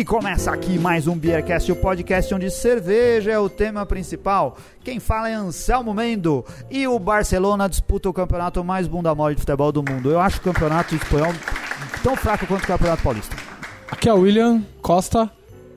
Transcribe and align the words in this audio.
E 0.00 0.04
começa 0.04 0.50
aqui 0.50 0.78
mais 0.78 1.06
um 1.06 1.14
Beercast, 1.14 1.70
o 1.70 1.76
podcast 1.76 2.34
onde 2.34 2.50
cerveja 2.50 3.32
é 3.32 3.38
o 3.38 3.50
tema 3.50 3.84
principal. 3.84 4.56
Quem 4.82 4.98
fala 4.98 5.28
é 5.28 5.34
Anselmo 5.34 5.92
Mendo 5.92 6.42
e 6.70 6.88
o 6.88 6.98
Barcelona 6.98 7.68
disputa 7.68 8.08
o 8.08 8.12
campeonato 8.14 8.64
mais 8.64 8.88
bunda 8.88 9.14
mole 9.14 9.34
de 9.34 9.42
futebol 9.42 9.70
do 9.70 9.82
mundo. 9.82 10.10
Eu 10.10 10.18
acho 10.18 10.38
o 10.38 10.40
campeonato 10.40 10.94
espanhol 10.94 11.34
tão 12.02 12.16
fraco 12.16 12.46
quanto 12.46 12.64
o 12.64 12.66
campeonato 12.66 13.02
paulista. 13.02 13.36
Aqui 13.90 14.08
é 14.08 14.14
o 14.14 14.20
William 14.20 14.62
Costa 14.80 15.30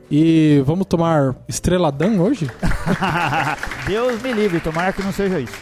e 0.09 0.63
vamos 0.65 0.87
tomar 0.87 1.35
estreladão 1.45 2.21
hoje? 2.21 2.49
Deus 3.85 4.21
me 4.21 4.31
livre, 4.31 4.61
tomara 4.61 4.93
que 4.93 5.03
não 5.03 5.11
seja 5.11 5.37
isso. 5.41 5.57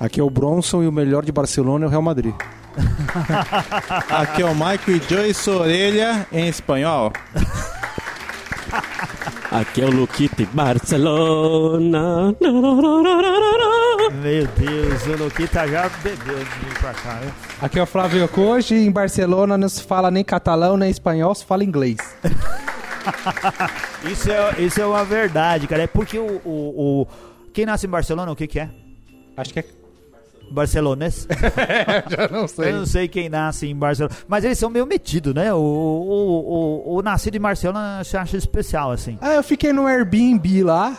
Aqui 0.00 0.18
é 0.18 0.22
o 0.22 0.30
Bronson 0.30 0.82
e 0.82 0.88
o 0.88 0.92
melhor 0.92 1.26
de 1.26 1.30
Barcelona 1.30 1.84
é 1.84 1.88
o 1.88 1.90
Real 1.90 2.00
Madrid. 2.00 2.34
Aqui 4.10 4.42
é 4.42 4.46
o 4.46 4.54
Michael 4.54 5.00
Joyce 5.08 5.50
Orelha 5.50 6.26
em 6.32 6.48
espanhol. 6.48 7.12
Aqui 9.50 9.82
é 9.82 9.84
o 9.84 9.90
Luquita 9.90 10.46
Barcelona. 10.52 12.34
Meu 14.22 14.46
Deus, 14.46 15.06
o 15.06 15.24
Luquita 15.24 15.66
já 15.66 15.88
bebeu 16.02 16.38
de 16.38 16.44
vir 16.44 16.78
pra 16.80 16.92
cá. 16.94 17.18
Viu? 17.20 17.32
Aqui 17.62 17.78
é 17.78 17.82
o 17.82 17.86
Flávio 17.86 18.28
Coji 18.28 18.74
em 18.76 18.90
Barcelona 18.92 19.58
não 19.58 19.68
se 19.68 19.82
fala 19.82 20.10
nem 20.10 20.22
catalão 20.24 20.76
nem 20.76 20.90
espanhol, 20.90 21.34
se 21.34 21.44
fala 21.44 21.64
inglês. 21.64 21.96
Isso 24.04 24.30
é, 24.30 24.60
isso 24.62 24.80
é 24.80 24.84
uma 24.86 25.04
verdade, 25.04 25.66
cara. 25.66 25.82
É 25.82 25.86
porque 25.86 26.18
o, 26.18 26.40
o, 26.44 27.02
o- 27.02 27.06
Quem 27.52 27.64
nasce 27.66 27.86
em 27.86 27.90
Barcelona, 27.90 28.30
o 28.30 28.36
que, 28.36 28.46
que 28.46 28.60
é? 28.60 28.68
Acho 29.36 29.52
que 29.54 29.60
é. 29.60 29.64
Barcelones? 30.50 31.26
Já 32.08 32.28
não 32.30 32.64
Eu 32.64 32.78
não 32.80 32.86
sei 32.86 33.08
quem 33.08 33.28
nasce 33.28 33.66
em 33.66 33.74
Barcelona. 33.76 34.14
Mas 34.28 34.44
eles 34.44 34.58
são 34.58 34.68
meio 34.70 34.86
metidos, 34.86 35.34
né? 35.34 35.52
O, 35.54 35.58
o, 35.58 36.92
o, 36.92 36.96
o 36.96 37.02
nascido 37.02 37.36
em 37.36 37.40
Barcelona 37.40 38.02
se 38.04 38.16
acha 38.16 38.36
especial, 38.36 38.90
assim. 38.90 39.16
Ah, 39.20 39.34
eu 39.34 39.42
fiquei 39.42 39.72
no 39.72 39.86
Airbnb 39.86 40.62
lá, 40.64 40.96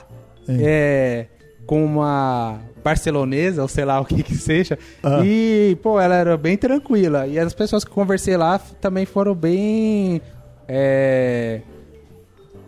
é, 0.48 1.25
com 1.66 1.84
uma 1.84 2.59
barcelonesa, 2.84 3.62
ou 3.62 3.67
sei 3.67 3.86
lá 3.86 4.00
o 4.00 4.06
que 4.06 4.23
que 4.23 4.36
seja, 4.36 4.78
Ah. 5.03 5.22
e, 5.23 5.78
pô, 5.84 6.00
ela 6.00 6.16
era 6.16 6.36
bem 6.38 6.58
tranquila. 6.58 7.28
E 7.28 7.38
as 7.38 7.53
pessoas 7.53 7.84
que 7.84 7.92
conversei 7.92 8.36
lá 8.36 8.59
também 8.80 9.06
foram 9.06 9.36
bem 9.36 10.20
é, 10.68 11.62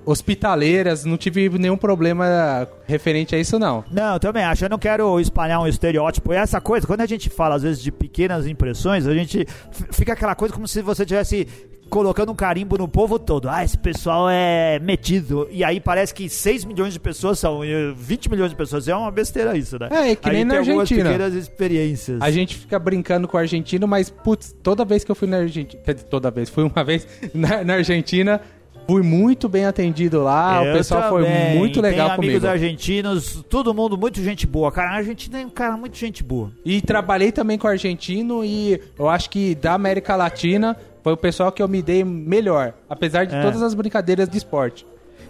hospitaleiras, 0.06 1.06
não 1.06 1.18
tive 1.18 1.50
nenhum 1.50 1.78
problema 1.78 2.68
referente 2.86 3.36
a 3.36 3.40
isso, 3.40 3.58
não. 3.58 3.84
Não, 3.92 4.20
também 4.20 4.44
acho. 4.44 4.66
Eu 4.66 4.70
não 4.70 4.80
quero 4.80 5.20
espalhar 5.20 5.62
um 5.62 5.68
estereótipo. 5.68 6.34
E 6.34 6.36
essa 6.36 6.60
coisa, 6.60 6.86
quando 6.86 7.02
a 7.02 7.06
gente 7.06 7.30
fala, 7.30 7.56
às 7.56 7.64
vezes, 7.64 7.82
de 7.82 7.92
pequenas 7.92 8.48
impressões, 8.48 9.08
a 9.08 9.14
gente 9.14 9.46
fica 9.92 10.14
aquela 10.14 10.36
coisa 10.36 10.54
como 10.54 10.68
se 10.68 10.82
você 10.82 11.06
tivesse 11.06 11.48
colocando 11.94 12.32
um 12.32 12.36
carimbo 12.36 12.76
no 12.76 12.88
povo 12.88 13.20
todo. 13.20 13.48
Ah, 13.48 13.64
esse 13.64 13.78
pessoal 13.78 14.28
é 14.28 14.80
metido. 14.80 15.48
E 15.52 15.64
aí 15.64 15.80
parece 15.80 16.12
que 16.12 16.28
6 16.28 16.66
milhões 16.66 16.92
de 16.92 17.00
pessoas 17.00 17.38
são, 17.38 17.64
e 17.64 17.94
20 17.94 18.32
milhões 18.32 18.50
de 18.50 18.56
pessoas. 18.56 18.88
É 18.88 18.96
uma 18.96 19.12
besteira 19.12 19.56
isso, 19.56 19.78
né? 19.78 19.90
É, 19.92 20.12
é 20.12 20.16
que 20.16 20.28
Aí 20.28 20.38
nem 20.38 20.46
na 20.46 20.56
Argentina. 20.56 21.04
pequenas 21.04 21.36
experiências. 21.36 22.20
A 22.20 22.32
gente 22.32 22.58
fica 22.58 22.80
brincando 22.80 23.28
com 23.28 23.38
o 23.38 23.40
argentino, 23.40 23.88
mas, 23.88 24.10
putz, 24.10 24.56
toda 24.64 24.84
vez 24.84 25.04
que 25.04 25.12
eu 25.12 25.16
fui 25.16 25.28
na 25.28 25.38
Argentina, 25.38 25.84
quer 25.84 25.94
dizer, 25.94 26.08
toda 26.08 26.32
vez, 26.32 26.50
fui 26.50 26.64
uma 26.64 26.84
vez 26.84 27.08
na, 27.32 27.64
na 27.64 27.74
Argentina, 27.76 28.42
fui 28.88 29.02
muito 29.02 29.48
bem 29.50 29.66
atendido 29.66 30.22
lá, 30.24 30.64
Eu 30.64 30.72
o 30.74 30.78
pessoal 30.78 31.10
foi 31.10 31.24
também. 31.24 31.58
muito 31.58 31.80
legal 31.82 32.08
Tem 32.10 32.16
comigo. 32.18 32.32
amigos 32.34 32.46
argentinos, 32.50 33.44
todo 33.50 33.74
mundo 33.74 33.98
muito 33.98 34.22
gente 34.22 34.46
boa. 34.46 34.72
Cara, 34.72 34.92
a 34.92 34.96
Argentina 34.96 35.40
é 35.42 35.46
um 35.46 35.50
cara 35.50 35.78
muito 35.78 35.98
gente 35.98 36.24
boa. 36.24 36.52
E 36.66 36.82
trabalhei 36.82 37.32
também 37.32 37.58
com 37.58 37.68
argentino 37.68 38.44
e 38.44 38.80
eu 38.98 39.10
acho 39.10 39.30
que 39.30 39.56
da 39.56 39.74
América 39.74 40.16
Latina 40.16 40.76
foi 41.04 41.14
o 41.14 41.18
pessoal 41.18 41.52
que 41.52 41.62
eu 41.62 41.68
me 41.68 41.82
dei 41.82 42.04
melhor, 42.04 42.74
apesar 42.90 43.26
de 43.26 43.36
É. 43.36 43.42
todas 43.42 43.62
as 43.62 43.74
brincadeiras 43.74 44.28
de 44.30 44.38
esporte. 44.38 44.86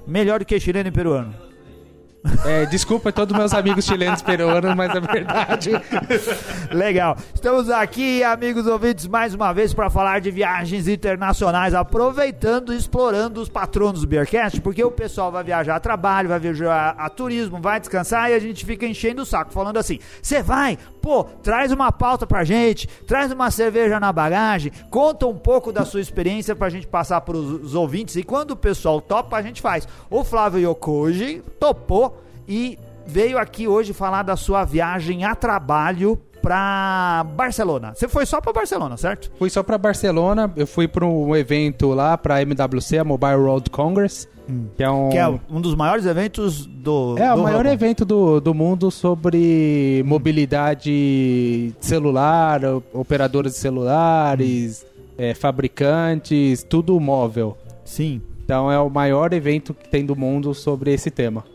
Melhor 0.06 0.40
do 0.40 0.46
que 0.46 0.59
chileno 0.59 0.90
e 0.90 0.92
peruano. 0.92 1.34
É, 2.46 2.66
desculpa 2.66 3.10
a 3.10 3.12
todos 3.12 3.38
meus 3.38 3.54
amigos 3.54 3.84
chilenos 3.84 4.22
peruanos, 4.22 4.74
mas 4.76 4.96
é 4.96 5.00
verdade. 5.00 5.72
Legal. 6.72 7.18
Estamos 7.34 7.70
aqui, 7.70 8.24
amigos 8.24 8.66
ouvintes, 8.66 9.08
mais 9.08 9.34
uma 9.34 9.52
vez 9.54 9.74
para 9.74 9.90
falar 9.90 10.22
de 10.22 10.32
viagens 10.32 10.88
internacionais, 10.88 11.74
aproveitando 11.74 12.74
e 12.74 12.78
explorando 12.78 13.42
os 13.42 13.50
patronos 13.50 14.02
do 14.02 14.08
Beercast, 14.08 14.62
porque 14.62 14.84
o 14.84 14.92
pessoal 14.92 15.32
vai 15.32 15.44
viajar 15.44 15.76
a 15.76 15.80
trabalho, 15.80 16.30
vai 16.30 16.40
viajar 16.40 16.96
a 16.98 17.10
turismo, 17.10 17.60
vai 17.62 17.80
descansar 17.80 18.32
e 18.32 18.34
a 18.34 18.40
gente 18.40 18.66
fica 18.66 18.86
enchendo 18.86 19.24
o 19.24 19.26
saco, 19.26 19.52
falando 19.52 19.78
assim: 19.78 20.00
você 20.22 20.42
vai, 20.42 20.78
pô, 21.02 21.26
traz 21.26 21.74
uma 21.74 21.92
pauta 21.92 22.26
pra 22.26 22.46
gente, 22.46 22.88
traz 23.06 23.32
uma 23.34 23.52
cerveja 23.52 24.00
na 24.00 24.14
bagagem, 24.14 24.72
conta 24.90 25.28
um 25.28 25.38
pouco 25.38 25.74
da 25.74 25.84
sua 25.84 26.00
experiência 26.00 26.56
pra 26.56 26.70
gente 26.70 26.88
passar 26.88 27.20
pros 27.22 27.76
ouvintes 27.76 28.16
e 28.16 28.24
quando 28.24 28.52
o 28.52 28.58
pessoal 28.58 29.02
topa, 29.02 29.36
a 29.36 29.42
gente 29.42 29.62
faz. 29.62 29.86
O 30.10 30.24
Flávio 30.24 30.72
Yokoji 30.72 31.44
topou 31.60 32.12
e 32.48 32.78
veio 33.06 33.38
aqui 33.38 33.68
hoje 33.68 33.94
falar 33.94 34.24
da 34.24 34.36
sua 34.36 34.64
viagem 34.64 35.24
a 35.26 35.36
trabalho 35.36 36.18
pra 36.42 37.26
Barcelona. 37.36 37.94
Você 37.96 38.08
foi 38.08 38.26
só 38.26 38.42
pra 38.42 38.52
Barcelona, 38.52 38.98
certo? 38.98 39.31
Fui 39.40 39.50
só 39.50 39.64
pra 39.64 39.78
Barcelona, 39.78 40.52
eu 40.58 40.68
fui 40.68 40.88
pra 40.90 41.06
um 41.06 41.34
evento 41.36 41.94
lá, 41.94 42.18
pra 42.18 42.42
MWC, 42.42 42.98
a 42.98 43.04
Mobile 43.06 43.36
World 43.36 43.70
Congress, 43.70 44.28
que 44.76 44.84
é 44.84 44.90
um... 44.92 45.08
Que 45.09 45.18
é 45.18 45.28
um 45.50 45.62
dos 45.62 45.74
maiores 45.74 46.06
eventos 46.06 46.66
do. 46.66 47.16
É, 47.18 47.34
do 47.34 47.40
o 47.40 47.44
maior 47.44 47.66
evento 47.66 48.04
do, 48.04 48.42
do 48.42 48.54
mundo 48.54 48.92
sobre 48.92 50.04
mobilidade 50.06 51.74
celular, 51.80 52.62
o- 52.66 52.84
operadoras 52.94 53.54
de 53.54 53.58
celulares, 53.60 54.86
é, 55.18 55.34
fabricantes, 55.34 56.64
tudo 56.64 57.00
móvel. 57.00 57.58
Sim. 57.86 58.22
Então 58.44 58.70
é 58.70 58.78
o 58.80 58.90
maior 58.90 59.31
evento 59.31 59.74
que 59.74 59.88
tem 59.88 60.06
do 60.06 60.16
mundo 60.16 60.54
sobre 60.54 60.94
esse 60.94 61.10
tema. 61.10 61.46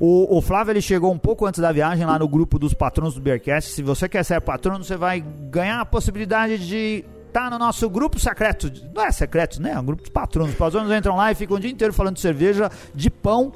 O, 0.00 0.38
o 0.38 0.40
Flávio 0.40 0.72
ele 0.72 0.80
chegou 0.80 1.12
um 1.12 1.18
pouco 1.18 1.44
antes 1.46 1.60
da 1.60 1.72
viagem 1.72 2.06
lá 2.06 2.18
no 2.18 2.28
grupo 2.28 2.58
dos 2.58 2.72
patronos 2.72 3.14
do 3.14 3.20
Beercast. 3.20 3.72
Se 3.72 3.82
você 3.82 4.08
quer 4.08 4.24
ser 4.24 4.40
patrono, 4.40 4.84
você 4.84 4.96
vai 4.96 5.20
ganhar 5.50 5.80
a 5.80 5.84
possibilidade 5.84 6.58
de 6.66 7.04
estar 7.26 7.50
no 7.50 7.58
nosso 7.58 7.88
grupo 7.90 8.18
secreto. 8.18 8.70
Não 8.94 9.04
é 9.04 9.10
secreto, 9.10 9.60
né? 9.60 9.72
É 9.72 9.78
um 9.78 9.84
grupo 9.84 10.02
dos 10.02 10.10
patronos. 10.10 10.52
Os 10.52 10.56
patronos 10.58 10.90
entram 10.92 11.16
lá 11.16 11.32
e 11.32 11.34
ficam 11.34 11.56
o 11.56 11.60
dia 11.60 11.70
inteiro 11.70 11.92
falando 11.92 12.14
de 12.14 12.20
cerveja, 12.20 12.70
de 12.94 13.10
pão 13.10 13.52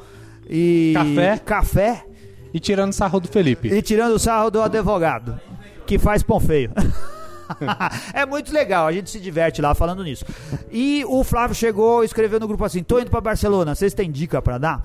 e 0.49 0.93
Café. 0.95 1.39
café 1.39 2.07
E 2.53 2.59
tirando 2.59 2.93
sarro 2.93 3.21
do 3.21 3.29
Felipe. 3.29 3.69
e 3.69 3.81
tirando 3.81 4.13
o 4.13 4.19
sarro 4.19 4.51
do 4.51 4.61
advogado, 4.61 5.41
que 5.87 5.99
faz 5.99 6.23
pão 6.23 6.41
feio. 6.41 6.73
é 8.13 8.27
muito 8.27 8.53
legal, 8.53 8.87
a 8.87 8.93
gente 8.93 9.11
se 9.11 9.21
diverte 9.21 9.63
lá 9.63 9.75
falando 9.75 10.03
nisso. 10.03 10.25
E 10.71 11.05
o 11.07 11.23
Flávio 11.23 11.55
chegou 11.55 12.03
e 12.03 12.07
escreveu 12.07 12.41
no 12.41 12.49
grupo 12.49 12.65
assim: 12.65 12.83
tô 12.83 12.99
indo 12.99 13.11
pra 13.11 13.21
Barcelona, 13.21 13.75
vocês 13.75 13.95
têm 13.95 14.11
dica 14.11 14.43
pra 14.43 14.59
dar? 14.59 14.83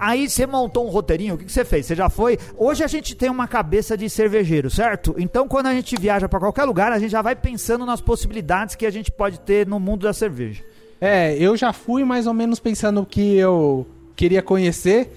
Aí 0.00 0.30
você 0.30 0.46
montou 0.46 0.86
um 0.86 0.88
roteirinho, 0.88 1.34
o 1.34 1.38
que, 1.38 1.52
você 1.52 1.62
fez? 1.62 1.84
Você 1.84 1.94
já 1.94 2.08
foi? 2.08 2.38
Hoje 2.56 2.82
a 2.82 2.86
gente 2.86 3.14
tem 3.14 3.28
uma 3.28 3.46
cabeça 3.46 3.98
de 3.98 4.08
cervejeiro, 4.08 4.70
certo? 4.70 5.14
Então 5.18 5.46
quando 5.46 5.66
a 5.66 5.74
gente 5.74 5.94
viaja 6.00 6.26
pra 6.26 6.40
qualquer 6.40 6.64
lugar, 6.64 6.90
a 6.90 6.98
gente 6.98 7.10
já 7.10 7.20
vai 7.20 7.36
pensando 7.36 7.84
nas 7.84 8.00
possibilidades 8.00 8.74
que 8.74 8.86
a 8.86 8.90
gente 8.90 9.12
pode 9.12 9.38
ter 9.40 9.66
no 9.66 9.78
mundo 9.78 10.04
da 10.04 10.14
cerveja. 10.14 10.64
É, 10.98 11.36
eu 11.36 11.54
já 11.54 11.70
fui 11.74 12.02
mais 12.02 12.26
ou 12.26 12.32
menos 12.32 12.58
pensando 12.58 13.04
que 13.04 13.36
eu 13.36 13.86
queria 14.16 14.40
conhecer. 14.40 15.12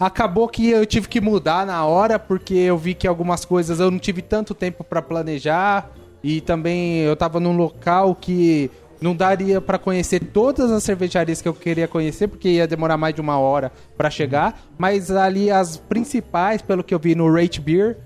Acabou 0.00 0.48
que 0.48 0.70
eu 0.70 0.86
tive 0.86 1.06
que 1.06 1.20
mudar 1.20 1.66
na 1.66 1.84
hora, 1.84 2.18
porque 2.18 2.54
eu 2.54 2.78
vi 2.78 2.94
que 2.94 3.06
algumas 3.06 3.44
coisas 3.44 3.78
eu 3.78 3.90
não 3.90 3.98
tive 3.98 4.22
tanto 4.22 4.54
tempo 4.54 4.82
pra 4.82 5.02
planejar. 5.02 5.90
E 6.22 6.40
também 6.40 7.00
eu 7.00 7.14
tava 7.14 7.38
num 7.38 7.54
local 7.54 8.14
que 8.14 8.70
não 9.04 9.14
daria 9.14 9.60
pra 9.60 9.78
conhecer 9.78 10.18
todas 10.20 10.70
as 10.70 10.82
cervejarias 10.82 11.42
que 11.42 11.46
eu 11.48 11.52
queria 11.52 11.86
conhecer, 11.86 12.26
porque 12.26 12.48
ia 12.48 12.66
demorar 12.66 12.96
mais 12.96 13.14
de 13.14 13.20
uma 13.20 13.38
hora 13.38 13.70
pra 13.98 14.08
chegar. 14.08 14.58
Mas 14.78 15.10
ali 15.10 15.50
as 15.50 15.76
principais, 15.76 16.62
pelo 16.62 16.82
que 16.82 16.94
eu 16.94 16.98
vi 16.98 17.14
no 17.14 17.30
Rate 17.30 17.60
Beer, 17.60 17.98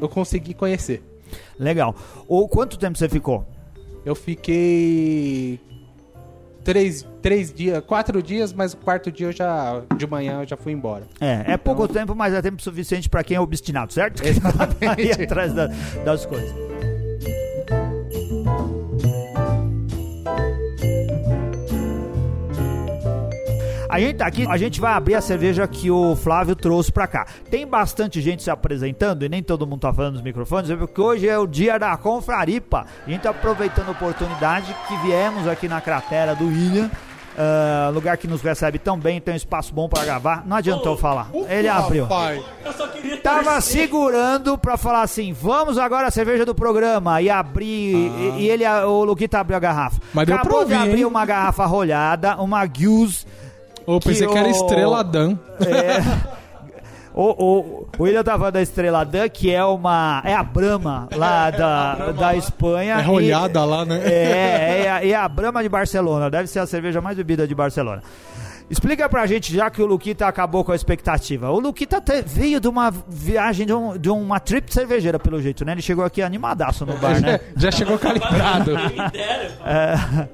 eu 0.00 0.08
consegui 0.08 0.54
conhecer. 0.54 1.02
Legal. 1.58 1.94
Ou 2.26 2.48
quanto 2.48 2.78
tempo 2.78 2.96
você 2.96 3.06
ficou? 3.06 3.46
Eu 4.04 4.14
fiquei 4.14 5.60
três, 6.64 7.06
três 7.20 7.52
dias, 7.52 7.82
quatro 7.84 8.22
dias, 8.22 8.52
mas 8.52 8.72
o 8.72 8.78
quarto 8.78 9.12
dia 9.12 9.26
eu 9.26 9.32
já 9.32 9.82
de 9.96 10.06
manhã 10.06 10.40
eu 10.40 10.46
já 10.48 10.56
fui 10.56 10.72
embora. 10.72 11.04
É, 11.20 11.52
é 11.52 11.56
pouco 11.56 11.86
tempo, 11.86 12.14
mas 12.14 12.32
é 12.32 12.40
tempo 12.40 12.62
suficiente 12.62 13.08
pra 13.10 13.22
quem 13.22 13.36
é 13.36 13.40
obstinado, 13.40 13.92
certo? 13.92 14.22
Exatamente. 14.26 15.02
ir 15.02 15.22
atrás 15.22 15.52
da- 15.52 15.66
das 16.04 16.24
coisas. 16.24 16.54
A 23.88 24.00
gente 24.00 24.16
tá 24.16 24.26
aqui, 24.26 24.46
a 24.48 24.56
gente 24.56 24.80
vai 24.80 24.92
abrir 24.92 25.14
a 25.14 25.20
cerveja 25.20 25.66
que 25.66 25.90
o 25.90 26.16
Flávio 26.16 26.54
trouxe 26.54 26.90
pra 26.90 27.06
cá. 27.06 27.26
Tem 27.50 27.66
bastante 27.66 28.20
gente 28.20 28.42
se 28.42 28.50
apresentando 28.50 29.24
e 29.24 29.28
nem 29.28 29.42
todo 29.42 29.66
mundo 29.66 29.80
tá 29.80 29.92
falando 29.92 30.14
nos 30.14 30.22
microfones, 30.22 30.70
é 30.70 30.76
porque 30.76 31.00
hoje 31.00 31.28
é 31.28 31.38
o 31.38 31.46
dia 31.46 31.78
da 31.78 31.96
confraripa. 31.96 32.86
A 33.06 33.10
gente 33.10 33.22
tá 33.22 33.30
aproveitando 33.30 33.88
a 33.88 33.92
oportunidade 33.92 34.74
que 34.88 34.96
viemos 34.98 35.46
aqui 35.46 35.68
na 35.68 35.80
cratera 35.80 36.34
do 36.34 36.46
William 36.46 36.90
ah, 37.38 37.90
lugar 37.92 38.16
que 38.16 38.26
nos 38.26 38.40
recebe 38.40 38.78
tão 38.78 38.98
bem, 38.98 39.20
tem 39.20 39.34
um 39.34 39.36
espaço 39.36 39.72
bom 39.74 39.88
pra 39.88 40.04
gravar. 40.04 40.42
Não 40.46 40.56
adiantou 40.56 40.96
falar. 40.96 41.28
Ele 41.48 41.68
abriu. 41.68 42.06
Pai. 42.06 42.42
Tava 43.22 43.60
segurando 43.60 44.56
pra 44.56 44.76
falar 44.76 45.02
assim, 45.02 45.32
vamos 45.32 45.76
agora 45.76 46.08
a 46.08 46.10
cerveja 46.10 46.46
do 46.46 46.54
programa 46.54 47.20
e 47.20 47.28
abrir, 47.28 47.94
e, 47.94 48.34
e 48.38 48.48
ele, 48.48 48.66
o 48.66 49.04
Luquita 49.04 49.38
abriu 49.38 49.56
a 49.56 49.60
garrafa. 49.60 50.00
Mas 50.14 50.26
deu 50.26 50.34
pra 50.36 50.42
Acabou 50.42 50.64
de 50.64 50.72
ouvir, 50.72 50.88
abrir 50.88 51.00
hein? 51.00 51.04
uma 51.04 51.26
garrafa 51.26 51.66
rolhada, 51.66 52.36
uma 52.36 52.64
Guiz, 52.64 53.26
Eu 53.86 54.00
pensei 54.00 54.26
Que 54.26 54.32
que 54.32 54.38
era 54.38 54.48
o- 54.48 54.50
Estrela 54.50 55.02
Dan. 55.04 55.36
é... 55.60 56.36
O, 57.14 57.22
o, 57.22 57.88
o 57.98 58.02
William 58.02 58.22
tava 58.22 58.38
falando 58.40 58.54
da 58.54 58.60
Estrela 58.62 59.02
Dan, 59.02 59.26
que 59.30 59.50
é 59.50 59.64
uma. 59.64 60.20
É 60.22 60.34
a 60.34 60.42
Brahma 60.42 61.08
lá 61.16 61.50
da, 61.50 62.12
da 62.12 62.36
Espanha. 62.36 62.96
É 62.98 63.02
rolhada 63.02 63.58
E- 63.60 63.64
lá, 63.64 63.84
né? 63.86 64.00
É, 64.04 64.82
é, 64.84 64.90
a- 64.90 65.06
é 65.06 65.14
a 65.14 65.26
Brahma 65.26 65.62
de 65.62 65.68
Barcelona. 65.70 66.28
Deve 66.30 66.46
ser 66.46 66.58
a 66.58 66.66
cerveja 66.66 67.00
mais 67.00 67.16
bebida 67.16 67.48
de 67.48 67.54
Barcelona. 67.54 68.02
Explica 68.68 69.08
pra 69.08 69.24
gente, 69.26 69.54
já 69.54 69.70
que 69.70 69.80
o 69.80 69.86
Luquita 69.86 70.26
acabou 70.26 70.62
com 70.62 70.72
a 70.72 70.76
expectativa. 70.76 71.48
O 71.50 71.58
Luquita 71.58 72.02
te- 72.02 72.20
veio 72.20 72.60
de 72.60 72.68
uma 72.68 72.90
viagem, 73.08 73.64
de, 73.64 73.72
um- 73.72 73.96
de 73.96 74.10
uma 74.10 74.38
trip 74.38 74.70
cervejeira, 74.74 75.18
pelo 75.18 75.40
jeito, 75.40 75.64
né? 75.64 75.72
Ele 75.72 75.80
chegou 75.80 76.04
aqui 76.04 76.20
animadaço 76.20 76.84
no 76.84 76.98
bar, 76.98 77.18
né? 77.18 77.40
Já 77.56 77.70
chegou 77.70 77.98
calibrado. 77.98 78.72
É. 79.64 80.28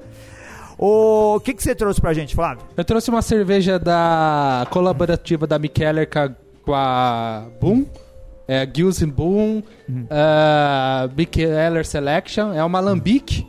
O 0.85 1.39
que, 1.39 1.53
que 1.53 1.63
você 1.63 1.73
trouxe 1.73 2.01
pra 2.01 2.11
gente, 2.11 2.35
Flávio? 2.35 2.65
Eu 2.75 2.83
trouxe 2.83 3.09
uma 3.09 3.21
cerveja 3.21 3.79
da 3.79 4.67
colaborativa 4.69 5.47
da 5.47 5.57
Mikkeller 5.57 6.09
com 6.61 6.73
a, 6.73 7.45
Boom. 7.61 7.85
É 8.45 8.67
Gills 8.69 9.01
Boom. 9.05 9.63
Uh, 9.87 11.09
Mikkeller 11.15 11.85
Selection. 11.85 12.51
É 12.51 12.61
uma 12.65 12.81
Lambic. 12.81 13.47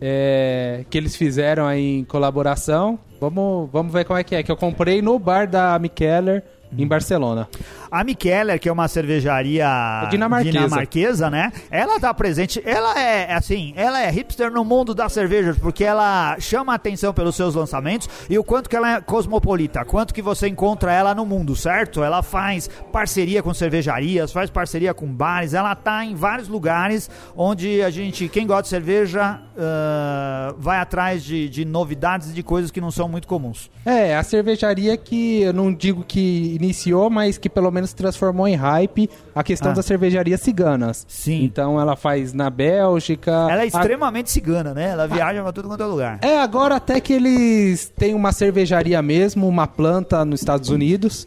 é, 0.00 0.84
que 0.88 0.96
eles 0.96 1.16
fizeram 1.16 1.66
aí 1.66 1.98
em 1.98 2.04
colaboração. 2.04 3.00
Vamos, 3.20 3.68
vamos 3.72 3.92
ver 3.92 4.04
como 4.04 4.20
é 4.20 4.22
que 4.22 4.36
é. 4.36 4.44
Que 4.44 4.52
eu 4.52 4.56
comprei 4.56 5.02
no 5.02 5.18
bar 5.18 5.48
da 5.48 5.76
Mikkeller 5.76 6.44
em 6.78 6.86
Barcelona. 6.86 7.48
A 7.94 8.02
Mikkeller, 8.02 8.58
que 8.58 8.68
é 8.68 8.72
uma 8.72 8.88
cervejaria 8.88 10.08
Dinamarquesa. 10.10 10.58
dinamarquesa, 10.58 11.30
né? 11.30 11.52
Ela 11.70 12.00
tá 12.00 12.12
presente, 12.12 12.60
ela 12.64 12.98
é 12.98 13.32
assim, 13.32 13.72
ela 13.76 14.02
é 14.02 14.10
hipster 14.10 14.50
no 14.50 14.64
mundo 14.64 14.96
das 14.96 15.12
cervejas, 15.12 15.56
porque 15.56 15.84
ela 15.84 16.36
chama 16.40 16.72
a 16.72 16.74
atenção 16.74 17.14
pelos 17.14 17.36
seus 17.36 17.54
lançamentos 17.54 18.08
e 18.28 18.36
o 18.36 18.42
quanto 18.42 18.68
que 18.68 18.74
ela 18.74 18.96
é 18.96 19.00
cosmopolita, 19.00 19.84
quanto 19.84 20.12
que 20.12 20.20
você 20.20 20.48
encontra 20.48 20.92
ela 20.92 21.14
no 21.14 21.24
mundo, 21.24 21.54
certo? 21.54 22.02
Ela 22.02 22.20
faz 22.20 22.68
parceria 22.90 23.44
com 23.44 23.54
cervejarias, 23.54 24.32
faz 24.32 24.50
parceria 24.50 24.92
com 24.92 25.06
bares, 25.06 25.54
ela 25.54 25.76
tá 25.76 26.04
em 26.04 26.16
vários 26.16 26.48
lugares 26.48 27.08
onde 27.36 27.80
a 27.80 27.90
gente, 27.90 28.28
quem 28.28 28.44
gosta 28.44 28.64
de 28.64 28.68
cerveja, 28.70 29.40
ah, 29.56 30.52
vai 30.58 30.78
atrás 30.78 31.22
de, 31.22 31.48
de 31.48 31.64
novidades 31.64 32.30
e 32.30 32.32
de 32.32 32.42
coisas 32.42 32.72
que 32.72 32.80
não 32.80 32.90
são 32.90 33.08
muito 33.08 33.28
comuns. 33.28 33.70
É, 33.86 34.16
a 34.16 34.22
cervejaria 34.24 34.96
que 34.96 35.42
eu 35.42 35.52
não 35.52 35.72
digo 35.72 36.02
que 36.02 36.56
iniciou, 36.60 37.08
mas 37.08 37.38
que 37.38 37.48
pelo 37.48 37.70
menos 37.70 37.83
transformou 37.92 38.46
em 38.48 38.54
hype 38.54 39.10
a 39.34 39.42
questão 39.42 39.72
Ah. 39.72 39.74
das 39.74 39.84
cervejarias 39.86 40.40
ciganas. 40.40 41.04
Sim. 41.08 41.42
Então 41.44 41.80
ela 41.80 41.96
faz 41.96 42.32
na 42.32 42.48
Bélgica. 42.48 43.30
Ela 43.30 43.56
é 43.56 43.60
a- 43.60 43.66
extremamente 43.66 44.30
cigana, 44.30 44.72
né? 44.72 44.90
Ela 44.90 45.06
viaja 45.06 45.42
pra 45.42 45.52
tudo 45.52 45.68
quanto 45.68 45.82
é 45.82 45.86
lugar. 45.86 46.18
É, 46.22 46.38
agora 46.38 46.76
até 46.76 47.00
que 47.00 47.12
eles 47.12 47.92
têm 47.96 48.14
uma 48.14 48.32
cervejaria 48.32 49.00
mesmo, 49.02 49.46
uma 49.48 49.66
planta 49.66 50.24
nos 50.24 50.40
Estados 50.40 50.68
Unidos. 50.70 51.26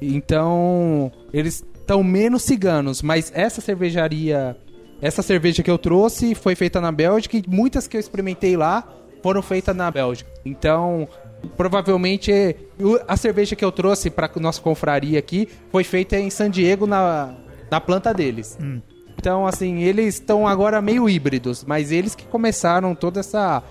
Então, 0.00 1.10
eles 1.32 1.64
estão 1.80 2.02
menos 2.02 2.42
ciganos, 2.42 3.02
mas 3.02 3.32
essa 3.34 3.60
cervejaria, 3.60 4.56
essa 5.00 5.22
cerveja 5.22 5.62
que 5.62 5.70
eu 5.70 5.78
trouxe 5.78 6.34
foi 6.34 6.54
feita 6.54 6.80
na 6.80 6.92
Bélgica 6.92 7.36
e 7.36 7.44
muitas 7.48 7.86
que 7.86 7.96
eu 7.96 8.00
experimentei 8.00 8.56
lá 8.56 8.86
foram 9.22 9.40
feitas 9.42 9.74
na 9.74 9.90
Bélgica. 9.90 10.30
Então, 10.44 11.08
provavelmente 11.56 12.56
o- 12.80 12.98
a 13.06 13.16
cerveja 13.16 13.54
que 13.56 13.64
eu 13.64 13.72
trouxe 13.72 14.10
para 14.10 14.30
nossa 14.40 14.60
confraria 14.60 15.18
aqui 15.18 15.48
foi 15.70 15.84
feita 15.84 16.16
em 16.18 16.30
San 16.30 16.50
Diego 16.50 16.86
na, 16.86 17.34
na 17.70 17.80
planta 17.80 18.12
deles. 18.12 18.58
Então, 19.18 19.46
assim, 19.46 19.82
eles 19.82 20.14
estão 20.16 20.46
agora 20.46 20.82
meio 20.82 21.08
híbridos, 21.08 21.64
mas 21.64 21.90
eles 21.92 22.14
que 22.14 22.24
começaram 22.26 22.94
toda 22.94 23.20
essa 23.20 23.62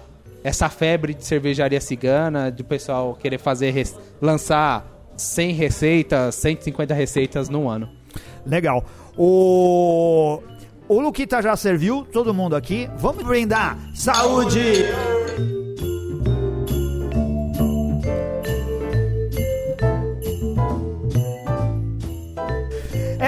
essa 0.43 0.67
febre 0.67 1.13
de 1.13 1.23
cervejaria 1.25 1.79
cigana, 1.79 2.51
do 2.51 2.65
pessoal 2.65 3.15
querer 3.15 3.37
fazer 3.37 3.73
lançar 4.21 4.85
100 5.15 5.53
receitas, 5.53 6.35
150 6.35 6.93
receitas 6.93 7.47
no 7.47 7.69
ano. 7.69 7.87
Legal. 8.45 8.83
O. 9.17 10.41
O 10.89 10.99
Luquita 10.99 11.41
já 11.41 11.55
serviu, 11.55 12.03
todo 12.11 12.33
mundo 12.33 12.57
aqui. 12.57 12.89
Vamos 12.97 13.23
brindar. 13.23 13.77
Saúde! 13.95 14.83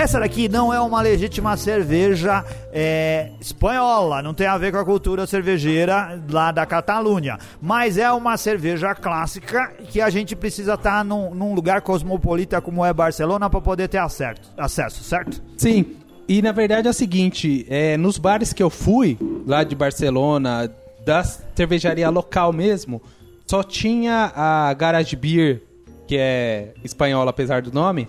Essa 0.05 0.19
daqui 0.19 0.47
não 0.47 0.71
é 0.71 0.79
uma 0.79 1.01
legítima 1.01 1.57
cerveja 1.57 2.45
é, 2.71 3.31
espanhola, 3.41 4.21
não 4.21 4.35
tem 4.35 4.45
a 4.45 4.55
ver 4.55 4.71
com 4.71 4.77
a 4.77 4.85
cultura 4.85 5.25
cervejeira 5.25 6.21
lá 6.29 6.51
da 6.51 6.63
Catalunha, 6.63 7.39
mas 7.59 7.97
é 7.97 8.11
uma 8.11 8.37
cerveja 8.37 8.93
clássica 8.93 9.73
que 9.89 9.99
a 9.99 10.11
gente 10.11 10.35
precisa 10.35 10.75
estar 10.75 11.03
num, 11.03 11.33
num 11.33 11.55
lugar 11.55 11.81
cosmopolita 11.81 12.61
como 12.61 12.85
é 12.85 12.93
Barcelona 12.93 13.49
para 13.49 13.59
poder 13.59 13.87
ter 13.87 13.97
acerto- 13.97 14.47
acesso, 14.55 15.03
certo? 15.03 15.41
Sim, 15.57 15.95
e 16.27 16.39
na 16.39 16.51
verdade 16.51 16.87
é 16.87 16.91
o 16.91 16.93
seguinte, 16.93 17.65
é, 17.67 17.97
nos 17.97 18.19
bares 18.19 18.53
que 18.53 18.61
eu 18.61 18.69
fui, 18.69 19.17
lá 19.47 19.63
de 19.63 19.73
Barcelona, 19.75 20.71
da 21.03 21.23
cervejaria 21.23 22.11
local 22.11 22.53
mesmo, 22.53 23.01
só 23.47 23.63
tinha 23.63 24.31
a 24.35 24.71
Garage 24.75 25.15
Beer, 25.15 25.63
que 26.07 26.15
é 26.15 26.75
espanhola 26.83 27.31
apesar 27.31 27.63
do 27.63 27.71
nome, 27.73 28.07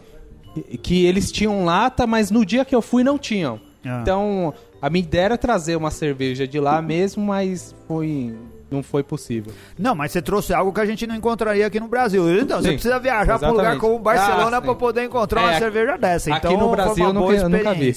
que 0.82 1.04
eles 1.06 1.30
tinham 1.32 1.64
lata, 1.64 2.06
mas 2.06 2.30
no 2.30 2.44
dia 2.44 2.64
que 2.64 2.74
eu 2.74 2.82
fui 2.82 3.02
não 3.04 3.18
tinham. 3.18 3.60
Ah. 3.84 4.00
Então, 4.02 4.52
a 4.82 4.90
minha 4.90 5.04
ideia 5.04 5.24
era 5.24 5.38
trazer 5.38 5.76
uma 5.76 5.90
cerveja 5.90 6.46
de 6.46 6.58
lá 6.60 6.80
mesmo, 6.82 7.24
mas 7.24 7.74
foi 7.86 8.34
não 8.68 8.82
foi 8.82 9.02
possível. 9.04 9.52
Não, 9.78 9.94
mas 9.94 10.10
você 10.10 10.20
trouxe 10.20 10.52
algo 10.52 10.72
que 10.72 10.80
a 10.80 10.84
gente 10.86 11.06
não 11.06 11.14
encontraria 11.14 11.64
aqui 11.66 11.78
no 11.78 11.86
Brasil. 11.86 12.28
Então, 12.40 12.58
você 12.60 12.68
Sim, 12.70 12.74
precisa 12.74 12.98
viajar 12.98 13.38
para 13.38 13.48
um 13.48 13.52
lugar 13.52 13.78
como 13.78 13.96
Barcelona 14.00 14.56
Ah, 14.56 14.60
para 14.60 14.74
poder 14.74 15.04
encontrar 15.04 15.40
uma 15.42 15.52
É, 15.54 15.58
cerveja 15.60 15.96
dessa. 15.96 16.34
aqui 16.34 16.46
Então, 16.48 16.58
no 16.58 16.70
Brasil 16.72 16.94
foi 16.94 17.02
uma 17.04 17.10
eu 17.10 17.14
boa 17.14 17.32
nunca- 17.32 17.42
eu 17.44 17.48
nunca 17.48 17.74
vi. 17.74 17.94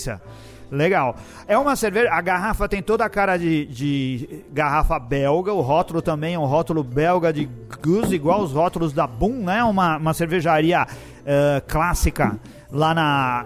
Legal. 0.71 1.15
É 1.47 1.57
uma 1.57 1.75
cerveja, 1.75 2.11
a 2.11 2.21
garrafa 2.21 2.67
tem 2.67 2.81
toda 2.81 3.03
a 3.05 3.09
cara 3.09 3.37
de, 3.37 3.65
de 3.65 4.43
garrafa 4.51 4.99
belga, 4.99 5.53
o 5.53 5.61
rótulo 5.61 6.01
também 6.01 6.35
é 6.35 6.39
um 6.39 6.45
rótulo 6.45 6.83
belga 6.83 7.33
de 7.33 7.49
Goose, 7.81 8.15
igual 8.15 8.41
os 8.41 8.51
rótulos 8.51 8.93
da 8.93 9.07
Boom, 9.07 9.43
né? 9.43 9.63
Uma, 9.63 9.97
uma 9.97 10.13
cervejaria 10.13 10.85
eh, 11.25 11.61
clássica 11.67 12.39
lá 12.71 12.93
na, 12.93 13.45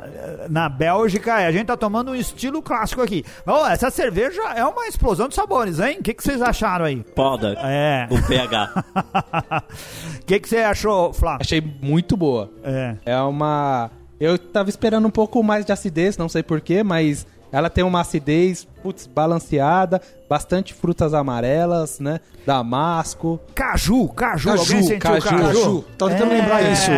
na 0.49 0.69
Bélgica. 0.69 1.41
E 1.41 1.45
a 1.45 1.51
gente 1.51 1.65
tá 1.65 1.77
tomando 1.77 2.11
um 2.11 2.15
estilo 2.15 2.61
clássico 2.61 3.01
aqui. 3.01 3.23
Ó, 3.45 3.67
essa 3.67 3.89
cerveja 3.89 4.41
é 4.55 4.65
uma 4.65 4.87
explosão 4.87 5.27
de 5.27 5.35
sabores, 5.35 5.79
hein? 5.79 5.97
O 5.99 6.03
que, 6.03 6.13
que 6.13 6.23
vocês 6.23 6.41
acharam 6.41 6.85
aí? 6.85 7.03
Poda. 7.15 7.57
É. 7.59 8.07
O 8.09 8.21
PH. 8.27 8.83
O 10.21 10.25
que, 10.25 10.39
que 10.39 10.47
você 10.47 10.59
achou, 10.59 11.11
Flávio? 11.13 11.39
Achei 11.41 11.61
muito 11.81 12.15
boa. 12.15 12.49
É. 12.63 12.95
É 13.05 13.21
uma. 13.21 13.91
Eu 14.23 14.37
tava 14.37 14.69
esperando 14.69 15.05
um 15.05 15.11
pouco 15.11 15.43
mais 15.43 15.65
de 15.65 15.73
acidez, 15.73 16.15
não 16.15 16.29
sei 16.29 16.41
porquê, 16.41 16.81
mas 16.81 17.27
ela 17.51 17.69
tem 17.69 17.83
uma 17.83 17.99
acidez, 17.99 18.65
putz, 18.81 19.05
balanceada, 19.05 20.01
bastante 20.29 20.73
frutas 20.73 21.13
amarelas, 21.13 21.99
né? 21.99 22.21
Damasco. 22.45 23.37
Caju, 23.53 24.07
caju, 24.07 24.49
Caju, 24.49 24.61
alguém 24.61 24.81
sentiu 24.83 24.99
caju, 24.99 25.27
caju? 25.27 25.43
caju. 25.43 25.85
Tava 25.97 26.11
tentando 26.11 26.29
lembrar 26.29 26.61
isso. 26.71 26.89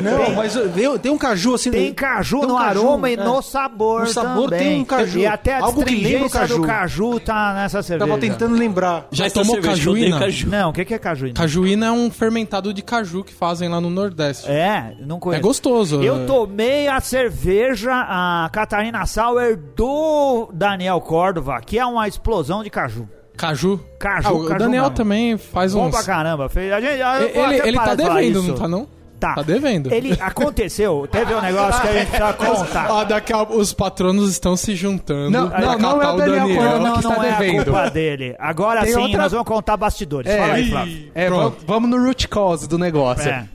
Não, 0.00 0.34
mas 0.34 0.54
veio- 0.54 0.98
tem 0.98 1.10
um 1.12 1.18
caju 1.18 1.54
assim. 1.54 1.70
Tem 1.70 1.92
caju 1.92 2.40
tem 2.40 2.48
um 2.48 2.52
no 2.52 2.58
caju, 2.58 2.80
aroma 2.80 3.10
e 3.10 3.14
é. 3.14 3.16
no 3.16 3.42
sabor 3.42 4.00
No 4.02 4.06
sabor 4.06 4.44
também. 4.50 4.58
tem 4.58 4.80
um 4.80 4.84
caju. 4.84 5.18
E 5.18 5.26
até 5.26 5.54
a 5.56 5.62
Algo 5.64 5.84
que 5.84 5.94
lembra 5.94 6.22
o 6.22 6.26
astringência 6.26 6.56
do 6.56 6.62
caju. 6.66 6.80
caju 7.08 7.20
tá 7.20 7.54
nessa 7.54 7.82
cerveja. 7.82 8.08
Tava 8.08 8.20
tentando 8.20 8.54
lembrar. 8.54 9.06
Já 9.10 9.26
Essa 9.26 9.40
tomou 9.40 9.56
eu 9.56 9.62
cajuína? 9.62 10.18
caju. 10.18 10.48
Não, 10.48 10.70
o 10.70 10.72
que, 10.72 10.84
que 10.84 10.94
é 10.94 10.98
cajuína? 10.98 11.34
Cajuína 11.34 11.86
é 11.86 11.92
um 11.92 12.10
fermentado 12.10 12.72
de 12.72 12.82
caju 12.82 13.24
que 13.24 13.32
fazem 13.34 13.68
lá 13.68 13.80
no 13.80 13.90
Nordeste. 13.90 14.48
É, 14.50 14.94
não 15.00 15.16
É 15.16 15.20
conheço. 15.20 15.42
gostoso. 15.42 16.02
Eu 16.02 16.22
é- 16.22 16.26
tomei 16.26 16.88
a 16.88 17.00
cerveja, 17.00 17.90
a 17.92 18.48
Catarina 18.52 19.04
Sauer 19.06 19.56
do 19.76 20.48
Daniel 20.52 21.00
Córdova, 21.00 21.60
que 21.60 21.78
é 21.78 21.84
uma 21.86 22.06
explosão 22.06 22.62
de 22.62 22.70
caju. 22.70 23.08
Caju. 23.36 23.80
Caju, 23.98 24.28
Ah, 24.28 24.32
o 24.32 24.44
caju 24.46 24.58
Daniel 24.58 24.82
mesmo. 24.84 24.96
também 24.96 25.36
faz 25.38 25.72
Bom 25.74 25.86
uns... 25.86 25.90
pra 25.90 26.02
caramba. 26.04 26.48
Fez- 26.48 26.70
A 26.72 26.80
gente, 26.80 27.00
eu 27.00 27.34
vou 27.34 27.44
Ele, 27.52 27.68
ele 27.68 27.76
tá 27.78 27.94
devendo, 27.94 28.42
não 28.42 28.54
tá 28.54 28.68
não? 28.68 28.86
Tá. 29.22 29.34
Tá 29.36 29.42
devendo. 29.42 29.92
Ele 29.92 30.18
aconteceu, 30.20 31.06
teve 31.10 31.32
um 31.32 31.40
negócio 31.40 31.80
que 31.80 31.86
a 31.88 31.92
gente 31.92 32.08
precisa 32.08 32.32
contar. 32.32 32.90
Ah, 32.90 33.04
daqui 33.04 33.32
a, 33.32 33.42
os 33.44 33.72
patronos 33.72 34.28
estão 34.30 34.56
se 34.56 34.74
juntando. 34.74 35.30
Não, 35.30 35.48
pra 35.48 35.60
não, 35.60 35.78
não 35.78 35.98
catar 35.98 36.08
é 36.08 36.12
o 36.12 36.16
Daniel 36.16 36.40
Daniel. 36.48 36.78
Não, 36.80 36.92
que 36.94 36.98
está 36.98 37.14
não 37.14 37.22
é 37.22 37.30
devendo. 37.30 37.60
a 37.60 37.64
culpa 37.64 37.90
dele. 37.90 38.36
Agora 38.36 38.80
Tem 38.82 38.92
sim, 38.94 38.98
outra- 39.00 39.18
nós 39.22 39.30
vamos 39.32 39.46
contar 39.46 39.76
bastidores. 39.76 40.28
É, 40.30 40.38
Fala 40.38 40.54
aí, 40.54 40.68
Flávio. 40.70 41.10
É, 41.14 41.26
Pronto. 41.28 41.42
vamos, 41.42 41.64
vamos 41.66 41.90
no 41.90 42.04
root 42.04 42.26
cause 42.26 42.68
do 42.68 42.76
negócio. 42.76 43.30
É. 43.30 43.46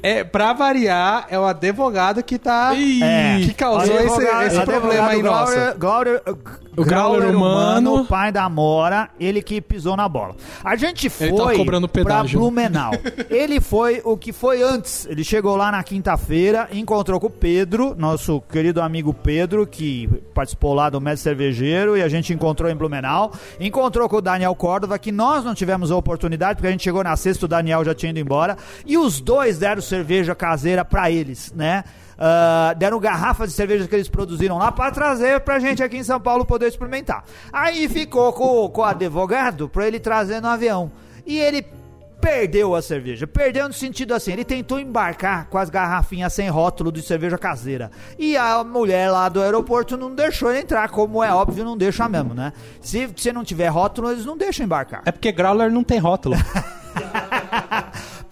É, 0.00 0.22
pra 0.22 0.52
variar, 0.52 1.26
é 1.30 1.38
o 1.38 1.44
advogado 1.44 2.22
que 2.22 2.38
tá. 2.38 2.72
É. 2.76 3.40
Que 3.42 3.54
causou 3.54 3.96
esse, 3.96 4.04
Advogado- 4.14 4.46
esse 4.46 4.60
problema 4.60 5.08
aí, 5.08 5.14
advogado 5.20 5.40
nossa. 5.40 5.74
Grauler, 6.82 7.20
Grauler, 7.20 7.36
O 7.36 7.40
Grauler 7.40 7.80
humano. 7.80 8.04
pai 8.06 8.32
da 8.32 8.48
Mora, 8.48 9.10
ele 9.20 9.42
que 9.42 9.60
pisou 9.60 9.96
na 9.96 10.08
bola. 10.08 10.34
A 10.64 10.74
gente 10.76 11.08
foi 11.08 11.32
tá 11.32 11.64
pra 11.64 11.88
pedágio. 11.88 12.40
Blumenau. 12.40 12.92
ele 13.30 13.60
foi 13.60 14.00
o 14.04 14.16
que 14.16 14.32
foi 14.32 14.62
antes. 14.62 15.06
Ele 15.06 15.22
chegou 15.22 15.56
lá 15.56 15.70
na 15.70 15.82
quinta-feira, 15.82 16.68
encontrou 16.72 17.20
com 17.20 17.26
o 17.28 17.30
Pedro, 17.30 17.94
nosso 17.96 18.40
querido 18.40 18.80
amigo 18.80 19.14
Pedro, 19.14 19.66
que 19.66 20.08
participou 20.34 20.74
lá 20.74 20.90
do 20.90 21.00
Mestre 21.00 21.30
Cervejeiro, 21.30 21.96
e 21.96 22.02
a 22.02 22.08
gente 22.08 22.32
encontrou 22.32 22.70
em 22.70 22.74
Blumenau. 22.74 23.32
Encontrou 23.60 24.08
com 24.08 24.16
o 24.16 24.22
Daniel 24.22 24.54
Córdova, 24.54 24.98
que 24.98 25.12
nós 25.12 25.44
não 25.44 25.54
tivemos 25.54 25.90
a 25.90 25.96
oportunidade, 25.96 26.56
porque 26.56 26.68
a 26.68 26.70
gente 26.70 26.82
chegou 26.82 27.04
na 27.04 27.16
sexta, 27.16 27.46
o 27.46 27.48
Daniel 27.48 27.84
já 27.84 27.94
tinha 27.94 28.10
ido 28.10 28.18
embora. 28.18 28.56
E 28.84 28.98
os 28.98 29.20
dois 29.20 29.58
deram 29.58 29.82
cerveja 29.82 30.34
caseira 30.34 30.84
pra 30.84 31.10
eles, 31.10 31.52
né? 31.54 31.84
Ah, 32.18 32.74
deram 32.76 32.98
garrafas 32.98 33.50
de 33.50 33.54
cerveja 33.54 33.86
que 33.86 33.94
eles 33.94 34.08
produziram 34.08 34.58
lá 34.58 34.70
pra 34.70 34.90
trazer 34.90 35.40
pra 35.40 35.58
gente 35.58 35.82
aqui 35.82 35.96
em 35.96 36.04
São 36.04 36.20
Paulo 36.20 36.44
poder 36.44 36.68
experimentar. 36.68 37.24
Aí 37.52 37.88
ficou 37.88 38.32
com, 38.32 38.68
com 38.68 38.80
o 38.80 38.84
advogado 38.84 39.68
pra 39.68 39.86
ele 39.86 39.98
trazer 39.98 40.40
no 40.40 40.48
avião. 40.48 40.90
E 41.26 41.38
ele 41.38 41.66
perdeu 42.20 42.74
a 42.74 42.80
cerveja. 42.80 43.26
Perdeu 43.26 43.68
no 43.68 43.74
sentido 43.74 44.14
assim, 44.14 44.32
ele 44.32 44.44
tentou 44.44 44.80
embarcar 44.80 45.46
com 45.48 45.58
as 45.58 45.68
garrafinhas 45.68 46.32
sem 46.32 46.48
rótulo 46.48 46.90
de 46.90 47.02
cerveja 47.02 47.36
caseira. 47.36 47.90
E 48.18 48.34
a 48.34 48.64
mulher 48.64 49.10
lá 49.10 49.28
do 49.28 49.42
aeroporto 49.42 49.96
não 49.96 50.14
deixou 50.14 50.50
ele 50.50 50.60
entrar, 50.60 50.88
como 50.88 51.22
é 51.22 51.32
óbvio, 51.32 51.64
não 51.64 51.76
deixa 51.76 52.08
mesmo, 52.08 52.32
né? 52.32 52.52
Se 52.80 53.06
você 53.06 53.30
não 53.32 53.44
tiver 53.44 53.68
rótulo, 53.68 54.10
eles 54.10 54.24
não 54.24 54.38
deixam 54.38 54.64
embarcar. 54.64 55.02
É 55.04 55.12
porque 55.12 55.30
Growler 55.32 55.70
não 55.70 55.84
tem 55.84 55.98
rótulo. 55.98 56.36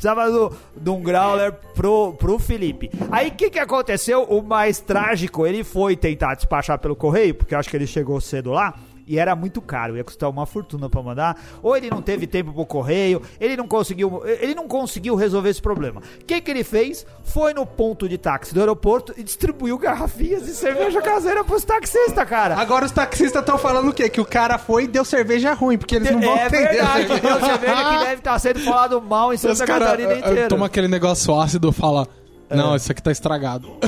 Precisava 0.02 0.28
do- 0.32 0.52
de 0.76 0.90
um 0.90 1.00
growler 1.00 1.52
pro, 1.76 2.12
pro 2.14 2.36
Felipe. 2.36 2.90
Aí 3.08 3.28
o 3.28 3.30
que, 3.30 3.48
que 3.50 3.58
aconteceu? 3.60 4.24
O 4.24 4.42
mais 4.42 4.80
trágico, 4.80 5.46
ele 5.46 5.62
foi 5.62 5.94
tentar 5.94 6.34
despachar 6.34 6.76
pelo 6.80 6.96
correio, 6.96 7.36
porque 7.36 7.54
eu 7.54 7.58
acho 7.60 7.70
que 7.70 7.76
ele 7.76 7.86
chegou 7.86 8.20
cedo 8.20 8.50
lá. 8.50 8.74
E 9.12 9.18
era 9.18 9.36
muito 9.36 9.60
caro, 9.60 9.94
ia 9.94 10.02
custar 10.02 10.30
uma 10.30 10.46
fortuna 10.46 10.88
pra 10.88 11.02
mandar. 11.02 11.38
Ou 11.62 11.76
ele 11.76 11.90
não 11.90 12.00
teve 12.00 12.26
tempo 12.26 12.50
pro 12.50 12.64
correio, 12.64 13.20
ele 13.38 13.58
não 13.58 13.68
conseguiu, 13.68 14.22
ele 14.24 14.54
não 14.54 14.66
conseguiu 14.66 15.14
resolver 15.14 15.50
esse 15.50 15.60
problema. 15.60 16.00
O 16.00 16.24
que, 16.24 16.40
que 16.40 16.50
ele 16.50 16.64
fez? 16.64 17.04
Foi 17.22 17.52
no 17.52 17.66
ponto 17.66 18.08
de 18.08 18.16
táxi 18.16 18.54
do 18.54 18.60
aeroporto 18.60 19.12
e 19.14 19.22
distribuiu 19.22 19.76
garrafinhas 19.76 20.46
de 20.46 20.52
cerveja 20.54 21.02
caseira 21.02 21.44
pros 21.44 21.62
taxistas, 21.62 22.26
cara. 22.26 22.56
Agora 22.56 22.86
os 22.86 22.90
taxistas 22.90 23.42
estão 23.42 23.58
falando 23.58 23.90
o 23.90 23.92
quê? 23.92 24.08
Que 24.08 24.18
o 24.18 24.24
cara 24.24 24.56
foi 24.56 24.84
e 24.84 24.86
deu 24.88 25.04
cerveja 25.04 25.52
ruim, 25.52 25.76
porque 25.76 25.96
eles 25.96 26.10
não 26.10 26.18
vão 26.18 26.34
é 26.34 26.46
entender. 26.46 26.68
verdade, 26.68 27.06
deu 27.20 27.38
cerveja 27.40 27.84
que 27.90 27.98
deve 27.98 28.14
estar 28.14 28.38
sendo 28.38 28.60
falado 28.60 29.02
mal 29.02 29.30
em 29.30 29.34
Os 29.34 29.42
Santa 29.42 29.66
caras 29.66 29.88
Catarina 29.88 30.14
inteira. 30.14 30.48
toma 30.48 30.64
aquele 30.64 30.88
negócio 30.88 31.38
ácido 31.38 31.68
e 31.68 31.72
fala: 31.74 32.08
Não, 32.48 32.74
isso 32.74 32.90
aqui 32.90 33.02
tá 33.02 33.12
estragado. 33.12 33.68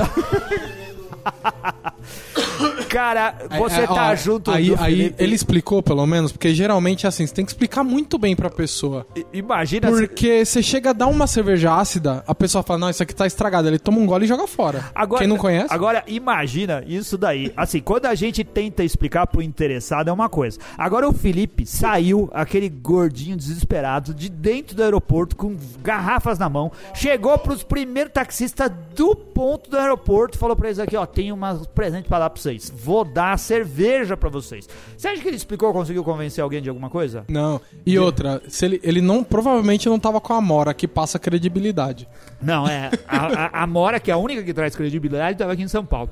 Cara, 2.95 3.35
você 3.59 3.81
É, 3.81 3.87
tá 3.87 4.11
ó, 4.11 4.15
junto 4.15 4.49
Aí, 4.51 4.67
do 4.69 4.81
aí 4.81 4.95
Felipe. 4.95 5.21
ele 5.23 5.35
explicou, 5.35 5.83
pelo 5.83 6.05
menos, 6.05 6.31
porque 6.31 6.53
geralmente 6.53 7.05
assim, 7.05 7.27
você 7.27 7.33
tem 7.33 7.43
que 7.43 7.51
explicar 7.51 7.83
muito 7.83 8.17
bem 8.17 8.35
pra 8.37 8.49
pessoa. 8.49 9.05
I- 9.17 9.25
Imagina 9.33 9.91
se- 9.91 10.07
Porque 10.07 10.45
você 10.45 10.63
chega 10.63 10.91
a 10.91 10.93
dar 10.93 11.07
uma 11.07 11.27
cerveja 11.27 11.75
ácida, 11.75 12.23
a 12.25 12.33
pessoa 12.33 12.63
fala, 12.63 12.79
não, 12.79 12.89
isso 12.89 13.03
aqui 13.03 13.13
tá 13.13 13.27
estragado. 13.27 13.67
Ele 13.67 13.77
toma 13.79 13.97
um 13.97 14.05
gole 14.05 14.23
e 14.23 14.27
joga 14.29 14.47
fora. 14.47 14.85
Agora, 14.95 15.19
Quem 15.19 15.27
não 15.27 15.35
conhece? 15.37 15.73
Agora, 15.73 16.03
imagina 16.07 16.83
isso 16.87 17.17
daí. 17.17 17.51
Assim, 17.57 17.81
quando 17.81 18.05
a 18.05 18.15
gente 18.15 18.45
tenta 18.45 18.81
explicar 18.81 19.27
pro 19.27 19.41
interessado 19.41 20.09
é 20.09 20.13
uma 20.13 20.29
coisa. 20.29 20.57
Agora 20.77 21.05
o 21.09 21.11
Felipe 21.11 21.65
saiu, 21.65 22.29
aquele 22.33 22.69
gordinho 22.69 23.35
desesperado, 23.35 24.13
de 24.13 24.29
dentro 24.29 24.73
do 24.73 24.81
aeroporto, 24.83 25.35
com 25.35 25.57
garrafas 25.83 26.39
na 26.39 26.47
mão, 26.47 26.71
chegou 26.93 27.37
pros 27.39 27.61
primeiros 27.61 28.13
taxistas 28.13 28.71
do 28.95 29.13
ponto 29.15 29.69
do 29.69 29.77
aeroporto 29.77 30.37
falou 30.37 30.55
pra 30.55 30.67
eles 30.69 30.79
aqui, 30.79 30.95
ó, 30.95 31.05
tem 31.05 31.31
um 31.33 31.39
presente 31.75 32.07
pra 32.07 32.19
dar 32.19 32.29
pra 32.29 32.41
vocês. 32.41 32.71
Vou 32.85 33.03
dar 33.03 33.39
cerveja 33.39 34.15
pra 34.15 34.29
vocês. 34.29 34.69
Você 34.95 35.07
acha 35.07 35.19
que 35.19 35.27
ele 35.27 35.35
explicou, 35.35 35.73
conseguiu 35.73 36.03
convencer 36.03 36.43
alguém 36.43 36.61
de 36.61 36.69
alguma 36.69 36.87
coisa? 36.87 37.25
Não. 37.27 37.59
E 37.83 37.97
outra, 37.97 38.43
se 38.47 38.63
ele, 38.63 38.79
ele 38.83 39.01
não 39.01 39.23
provavelmente 39.23 39.89
não 39.89 39.97
tava 39.97 40.21
com 40.21 40.33
a 40.33 40.39
Mora 40.39 40.71
que 40.71 40.87
passa 40.87 41.17
credibilidade. 41.17 42.07
Não, 42.39 42.67
é. 42.67 42.91
A, 43.07 43.25
a, 43.25 43.63
a 43.63 43.67
Mora, 43.67 43.99
que 43.99 44.11
é 44.11 44.13
a 44.13 44.17
única 44.17 44.43
que 44.43 44.53
traz 44.53 44.75
credibilidade, 44.75 45.33
estava 45.33 45.53
aqui 45.53 45.63
em 45.63 45.67
São 45.67 45.83
Paulo. 45.83 46.11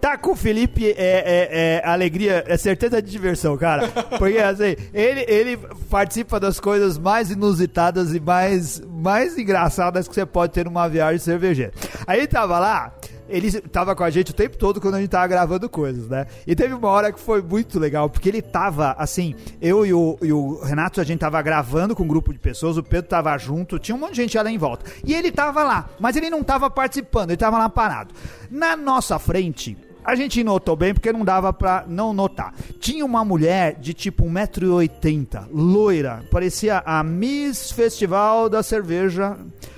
Tá 0.00 0.16
com 0.16 0.32
o 0.32 0.36
Felipe 0.36 0.86
é, 0.86 0.94
é, 0.96 1.82
é 1.82 1.82
alegria, 1.86 2.42
é 2.46 2.56
certeza 2.56 3.02
de 3.02 3.10
diversão, 3.10 3.56
cara. 3.58 3.88
Porque 4.18 4.38
assim, 4.38 4.76
ele, 4.94 5.24
ele 5.28 5.56
participa 5.90 6.40
das 6.40 6.58
coisas 6.58 6.96
mais 6.96 7.30
inusitadas 7.30 8.14
e 8.14 8.20
mais, 8.20 8.80
mais 8.80 9.36
engraçadas 9.36 10.08
que 10.08 10.14
você 10.14 10.24
pode 10.24 10.54
ter 10.54 10.64
numa 10.64 10.88
viagem 10.88 11.18
cervejeira. 11.18 11.72
Aí 12.06 12.26
tava 12.26 12.58
lá, 12.58 12.94
ele 13.28 13.60
tava 13.60 13.94
com 13.94 14.04
a 14.04 14.10
gente 14.10 14.30
o 14.30 14.34
tempo 14.34 14.56
todo 14.56 14.80
quando 14.80 14.94
a 14.94 15.00
gente 15.00 15.10
tava 15.10 15.26
gravando 15.26 15.68
coisas, 15.68 16.08
né? 16.08 16.26
E 16.46 16.54
teve 16.54 16.74
uma 16.74 16.88
hora 16.88 17.12
que 17.12 17.20
foi 17.20 17.42
muito 17.42 17.78
legal, 17.78 18.08
porque 18.08 18.28
ele 18.28 18.42
tava, 18.42 18.94
assim, 18.98 19.34
eu 19.60 19.84
e 19.84 19.92
o, 19.92 20.18
e 20.22 20.32
o 20.32 20.60
Renato, 20.62 21.00
a 21.00 21.04
gente 21.04 21.20
tava 21.20 21.40
gravando 21.42 21.94
com 21.94 22.04
um 22.04 22.08
grupo 22.08 22.32
de 22.32 22.38
pessoas, 22.38 22.76
o 22.76 22.82
Pedro 22.82 23.08
tava 23.08 23.36
junto, 23.38 23.78
tinha 23.78 23.94
um 23.94 23.98
monte 23.98 24.12
de 24.12 24.22
gente 24.22 24.38
lá 24.38 24.50
em 24.50 24.58
volta. 24.58 24.90
E 25.04 25.14
ele 25.14 25.32
tava 25.32 25.62
lá, 25.62 25.88
mas 25.98 26.16
ele 26.16 26.30
não 26.30 26.42
tava 26.42 26.70
participando, 26.70 27.30
ele 27.30 27.36
tava 27.36 27.58
lá 27.58 27.68
parado. 27.68 28.14
Na 28.50 28.76
nossa 28.76 29.18
frente, 29.18 29.76
a 30.06 30.14
gente 30.14 30.44
notou 30.44 30.76
bem 30.76 30.94
porque 30.94 31.12
não 31.12 31.24
dava 31.24 31.52
pra 31.52 31.84
não 31.88 32.12
notar. 32.12 32.54
Tinha 32.78 33.04
uma 33.04 33.24
mulher 33.24 33.74
de 33.74 33.92
tipo 33.92 34.24
1,80m, 34.24 35.48
loira, 35.52 36.24
parecia 36.30 36.80
a 36.86 37.02
Miss 37.02 37.72
Festival 37.72 38.48
da 38.48 38.62
Cerveja, 38.62 39.36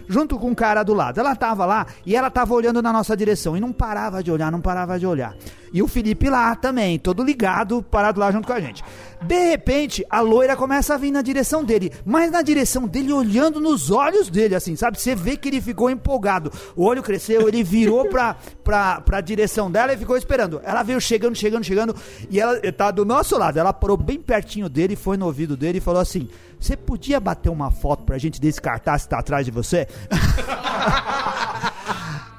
junto 0.09 0.39
com 0.39 0.49
um 0.51 0.55
cara 0.55 0.83
do 0.83 0.95
lado. 0.95 1.19
Ela 1.21 1.37
tava 1.37 1.67
lá 1.67 1.87
e 2.05 2.17
ela 2.17 2.31
tava 2.31 2.55
olhando 2.55 2.83
na 2.83 2.93
nossa 2.93 3.17
direção 3.17 3.57
e 3.57 3.61
não 3.61 3.73
parava 3.73 4.23
de 4.23 4.31
olhar, 4.31 4.51
não 4.51 4.61
parava 4.61 4.99
de 4.99 5.07
olhar. 5.07 5.35
E 5.73 5.83
o 5.83 5.89
Felipe 5.89 6.29
lá 6.31 6.55
também, 6.57 6.99
todo 6.99 7.23
ligado, 7.23 7.83
parado 7.83 8.21
lá 8.21 8.31
junto 8.31 8.47
com 8.47 8.53
a 8.53 8.61
gente. 8.61 8.83
De 9.23 9.51
repente, 9.51 10.07
a 10.09 10.21
loira 10.21 10.57
começa 10.57 10.95
a 10.95 10.97
vir 10.97 11.11
na 11.11 11.21
direção 11.21 11.65
dele, 11.65 11.93
mas 12.05 12.31
na 12.31 12.41
direção 12.41 12.87
dele, 12.87 13.13
olhando 13.13 13.61
nos 13.61 13.91
olhos 13.91 14.31
dele, 14.31 14.55
assim, 14.55 14.77
sabe? 14.77 14.99
Você 14.99 15.15
vê 15.15 15.37
que 15.37 15.49
ele 15.49 15.61
ficou 15.61 15.91
empolgado. 15.91 16.53
O 16.77 16.85
olho 16.85 17.03
cresceu, 17.03 17.49
ele 17.49 17.63
virou 17.63 18.07
pra, 18.09 18.37
pra, 18.63 19.01
pra 19.01 19.21
direção 19.21 19.71
dela 19.71 19.93
e 19.93 19.97
ficou 19.97 20.17
esperando. 20.17 20.61
Ela 20.63 20.83
veio 20.83 21.01
chegando, 21.01 21.37
chegando, 21.37 21.65
chegando, 21.65 21.97
e 22.31 22.41
ela 22.41 22.61
tá 22.73 22.91
do 22.91 23.05
nosso 23.05 23.37
lado. 23.37 23.59
Ela 23.59 23.73
parou 23.73 23.97
bem 23.97 24.21
pertinho 24.21 24.69
dele, 24.69 24.95
foi 24.95 25.17
no 25.17 25.27
ouvido 25.27 25.57
dele 25.57 25.79
e 25.79 25.81
falou 25.81 26.01
assim: 26.01 26.29
Você 26.59 26.77
podia 26.77 27.19
bater 27.19 27.51
uma 27.51 27.71
foto 27.71 28.05
pra 28.05 28.19
gente 28.19 28.41
desse 28.41 28.61
cartaz 28.61 29.03
que 29.03 29.09
tá 29.09 29.19
atrás 29.19 29.45
de 29.45 29.51
você? 29.51 29.89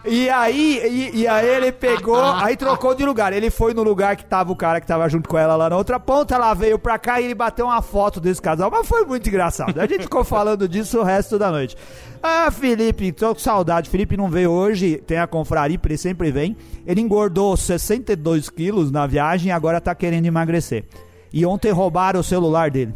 E 0.05 0.27
aí, 0.27 0.81
e, 1.13 1.19
e 1.19 1.27
aí 1.27 1.47
ele 1.47 1.71
pegou, 1.71 2.19
aí 2.19 2.55
trocou 2.55 2.95
de 2.95 3.05
lugar. 3.05 3.31
Ele 3.31 3.51
foi 3.51 3.75
no 3.75 3.83
lugar 3.83 4.15
que 4.15 4.25
tava 4.25 4.51
o 4.51 4.55
cara 4.55 4.79
que 4.81 4.87
tava 4.87 5.07
junto 5.09 5.27
com 5.27 5.37
ela 5.37 5.55
lá 5.55 5.69
na 5.69 5.77
outra 5.77 5.99
ponta, 5.99 6.33
ela 6.33 6.53
veio 6.53 6.79
pra 6.79 6.97
cá 6.97 7.19
e 7.19 7.25
ele 7.25 7.35
bateu 7.35 7.65
uma 7.65 7.81
foto 7.81 8.19
desse 8.19 8.41
casal. 8.41 8.71
Mas 8.71 8.87
foi 8.87 9.05
muito 9.05 9.27
engraçado. 9.27 9.79
A 9.79 9.85
gente 9.85 10.03
ficou 10.03 10.23
falando 10.23 10.67
disso 10.67 10.99
o 10.99 11.03
resto 11.03 11.37
da 11.37 11.51
noite. 11.51 11.75
Ah, 12.23 12.49
Felipe, 12.49 13.11
tô 13.11 13.35
com 13.35 13.39
saudade. 13.39 13.89
Felipe 13.89 14.17
não 14.17 14.29
veio 14.29 14.49
hoje, 14.49 14.97
tem 15.05 15.19
a 15.19 15.27
confraria, 15.27 15.79
ele 15.83 15.97
sempre 15.97 16.31
vem. 16.31 16.57
Ele 16.87 17.01
engordou 17.01 17.55
62 17.55 18.49
quilos 18.49 18.91
na 18.91 19.05
viagem 19.05 19.49
e 19.49 19.51
agora 19.51 19.79
tá 19.79 19.93
querendo 19.93 20.25
emagrecer. 20.25 20.85
E 21.31 21.45
ontem 21.45 21.71
roubaram 21.71 22.21
o 22.21 22.23
celular 22.23 22.71
dele. 22.71 22.95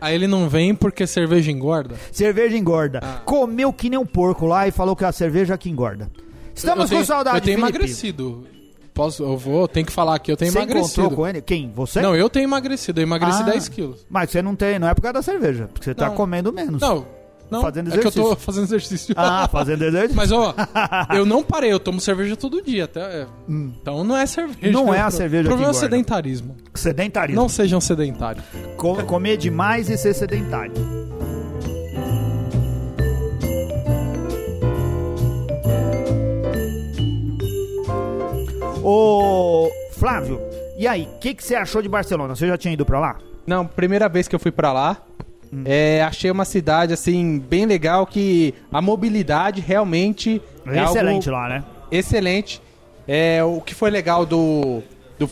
Aí 0.00 0.14
ele 0.14 0.26
não 0.26 0.48
vem 0.48 0.74
porque 0.74 1.06
cerveja 1.06 1.50
engorda. 1.50 1.94
Cerveja 2.10 2.56
engorda. 2.56 3.00
Comeu 3.24 3.72
que 3.72 3.90
nem 3.90 3.98
um 3.98 4.06
porco 4.06 4.46
lá 4.46 4.66
e 4.66 4.70
falou 4.70 4.96
que 4.96 5.04
a 5.04 5.12
cerveja 5.12 5.56
que 5.58 5.68
engorda. 5.68 6.10
Estamos 6.54 6.84
eu 6.84 6.88
tenho, 6.88 7.00
com 7.02 7.06
saudade, 7.06 7.36
Eu 7.38 7.42
tenho 7.42 7.58
Felipe. 7.58 7.76
emagrecido. 7.76 8.46
Posso, 8.92 9.22
eu 9.22 9.36
vou, 9.36 9.68
tenho 9.68 9.86
que 9.86 9.92
falar 9.92 10.16
aqui, 10.16 10.32
eu 10.32 10.36
tenho 10.36 10.50
Você 10.52 10.58
emagrecido. 10.58 11.00
encontrou 11.02 11.10
com 11.16 11.26
ele? 11.26 11.40
Quem? 11.40 11.70
Você? 11.74 12.00
Não, 12.02 12.14
eu 12.14 12.28
tenho 12.28 12.44
emagrecido, 12.44 13.00
eu 13.00 13.04
emagreci 13.04 13.40
Ah. 13.42 13.44
10 13.46 13.68
quilos. 13.68 14.06
Mas 14.10 14.30
você 14.30 14.42
não 14.42 14.54
tem, 14.56 14.78
não 14.78 14.88
é 14.88 14.94
por 14.94 15.00
causa 15.00 15.14
da 15.14 15.22
cerveja, 15.22 15.68
porque 15.72 15.84
você 15.84 15.94
tá 15.94 16.08
Não. 16.08 16.14
comendo 16.16 16.52
menos. 16.52 16.82
Não, 16.82 17.06
não, 17.50 17.60
Fazendo 17.62 17.88
é 17.88 17.98
que 17.98 18.06
eu 18.06 18.12
tô 18.12 18.20
exercício. 18.20 18.36
fazendo 18.36 18.64
exercício. 18.64 19.14
Ah, 19.16 19.48
fazendo 19.50 19.82
exercício? 19.84 20.16
Mas 20.16 20.30
ó, 20.32 20.54
eu 21.14 21.26
não 21.26 21.42
parei, 21.42 21.72
eu 21.72 21.80
tomo 21.80 22.00
cerveja 22.00 22.36
todo 22.36 22.62
dia. 22.62 22.84
Até, 22.84 23.00
é. 23.22 23.26
Então 23.48 24.04
não 24.04 24.16
é 24.16 24.24
cerveja. 24.26 24.58
Hum. 24.68 24.72
Não 24.84 24.94
é 24.94 25.00
a 25.00 25.08
O 25.08 25.10
cerveja 25.10 25.44
O 25.44 25.46
problema 25.48 25.72
que 25.72 25.76
é 25.76 25.80
sedentarismo. 25.80 26.56
Sedentarismo. 26.74 27.40
Não 27.40 27.48
sejam 27.48 27.80
sedentários. 27.80 28.44
Co- 28.76 29.02
comer 29.04 29.36
demais 29.36 29.88
e 29.90 29.96
ser 29.98 30.14
sedentário. 30.14 30.72
Ô, 38.82 39.70
Flávio, 39.92 40.40
e 40.78 40.86
aí, 40.86 41.02
o 41.02 41.18
que, 41.18 41.34
que 41.34 41.44
você 41.44 41.54
achou 41.54 41.82
de 41.82 41.88
Barcelona? 41.88 42.34
Você 42.34 42.46
já 42.46 42.56
tinha 42.56 42.72
ido 42.72 42.84
pra 42.86 42.98
lá? 42.98 43.18
Não, 43.46 43.66
primeira 43.66 44.08
vez 44.08 44.26
que 44.28 44.34
eu 44.34 44.38
fui 44.40 44.50
pra 44.50 44.72
lá. 44.72 44.96
É, 45.64 46.02
achei 46.02 46.30
uma 46.30 46.44
cidade 46.44 46.92
assim 46.92 47.38
bem 47.38 47.66
legal 47.66 48.06
que 48.06 48.54
a 48.72 48.80
mobilidade 48.80 49.60
realmente 49.60 50.40
é 50.66 50.84
Excelente 50.84 51.28
lá, 51.30 51.48
né? 51.48 51.64
excelente. 51.90 52.62
É, 53.08 53.42
o 53.42 53.60
que 53.60 53.74
foi 53.74 53.90
legal 53.90 54.24
do, 54.24 54.82
do 55.18 55.28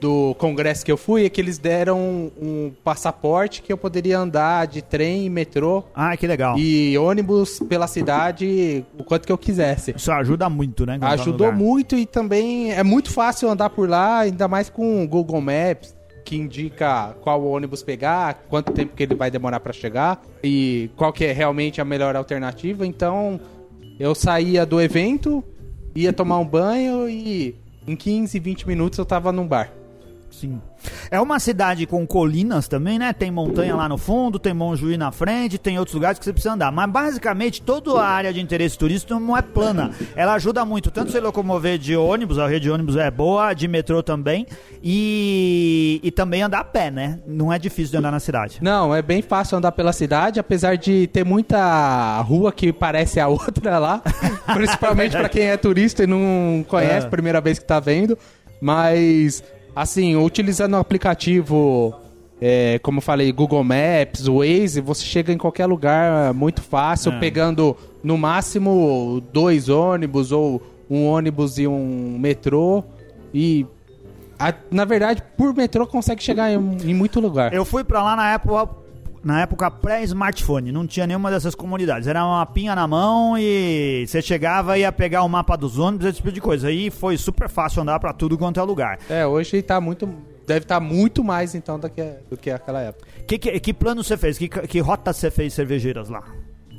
do 0.00 0.34
congresso 0.38 0.82
que 0.84 0.90
eu 0.90 0.96
fui 0.96 1.26
é 1.26 1.28
que 1.28 1.38
eles 1.40 1.58
deram 1.58 2.32
um 2.40 2.72
passaporte 2.82 3.60
que 3.60 3.70
eu 3.70 3.76
poderia 3.76 4.18
andar 4.18 4.66
de 4.66 4.80
trem 4.80 5.26
e 5.26 5.30
metrô 5.30 5.84
Ah, 5.94 6.16
que 6.16 6.26
legal. 6.26 6.58
e 6.58 6.96
ônibus 6.96 7.60
pela 7.68 7.86
cidade 7.86 8.82
o 8.98 9.04
quanto 9.04 9.26
que 9.26 9.32
eu 9.32 9.36
quisesse. 9.36 9.92
Isso 9.94 10.10
ajuda 10.10 10.48
muito, 10.48 10.86
né? 10.86 10.98
Ajudou 11.02 11.52
muito 11.52 11.96
e 11.96 12.06
também 12.06 12.72
é 12.72 12.82
muito 12.82 13.10
fácil 13.12 13.50
andar 13.50 13.68
por 13.70 13.88
lá, 13.88 14.20
ainda 14.20 14.48
mais 14.48 14.70
com 14.70 15.04
o 15.04 15.06
Google 15.06 15.40
Maps, 15.42 15.94
que 16.24 16.36
indica 16.36 17.14
qual 17.20 17.44
ônibus 17.44 17.82
pegar, 17.82 18.44
quanto 18.48 18.72
tempo 18.72 18.94
que 18.94 19.02
ele 19.02 19.14
vai 19.14 19.30
demorar 19.30 19.60
para 19.60 19.72
chegar 19.72 20.22
e 20.42 20.90
qual 20.96 21.12
que 21.12 21.24
é 21.24 21.32
realmente 21.32 21.80
a 21.80 21.84
melhor 21.84 22.16
alternativa. 22.16 22.86
Então, 22.86 23.40
eu 23.98 24.14
saía 24.14 24.64
do 24.64 24.80
evento, 24.80 25.44
ia 25.94 26.12
tomar 26.12 26.38
um 26.38 26.46
banho 26.46 27.08
e 27.08 27.56
em 27.86 27.96
15, 27.96 28.38
20 28.38 28.68
minutos 28.68 28.98
eu 28.98 29.04
tava 29.04 29.32
num 29.32 29.46
bar. 29.46 29.79
Sim. 30.40 30.60
É 31.10 31.20
uma 31.20 31.38
cidade 31.38 31.86
com 31.86 32.06
colinas 32.06 32.66
também, 32.66 32.98
né? 32.98 33.12
Tem 33.12 33.30
montanha 33.30 33.76
lá 33.76 33.86
no 33.86 33.98
fundo, 33.98 34.38
tem 34.38 34.54
Montjuí 34.54 34.96
na 34.96 35.12
frente, 35.12 35.58
tem 35.58 35.78
outros 35.78 35.94
lugares 35.94 36.18
que 36.18 36.24
você 36.24 36.32
precisa 36.32 36.54
andar. 36.54 36.72
Mas 36.72 36.90
basicamente 36.90 37.60
toda 37.60 38.00
a 38.00 38.06
área 38.08 38.32
de 38.32 38.40
interesse 38.40 38.78
turístico 38.78 39.20
não 39.20 39.36
é 39.36 39.42
plana. 39.42 39.90
Ela 40.16 40.32
ajuda 40.34 40.64
muito, 40.64 40.90
tanto 40.90 41.12
se 41.12 41.20
locomover 41.20 41.76
de 41.78 41.94
ônibus, 41.94 42.38
a 42.38 42.46
rede 42.48 42.60
de 42.64 42.70
ônibus 42.70 42.96
é 42.96 43.10
boa, 43.10 43.52
de 43.52 43.68
metrô 43.68 44.02
também, 44.02 44.46
e, 44.82 46.00
e 46.02 46.10
também 46.10 46.42
andar 46.42 46.60
a 46.60 46.64
pé, 46.64 46.90
né? 46.90 47.18
Não 47.26 47.52
é 47.52 47.58
difícil 47.58 47.90
de 47.90 47.96
andar 47.98 48.10
na 48.10 48.20
cidade. 48.20 48.58
Não, 48.62 48.94
é 48.94 49.02
bem 49.02 49.20
fácil 49.20 49.58
andar 49.58 49.72
pela 49.72 49.92
cidade, 49.92 50.40
apesar 50.40 50.76
de 50.76 51.06
ter 51.08 51.24
muita 51.24 52.20
rua 52.22 52.50
que 52.50 52.72
parece 52.72 53.20
a 53.20 53.28
outra 53.28 53.78
lá, 53.78 54.02
principalmente 54.54 55.12
para 55.16 55.28
quem 55.28 55.44
é 55.44 55.56
turista 55.58 56.04
e 56.04 56.06
não 56.06 56.64
conhece, 56.66 57.06
É. 57.06 57.10
primeira 57.10 57.40
vez 57.40 57.58
que 57.58 57.64
tá 57.66 57.78
vendo. 57.78 58.16
Mas, 58.62 59.42
assim, 59.80 60.16
utilizando 60.16 60.74
o 60.74 60.76
aplicativo, 60.76 61.94
é, 62.40 62.78
como 62.82 62.98
eu 62.98 63.02
falei, 63.02 63.32
Google 63.32 63.64
Maps, 63.64 64.26
Waze, 64.26 64.80
você 64.80 65.04
chega 65.04 65.32
em 65.32 65.38
qualquer 65.38 65.66
lugar 65.66 66.32
muito 66.34 66.60
fácil, 66.62 67.12
É. 67.12 67.18
pegando 67.18 67.76
no 68.02 68.18
máximo 68.18 69.22
dois 69.32 69.68
ônibus 69.68 70.32
ou 70.32 70.62
um 70.90 71.06
ônibus 71.06 71.58
e 71.58 71.66
um 71.66 72.18
metrô. 72.18 72.82
E, 73.32 73.66
a- 74.38 74.54
na 74.70 74.84
verdade, 74.84 75.22
por 75.36 75.54
metrô 75.54 75.86
consegue 75.86 76.22
chegar 76.22 76.50
em, 76.50 76.56
em 76.84 76.94
muito 76.94 77.20
lugar. 77.20 77.52
Eu 77.54 77.64
fui 77.64 77.84
pra 77.84 78.02
lá 78.02 78.16
na 78.16 78.32
época, 78.32 78.68
na 79.22 79.42
época 79.42 79.70
pré-smartphone, 79.70 80.72
não 80.72 80.86
tinha 80.86 81.06
nenhuma 81.06 81.30
dessas 81.30 81.54
comunidades. 81.54 82.08
Era 82.08 82.24
uma 82.24 82.44
pinha 82.46 82.74
na 82.74 82.86
mão 82.86 83.36
e 83.38 84.04
você 84.06 84.22
chegava 84.22 84.78
e 84.78 84.80
ia 84.80 84.92
pegar 84.92 85.22
o 85.22 85.28
mapa 85.28 85.56
dos 85.56 85.78
ônibus, 85.78 86.06
esse 86.06 86.16
tipo 86.16 86.32
de 86.32 86.40
coisa. 86.40 86.68
Aí 86.68 86.90
foi 86.90 87.16
super 87.16 87.48
fácil 87.48 87.82
andar 87.82 88.00
pra 88.00 88.12
tudo 88.12 88.38
quanto 88.38 88.58
é 88.58 88.62
lugar. 88.62 88.98
É, 89.08 89.26
hoje 89.26 89.60
tá 89.62 89.80
muito. 89.80 90.08
Deve 90.46 90.60
estar 90.64 90.80
muito 90.80 91.22
mais 91.22 91.54
então 91.54 91.78
do 91.78 91.88
que, 91.88 92.02
do 92.28 92.36
que 92.36 92.50
aquela 92.50 92.80
época. 92.80 93.06
Que, 93.26 93.38
que, 93.38 93.60
que 93.60 93.74
plano 93.74 94.02
você 94.02 94.16
fez? 94.16 94.38
Que, 94.38 94.48
que 94.48 94.80
rota 94.80 95.12
você 95.12 95.30
fez 95.30 95.52
cervejeiras 95.52 96.08
lá? 96.08 96.24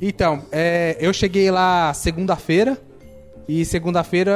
Então, 0.02 0.44
é, 0.52 0.98
eu 1.00 1.14
cheguei 1.14 1.52
lá 1.52 1.94
segunda-feira. 1.94 2.78
E 3.48 3.66
segunda-feira, 3.66 4.34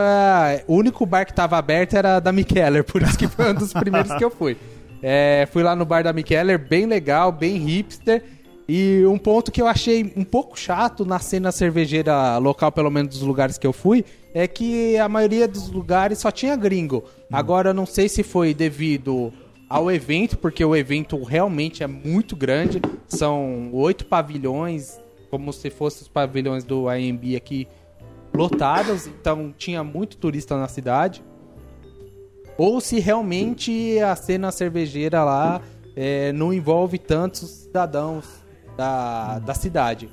o 0.68 0.76
único 0.76 1.06
bar 1.06 1.26
que 1.26 1.34
tava 1.34 1.58
aberto 1.58 1.96
era 1.96 2.20
da 2.20 2.32
Mikeller, 2.32 2.84
por 2.84 3.02
isso 3.02 3.18
que 3.18 3.28
foi 3.28 3.52
um 3.52 3.54
dos 3.54 3.72
primeiros 3.72 4.14
que 4.14 4.24
eu 4.24 4.30
fui. 4.30 4.58
É, 5.08 5.48
fui 5.52 5.62
lá 5.62 5.76
no 5.76 5.86
bar 5.86 6.04
da 6.04 6.12
Mikeller, 6.12 6.58
bem 6.58 6.88
legal, 6.88 7.32
bem 7.32 7.58
hipster. 7.58 8.24
E 8.68 9.04
um 9.06 9.20
ponto 9.20 9.52
que 9.52 9.62
eu 9.62 9.68
achei 9.68 10.12
um 10.18 10.24
pouco 10.24 10.60
chato 10.60 11.06
na 11.06 11.20
cena 11.20 11.52
cervejeira 11.52 12.40
local, 12.40 12.72
pelo 12.72 12.90
menos 12.90 13.14
dos 13.14 13.22
lugares 13.22 13.56
que 13.60 13.68
eu 13.68 13.72
fui, 13.72 14.04
é 14.34 14.48
que 14.48 14.98
a 14.98 15.08
maioria 15.08 15.48
dos 15.48 15.70
lugares 15.70 16.18
só 16.18 16.32
tinha 16.32 16.56
gringo. 16.56 17.04
Agora, 17.32 17.70
eu 17.70 17.74
não 17.76 17.86
sei 17.86 18.10
se 18.10 18.24
foi 18.24 18.52
devido 18.52 19.32
ao 19.70 19.92
evento, 19.92 20.40
porque 20.40 20.66
o 20.66 20.76
evento 20.76 21.22
realmente 21.22 21.84
é 21.84 21.88
muito 21.88 22.36
grande. 22.36 22.82
São 23.08 23.70
oito 23.74 24.08
pavilhões, 24.08 25.00
como 25.30 25.54
se 25.54 25.70
fossem 25.70 26.02
os 26.02 26.08
pavilhões 26.08 26.64
do 26.64 26.90
AMB 26.90 27.36
aqui, 27.38 27.68
lotados. 28.34 29.06
Então, 29.06 29.54
tinha 29.56 29.84
muito 29.84 30.18
turista 30.18 30.58
na 30.58 30.68
cidade. 30.68 31.24
Ou 32.58 32.80
se 32.80 33.00
realmente 33.00 34.00
a 34.00 34.16
cena 34.16 34.52
cervejeira 34.52 35.24
lá 35.24 35.62
é, 35.96 36.32
não 36.32 36.54
envolve 36.54 36.98
tantos 36.98 37.50
cidadãos 37.50 38.26
da, 38.78 39.40
da 39.40 39.54
cidade. 39.54 40.10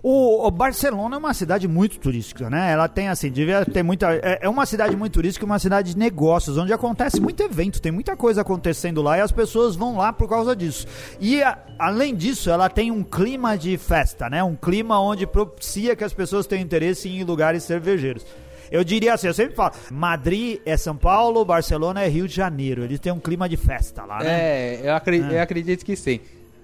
O, 0.00 0.46
o 0.46 0.50
Barcelona 0.52 1.16
é 1.16 1.18
uma 1.18 1.34
cidade 1.34 1.66
muito 1.66 1.98
turística, 1.98 2.48
né? 2.48 2.70
Ela 2.70 2.88
tem 2.88 3.08
assim, 3.08 3.30
devia 3.32 3.64
ter 3.66 3.82
muita. 3.82 4.14
É, 4.14 4.38
é 4.42 4.48
uma 4.48 4.64
cidade 4.64 4.96
muito 4.96 5.14
turística, 5.14 5.44
uma 5.44 5.58
cidade 5.58 5.92
de 5.92 5.98
negócios, 5.98 6.56
onde 6.56 6.72
acontece 6.72 7.20
muito 7.20 7.42
evento, 7.42 7.82
tem 7.82 7.90
muita 7.90 8.16
coisa 8.16 8.42
acontecendo 8.42 9.02
lá 9.02 9.18
e 9.18 9.20
as 9.20 9.32
pessoas 9.32 9.74
vão 9.74 9.96
lá 9.96 10.12
por 10.12 10.28
causa 10.28 10.54
disso. 10.54 10.86
E 11.20 11.42
a- 11.42 11.58
além 11.78 12.14
disso, 12.14 12.48
ela 12.48 12.68
tem 12.68 12.92
um 12.92 13.02
clima 13.02 13.58
de 13.58 13.76
festa, 13.76 14.30
né? 14.30 14.42
Um 14.42 14.54
clima 14.54 15.00
onde 15.00 15.26
propicia 15.26 15.96
que 15.96 16.04
as 16.04 16.12
pessoas 16.12 16.46
tenham 16.46 16.62
interesse 16.62 17.08
em 17.08 17.24
lugares 17.24 17.64
cervejeiros. 17.64 18.24
Eu 18.70 18.84
diria 18.84 19.14
assim, 19.14 19.26
eu 19.26 19.34
sempre 19.34 19.54
falo, 19.54 19.72
Madrid 19.90 20.60
é 20.66 20.76
São 20.76 20.96
Paulo, 20.96 21.44
Barcelona 21.44 22.02
é 22.02 22.08
Rio 22.08 22.28
de 22.28 22.34
Janeiro. 22.34 22.84
Eles 22.84 23.00
têm 23.00 23.12
um 23.12 23.18
clima 23.20 23.48
de 23.48 23.56
festa 23.56 24.04
lá, 24.04 24.18
né? 24.18 24.40
É, 24.40 24.80
eu, 24.84 24.94
acre- 24.94 25.18
eu 25.36 25.42
acredito 25.42 25.84
que 25.84 25.96
sim. 25.96 26.20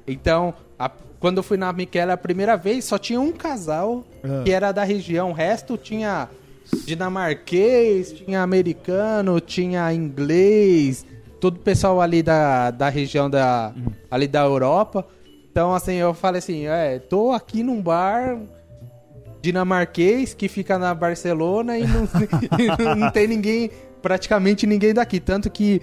Então, 0.06 0.52
a- 0.78 0.90
quando 1.18 1.38
eu 1.38 1.42
fui 1.42 1.56
na 1.56 1.72
Michela 1.72 2.12
a 2.12 2.16
primeira 2.16 2.56
vez, 2.56 2.84
só 2.84 2.98
tinha 2.98 3.20
um 3.20 3.32
casal 3.32 4.04
que 4.44 4.52
era 4.52 4.70
da 4.72 4.84
região. 4.84 5.30
O 5.30 5.32
resto 5.32 5.76
tinha 5.78 6.28
dinamarquês, 6.98 8.12
tinha 8.12 8.42
americano, 8.42 9.40
tinha 9.40 9.92
inglês, 9.92 11.04
todo 11.40 11.56
o 11.56 11.60
pessoal 11.60 12.00
ali 12.00 12.22
da, 12.22 12.70
da 12.70 12.88
região 12.88 13.28
da, 13.28 13.72
ali 14.10 14.26
da 14.28 14.42
Europa. 14.42 15.06
Então, 15.50 15.74
assim, 15.74 15.94
eu 15.94 16.14
falei 16.14 16.38
assim, 16.38 16.66
é, 16.66 16.98
tô 16.98 17.32
aqui 17.32 17.62
num 17.62 17.80
bar 17.80 18.38
dinamarquês 19.44 20.32
que 20.32 20.48
fica 20.48 20.78
na 20.78 20.94
Barcelona 20.94 21.78
e 21.78 21.86
não, 21.86 22.08
e 22.58 22.96
não 22.96 23.10
tem 23.10 23.28
ninguém, 23.28 23.70
praticamente 24.00 24.66
ninguém 24.66 24.94
daqui. 24.94 25.20
Tanto 25.20 25.50
que 25.50 25.82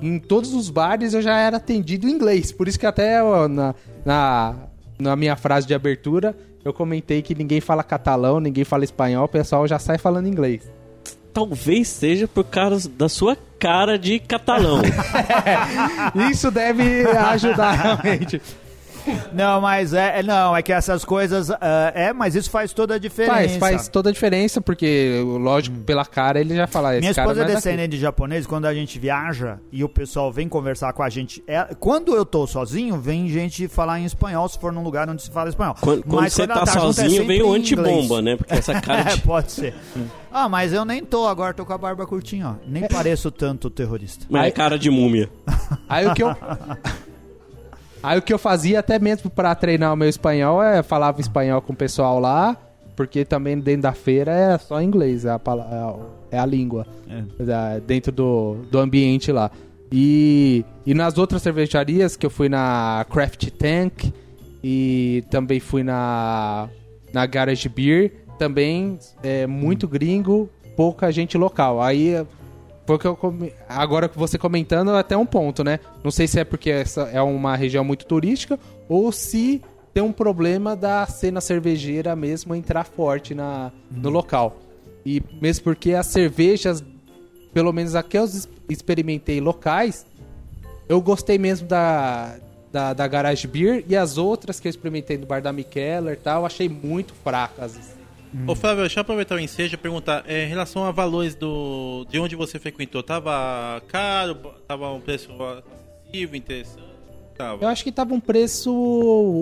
em 0.00 0.18
todos 0.18 0.54
os 0.54 0.70
bares 0.70 1.12
eu 1.12 1.20
já 1.20 1.36
era 1.38 1.58
atendido 1.58 2.08
em 2.08 2.12
inglês. 2.12 2.50
Por 2.50 2.66
isso 2.66 2.78
que 2.78 2.86
até 2.86 3.22
ó, 3.22 3.46
na, 3.46 3.74
na, 4.04 4.54
na 4.98 5.16
minha 5.16 5.36
frase 5.36 5.66
de 5.66 5.74
abertura 5.74 6.34
eu 6.64 6.72
comentei 6.72 7.20
que 7.20 7.34
ninguém 7.34 7.60
fala 7.60 7.84
catalão, 7.84 8.40
ninguém 8.40 8.64
fala 8.64 8.84
espanhol, 8.84 9.26
o 9.26 9.28
pessoal 9.28 9.68
já 9.68 9.78
sai 9.78 9.98
falando 9.98 10.26
inglês. 10.26 10.62
Talvez 11.34 11.88
seja 11.88 12.26
por 12.26 12.44
causa 12.44 12.88
da 12.88 13.08
sua 13.08 13.36
cara 13.58 13.98
de 13.98 14.18
catalão. 14.18 14.80
Isso 16.30 16.50
deve 16.50 17.06
ajudar 17.06 17.72
realmente. 18.02 18.40
Não, 19.32 19.60
mas 19.60 19.92
é, 19.92 20.20
é- 20.20 20.22
não, 20.22 20.56
é 20.56 20.62
que 20.62 20.72
essas 20.72 21.04
coisas 21.04 21.50
ah, 21.50 21.92
é, 21.94 22.12
mas 22.12 22.34
isso 22.34 22.50
faz 22.50 22.72
toda 22.72 22.94
a 22.94 22.98
diferença. 22.98 23.34
Faz, 23.34 23.56
faz 23.56 23.88
toda 23.88 24.10
a 24.10 24.12
diferença, 24.12 24.60
porque, 24.60 25.22
lógico, 25.24 25.76
pela 25.80 26.04
cara 26.04 26.40
ele 26.40 26.54
já 26.54 26.66
fala. 26.66 26.98
Minha 26.98 27.14
cara 27.14 27.28
esposa 27.28 27.40
é 27.40 27.42
é 27.42 27.46
daqui. 27.46 27.56
descendente 27.56 27.88
de 27.90 27.98
japonês, 27.98 28.46
quando 28.46 28.66
a 28.66 28.74
gente 28.74 28.98
viaja 28.98 29.58
e 29.72 29.82
o 29.84 29.88
pessoal 29.88 30.32
vem 30.32 30.48
conversar 30.48 30.92
com 30.92 31.02
a 31.02 31.08
gente, 31.08 31.42
é- 31.46 31.74
quando 31.78 32.14
eu 32.14 32.24
tô 32.24 32.46
sozinho, 32.46 32.96
vem 32.98 33.28
gente 33.28 33.68
falar 33.68 34.00
em 34.00 34.04
espanhol, 34.04 34.48
se 34.48 34.58
for 34.58 34.72
num 34.72 34.82
lugar 34.82 35.08
onde 35.08 35.22
se 35.22 35.30
fala 35.30 35.48
espanhol. 35.48 35.76
Quando, 35.80 36.02
quando 36.02 36.22
Mas 36.22 36.32
você 36.32 36.42
ela 36.42 36.54
tá, 36.54 36.64
junto, 36.66 36.78
é 36.78 36.80
sozinho, 36.80 37.10
sempre 37.10 37.26
vem 37.26 37.42
o 37.42 37.52
antibomba, 37.52 38.22
né? 38.22 38.36
Porque 38.36 38.54
essa 38.54 38.80
cara 38.80 39.00
É, 39.10 39.16
de... 39.16 39.22
pode 39.22 39.52
ser. 39.52 39.74
Ah, 40.32 40.48
mas 40.48 40.72
eu 40.72 40.84
nem 40.84 41.04
tô 41.04 41.26
agora, 41.26 41.52
tô 41.54 41.64
com 41.64 41.72
a 41.72 41.78
barba 41.78 42.06
curtinha, 42.06 42.48
ó. 42.48 42.54
Nem 42.66 42.88
pareço 42.88 43.30
tanto 43.30 43.68
terrorista. 43.70 44.26
Mas 44.28 44.46
é 44.46 44.50
cara 44.50 44.78
de 44.78 44.90
múmia. 44.90 45.28
Aí 45.88 46.06
o 46.06 46.14
que 46.14 46.22
eu. 46.22 46.34
Aí 48.04 48.18
o 48.18 48.22
que 48.22 48.32
eu 48.32 48.38
fazia, 48.38 48.80
até 48.80 48.98
mesmo 48.98 49.30
pra 49.30 49.54
treinar 49.54 49.92
o 49.92 49.96
meu 49.96 50.08
espanhol, 50.08 50.62
é 50.62 50.82
falava 50.82 51.20
espanhol 51.20 51.62
com 51.62 51.72
o 51.72 51.76
pessoal 51.76 52.20
lá, 52.20 52.56
porque 52.94 53.24
também 53.24 53.58
dentro 53.58 53.82
da 53.82 53.92
feira 53.92 54.30
é 54.32 54.58
só 54.58 54.80
inglês, 54.82 55.24
é 55.24 55.30
a, 55.30 55.40
é 55.46 55.50
a- 55.76 55.94
é 56.32 56.38
a 56.38 56.46
língua 56.46 56.86
da- 57.38 57.78
dentro 57.78 58.12
do, 58.12 58.56
do 58.70 58.78
ambiente 58.78 59.32
lá. 59.32 59.50
E, 59.90 60.64
e 60.84 60.92
nas 60.92 61.16
outras 61.18 61.40
cervejarias, 61.42 62.14
que 62.16 62.26
eu 62.26 62.30
fui 62.30 62.48
na 62.48 63.06
Craft 63.10 63.48
Tank 63.50 64.12
e 64.62 65.22
também 65.30 65.60
fui 65.60 65.82
na, 65.82 66.68
na 67.12 67.24
Garage 67.26 67.68
Beer, 67.68 68.12
também 68.38 68.98
é 69.22 69.46
muito 69.46 69.86
gringo, 69.86 70.48
pouca 70.76 71.10
gente 71.12 71.38
local. 71.38 71.80
Aí 71.80 72.24
foi 72.86 72.96
o 72.96 72.98
que 72.98 73.06
eu 73.06 73.16
come- 73.16 73.52
agora 73.68 74.08
que 74.08 74.18
você 74.18 74.36
comentando 74.38 74.90
é 74.92 74.98
até 74.98 75.16
um 75.16 75.26
ponto, 75.26 75.64
né? 75.64 75.80
Não 76.02 76.10
sei 76.10 76.26
se 76.26 76.38
é 76.38 76.44
porque 76.44 76.70
essa 76.70 77.02
é 77.12 77.20
uma 77.22 77.56
região 77.56 77.84
muito 77.84 78.04
turística 78.06 78.58
ou 78.88 79.10
se 79.10 79.62
tem 79.92 80.02
um 80.02 80.12
problema 80.12 80.74
da 80.74 81.06
cena 81.06 81.40
cervejeira 81.40 82.14
mesmo 82.16 82.54
entrar 82.54 82.84
forte 82.84 83.34
na, 83.34 83.70
no 83.90 84.10
local. 84.10 84.56
E 85.06 85.22
mesmo 85.40 85.64
porque 85.64 85.92
as 85.92 86.06
cervejas, 86.06 86.84
pelo 87.52 87.72
menos 87.72 87.94
aqui 87.94 88.18
eu 88.18 88.28
experimentei 88.68 89.40
locais, 89.40 90.04
eu 90.88 91.00
gostei 91.00 91.38
mesmo 91.38 91.66
da, 91.68 92.36
da, 92.72 92.92
da 92.92 93.06
Garage 93.06 93.46
Beer 93.46 93.84
e 93.88 93.94
as 93.96 94.18
outras 94.18 94.58
que 94.58 94.66
eu 94.66 94.70
experimentei 94.70 95.16
no 95.16 95.26
bar 95.26 95.40
da 95.40 95.52
Mikeller 95.52 96.14
e 96.14 96.16
tal, 96.16 96.44
achei 96.44 96.68
muito 96.68 97.14
fracas. 97.14 97.78
Ô 98.46 98.54
Flávio, 98.54 98.82
deixa 98.82 98.98
eu 98.98 99.02
aproveitar 99.02 99.36
o 99.36 99.40
ensejo 99.40 99.74
e 99.74 99.76
perguntar, 99.76 100.24
é, 100.26 100.44
em 100.44 100.48
relação 100.48 100.84
a 100.84 100.90
valores 100.90 101.34
do 101.34 102.04
de 102.10 102.18
onde 102.18 102.34
você 102.34 102.58
frequentou, 102.58 103.02
tava 103.02 103.80
caro, 103.88 104.36
tava 104.66 104.90
um 104.92 105.00
preço 105.00 105.30
acessível, 105.40 106.36
interessante? 106.36 106.94
Tava. 107.36 107.64
Eu 107.64 107.68
acho 107.68 107.82
que 107.82 107.90
tava 107.90 108.14
um 108.14 108.20
preço 108.20 108.72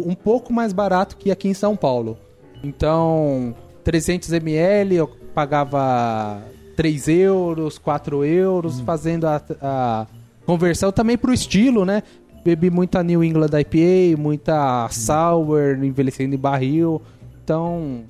um 0.06 0.14
pouco 0.14 0.52
mais 0.52 0.72
barato 0.72 1.16
que 1.16 1.30
aqui 1.30 1.48
em 1.48 1.54
São 1.54 1.76
Paulo. 1.76 2.18
Então, 2.62 3.54
300ml 3.84 4.92
eu 4.92 5.08
pagava 5.34 6.42
3 6.76 7.08
euros, 7.08 7.78
4 7.78 8.24
euros, 8.24 8.80
fazendo 8.80 9.26
a, 9.26 9.42
a 9.60 10.06
conversão 10.46 10.92
também 10.92 11.18
pro 11.18 11.32
estilo, 11.32 11.84
né? 11.84 12.02
Bebi 12.44 12.70
muita 12.70 13.02
New 13.02 13.22
England 13.22 13.50
IPA, 13.60 14.20
muita 14.20 14.88
Sour, 14.90 15.82
envelhecendo 15.82 16.34
em 16.34 16.38
barril. 16.38 17.00
Então, 17.44 18.04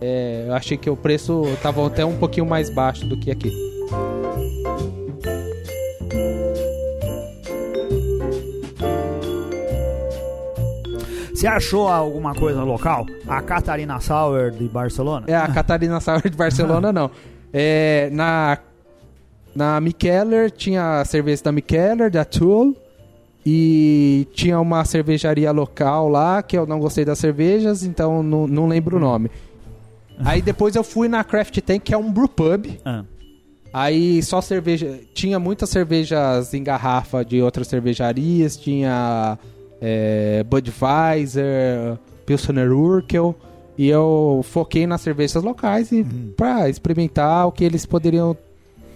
é, 0.00 0.44
eu 0.46 0.54
achei 0.54 0.76
que 0.76 0.88
o 0.88 0.96
preço 0.96 1.44
tava 1.62 1.86
até 1.86 2.04
um 2.04 2.16
pouquinho 2.16 2.46
mais 2.46 2.70
baixo 2.70 3.06
do 3.06 3.16
que 3.16 3.30
aqui. 3.30 3.52
Você 11.34 11.46
achou 11.46 11.86
alguma 11.86 12.34
coisa 12.34 12.64
local? 12.64 13.06
A 13.28 13.40
Catarina 13.40 14.00
Sauer 14.00 14.50
de 14.50 14.68
Barcelona? 14.68 15.24
É, 15.28 15.36
a 15.36 15.46
Catarina 15.54 16.00
Sour 16.00 16.28
de 16.28 16.36
Barcelona 16.36 16.92
não. 16.92 17.10
É, 17.52 18.10
na 18.10 18.58
na 19.54 19.80
Mikkeller 19.80 20.50
tinha 20.50 21.00
a 21.00 21.04
cerveja 21.04 21.42
da 21.44 21.52
Mikkeller, 21.52 22.10
da 22.10 22.24
Tool. 22.24 22.76
E 23.46 24.26
tinha 24.34 24.60
uma 24.60 24.84
cervejaria 24.84 25.50
local 25.52 26.08
lá, 26.08 26.42
que 26.42 26.58
eu 26.58 26.66
não 26.66 26.78
gostei 26.78 27.04
das 27.04 27.18
cervejas, 27.18 27.82
então 27.82 28.22
não, 28.22 28.46
não 28.46 28.66
lembro 28.66 28.98
o 28.98 29.00
nome. 29.00 29.30
Aí 30.24 30.42
depois 30.42 30.74
eu 30.74 30.84
fui 30.84 31.08
na 31.08 31.22
Craft 31.22 31.58
Tank, 31.60 31.80
que 31.80 31.94
é 31.94 31.98
um 31.98 32.12
brewpub. 32.12 32.78
Ah. 32.84 33.04
Aí 33.72 34.22
só 34.22 34.40
cerveja. 34.40 35.00
Tinha 35.14 35.38
muitas 35.38 35.70
cervejas 35.70 36.54
em 36.54 36.62
garrafa 36.62 37.24
de 37.24 37.42
outras 37.42 37.68
cervejarias. 37.68 38.56
Tinha 38.56 39.38
é, 39.80 40.44
Budweiser, 40.44 41.98
Pilsner 42.24 42.72
Urkel. 42.72 43.34
E 43.76 43.88
eu 43.88 44.44
foquei 44.44 44.86
nas 44.86 45.00
cervejas 45.00 45.42
locais 45.42 45.92
e 45.92 46.02
pra 46.36 46.68
experimentar 46.68 47.46
o 47.46 47.52
que 47.52 47.62
eles 47.64 47.86
poderiam. 47.86 48.36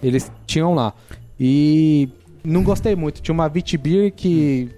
Eles 0.01 0.29
tinham 0.45 0.73
lá. 0.73 0.93
E 1.39 2.09
não 2.43 2.63
gostei 2.63 2.95
muito. 2.95 3.21
Tinha 3.21 3.33
uma 3.33 3.47
Vitibir 3.47 4.11
que 4.13 4.69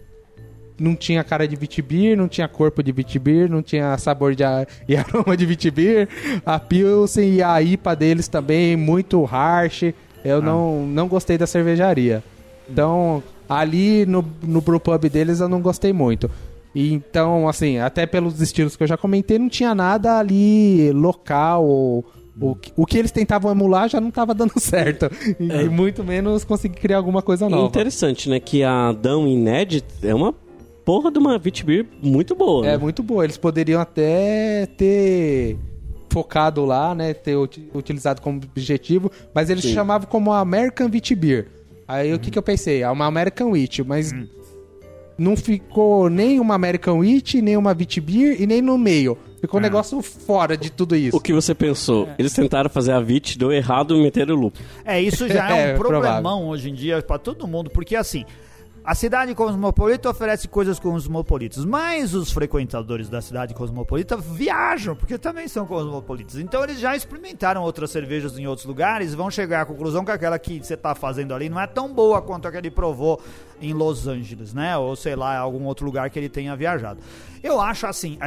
não 0.80 0.96
tinha 0.96 1.24
cara 1.24 1.48
de 1.48 1.56
Vitibir, 1.56 2.18
não 2.18 2.28
tinha 2.28 2.48
corpo 2.48 2.84
de 2.84 2.92
Vitibir, 2.92 3.50
não 3.50 3.62
tinha 3.62 3.98
sabor 3.98 4.36
de 4.36 4.44
e 4.88 4.96
aroma 4.96 5.36
de 5.36 5.46
Vitibir. 5.46 6.08
A 6.46 6.60
Pilsen 6.60 7.36
e 7.36 7.44
a 7.44 7.62
IPA 7.62 7.96
deles 7.96 8.28
também, 8.28 8.76
muito 8.76 9.24
harsh. 9.24 9.94
Eu 10.24 10.42
não, 10.42 10.86
não 10.88 11.08
gostei 11.08 11.38
da 11.38 11.46
cervejaria. 11.46 12.24
Então, 12.70 13.22
ali 13.48 14.06
no, 14.06 14.26
no 14.42 14.60
brewpub 14.60 15.08
deles 15.08 15.40
eu 15.40 15.48
não 15.48 15.62
gostei 15.62 15.94
muito. 15.94 16.30
E 16.74 16.92
então, 16.92 17.48
assim, 17.48 17.78
até 17.78 18.06
pelos 18.06 18.42
estilos 18.42 18.76
que 18.76 18.84
eu 18.84 18.88
já 18.88 18.98
comentei, 18.98 19.40
não 19.40 19.48
tinha 19.48 19.74
nada 19.74 20.18
ali 20.18 20.92
local 20.92 21.64
ou... 21.64 22.06
O 22.38 22.54
que, 22.54 22.74
o 22.76 22.86
que 22.86 22.98
eles 22.98 23.12
tentavam 23.12 23.50
emular 23.50 23.88
já 23.88 24.02
não 24.02 24.10
estava 24.10 24.34
dando 24.34 24.52
certo. 24.60 25.10
E, 25.40 25.48
e 25.48 25.70
muito 25.70 26.04
menos 26.04 26.44
conseguir 26.44 26.76
criar 26.76 26.98
alguma 26.98 27.22
coisa 27.22 27.48
nova. 27.48 27.66
Interessante, 27.66 28.30
né? 28.30 28.42
Que 28.42 28.62
a 28.62 28.92
Down 28.92 29.26
Inédit 29.26 29.86
é 30.04 30.14
uma 30.14 30.36
porra 30.86 31.12
de 31.12 31.18
uma 31.20 31.38
Vitibir 31.38 31.86
muito 32.02 32.36
boa. 32.36 32.66
É 32.66 32.72
né? 32.72 32.78
muito 32.78 33.02
boa. 33.04 33.24
Eles 33.24 33.38
poderiam 33.38 33.82
até 33.82 34.68
ter 34.78 35.58
focado 36.10 36.64
lá, 36.64 36.94
né? 36.96 37.14
Ter 37.14 37.36
uti- 37.36 37.68
utilizado 37.74 38.22
como 38.22 38.38
objetivo, 38.42 39.12
mas 39.34 39.50
eles 39.50 39.64
Sim. 39.64 39.74
chamavam 39.74 40.08
como 40.08 40.32
American 40.32 40.88
Wheat 40.90 41.14
Beer. 41.16 41.48
Aí 41.88 42.14
o 42.14 42.20
que, 42.20 42.32
que 42.32 42.38
eu 42.38 42.44
pensei? 42.44 42.82
É 42.84 42.90
uma 42.90 43.06
American 43.06 43.52
Wheat, 43.52 43.84
mas 43.84 44.12
não 45.18 45.36
ficou 45.38 46.10
nem 46.10 46.40
uma 46.40 46.56
American 46.56 47.00
Wheat, 47.00 47.42
nem 47.42 47.56
uma 47.58 47.72
Wheat 47.72 48.02
Beer 48.02 48.42
e 48.42 48.46
nem 48.48 48.62
no 48.62 48.78
meio. 48.78 49.18
Ficou 49.40 49.60
um 49.60 49.64
negócio 49.64 50.02
fora 50.02 50.58
de 50.58 50.72
tudo 50.72 50.96
isso. 50.96 51.16
O 51.16 51.20
que 51.22 51.32
você 51.32 51.54
pensou? 51.54 52.10
Eles 52.18 52.34
tentaram 52.34 52.70
fazer 52.70 52.92
a 52.94 53.00
Vit, 53.00 53.38
deu 53.38 53.52
errado 53.52 53.96
e 53.96 54.02
meteram 54.02 54.36
o 54.36 54.40
lupo. 54.40 54.60
É, 54.84 55.00
isso 55.00 55.28
já 55.28 55.50
é, 55.56 55.70
É, 55.72 55.74
um 55.76 55.78
problemão 55.78 56.22
provável. 56.24 56.48
hoje 56.50 56.70
em 56.72 56.74
dia 56.74 57.02
pra 57.04 57.20
todo 57.20 57.48
mundo, 57.48 57.70
porque 57.70 57.96
assim, 57.96 58.26
a 58.86 58.94
cidade 58.94 59.34
cosmopolita 59.34 60.12
oferece 60.12 60.48
coisas 60.48 60.78
cosmopolitas, 60.78 61.66
mas 61.66 62.14
os 62.14 62.32
frequentadores 62.32 63.10
da 63.10 63.20
cidade 63.20 63.56
cosmopolita 63.56 64.16
viajam, 64.16 64.96
porque 64.96 65.18
também 65.18 65.48
são 65.48 65.66
cosmopolitas. 65.66 66.38
Então 66.38 66.64
eles 66.64 66.80
já 66.80 66.96
experimentaram 66.96 67.64
outras 67.64 67.90
cervejas 67.90 68.38
em 68.38 68.46
outros 68.46 68.68
lugares 68.68 69.12
e 69.12 69.16
vão 69.16 69.32
chegar 69.32 69.62
à 69.62 69.66
conclusão 69.66 70.06
que 70.06 70.12
aquela 70.12 70.38
que 70.38 70.64
você 70.64 70.78
tá 70.78 70.94
fazendo 70.94 71.34
ali 71.34 71.50
não 71.50 71.60
é 71.60 71.66
tão 71.66 71.92
boa 71.92 72.22
quanto 72.22 72.48
a 72.48 72.52
que 72.52 72.58
ele 72.58 72.70
provou 72.70 73.20
em 73.60 73.74
Los 73.74 74.08
Angeles, 74.08 74.54
né? 74.54 74.78
Ou 74.78 74.96
sei 74.96 75.16
lá, 75.16 75.36
algum 75.36 75.64
outro 75.66 75.84
lugar 75.84 76.08
que 76.12 76.20
ele 76.20 76.30
tenha 76.30 76.56
viajado. 76.56 77.00
Eu 77.42 77.60
acho 77.60 77.88
assim. 77.88 78.20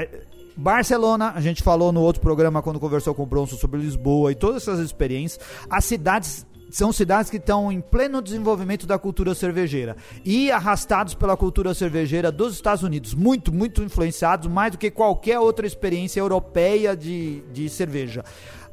Barcelona, 0.56 1.34
a 1.36 1.40
gente 1.40 1.62
falou 1.62 1.92
no 1.92 2.00
outro 2.00 2.20
programa 2.20 2.60
quando 2.60 2.80
conversou 2.80 3.14
com 3.14 3.22
o 3.22 3.26
Bronson 3.26 3.54
sobre 3.54 3.78
Lisboa 3.78 4.32
e 4.32 4.34
todas 4.34 4.62
essas 4.62 4.80
experiências. 4.80 5.38
As 5.70 5.84
cidades 5.84 6.44
são 6.70 6.92
cidades 6.92 7.30
que 7.30 7.36
estão 7.38 7.70
em 7.72 7.80
pleno 7.80 8.20
desenvolvimento 8.20 8.86
da 8.86 8.98
cultura 8.98 9.34
cervejeira 9.34 9.96
e 10.24 10.50
arrastados 10.50 11.14
pela 11.14 11.36
cultura 11.36 11.72
cervejeira 11.74 12.30
dos 12.30 12.54
Estados 12.54 12.82
Unidos, 12.82 13.14
muito, 13.14 13.52
muito 13.52 13.82
influenciados, 13.82 14.46
mais 14.48 14.72
do 14.72 14.78
que 14.78 14.90
qualquer 14.90 15.38
outra 15.38 15.66
experiência 15.66 16.20
europeia 16.20 16.96
de, 16.96 17.42
de 17.52 17.68
cerveja. 17.68 18.24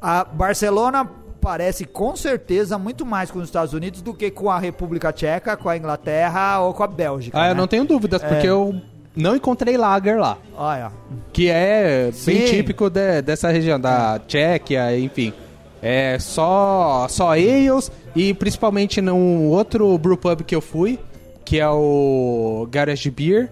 A 0.01 0.23
Barcelona 0.23 1.09
parece 1.39 1.85
com 1.85 2.15
certeza 2.15 2.77
muito 2.77 3.05
mais 3.05 3.29
com 3.29 3.39
os 3.39 3.45
Estados 3.45 3.73
Unidos 3.73 4.01
do 4.01 4.13
que 4.13 4.31
com 4.31 4.49
a 4.49 4.57
República 4.59 5.13
Tcheca, 5.13 5.55
com 5.55 5.69
a 5.69 5.77
Inglaterra 5.77 6.59
ou 6.59 6.73
com 6.73 6.83
a 6.83 6.87
Bélgica. 6.87 7.39
Ah, 7.39 7.49
eu 7.49 7.53
né? 7.55 7.61
não 7.61 7.67
tenho 7.67 7.85
dúvidas, 7.85 8.21
porque 8.23 8.47
eu 8.47 8.75
não 9.15 9.35
encontrei 9.35 9.77
lager 9.77 10.17
lá. 10.19 10.37
Olha, 10.57 10.91
Que 11.31 11.49
é 11.49 12.05
bem 12.05 12.11
Sim. 12.13 12.45
típico 12.45 12.89
de- 12.89 13.21
dessa 13.21 13.49
região, 13.49 13.79
da 13.79 14.19
Tchequia, 14.19 14.97
enfim. 14.97 15.33
É 15.81 16.17
só, 16.19 17.05
só 17.09 17.31
ales 17.31 17.91
e 18.15 18.33
principalmente 18.33 19.01
num 19.01 19.47
outro 19.49 19.97
brewpub 19.97 20.43
que 20.43 20.55
eu 20.55 20.61
fui, 20.61 20.99
que 21.43 21.59
é 21.59 21.69
o 21.69 22.67
Garage 22.71 23.09
Beer, 23.11 23.51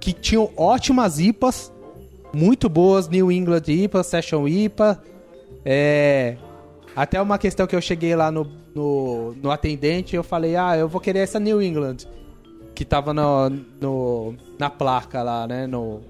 que 0.00 0.12
tinham 0.12 0.50
ótimas 0.56 1.18
IPAs, 1.18 1.72
muito 2.32 2.68
boas, 2.68 3.08
New 3.08 3.30
England 3.30 3.62
IPA, 3.68 4.02
Session 4.02 4.46
IPA. 4.48 5.02
É, 5.64 6.36
até 6.94 7.20
uma 7.20 7.38
questão 7.38 7.66
que 7.66 7.74
eu 7.76 7.80
cheguei 7.80 8.14
lá 8.16 8.30
no, 8.30 8.46
no, 8.74 9.34
no 9.42 9.50
atendente, 9.50 10.14
eu 10.16 10.22
falei, 10.22 10.56
ah, 10.56 10.76
eu 10.76 10.88
vou 10.88 11.00
querer 11.00 11.18
essa 11.20 11.38
New 11.40 11.60
England 11.60 11.96
que 12.74 12.84
tava 12.84 13.12
no, 13.12 13.50
no- 13.80 14.34
na 14.58 14.70
placa 14.70 15.22
lá, 15.22 15.46
né? 15.46 15.66
No, 15.66 16.00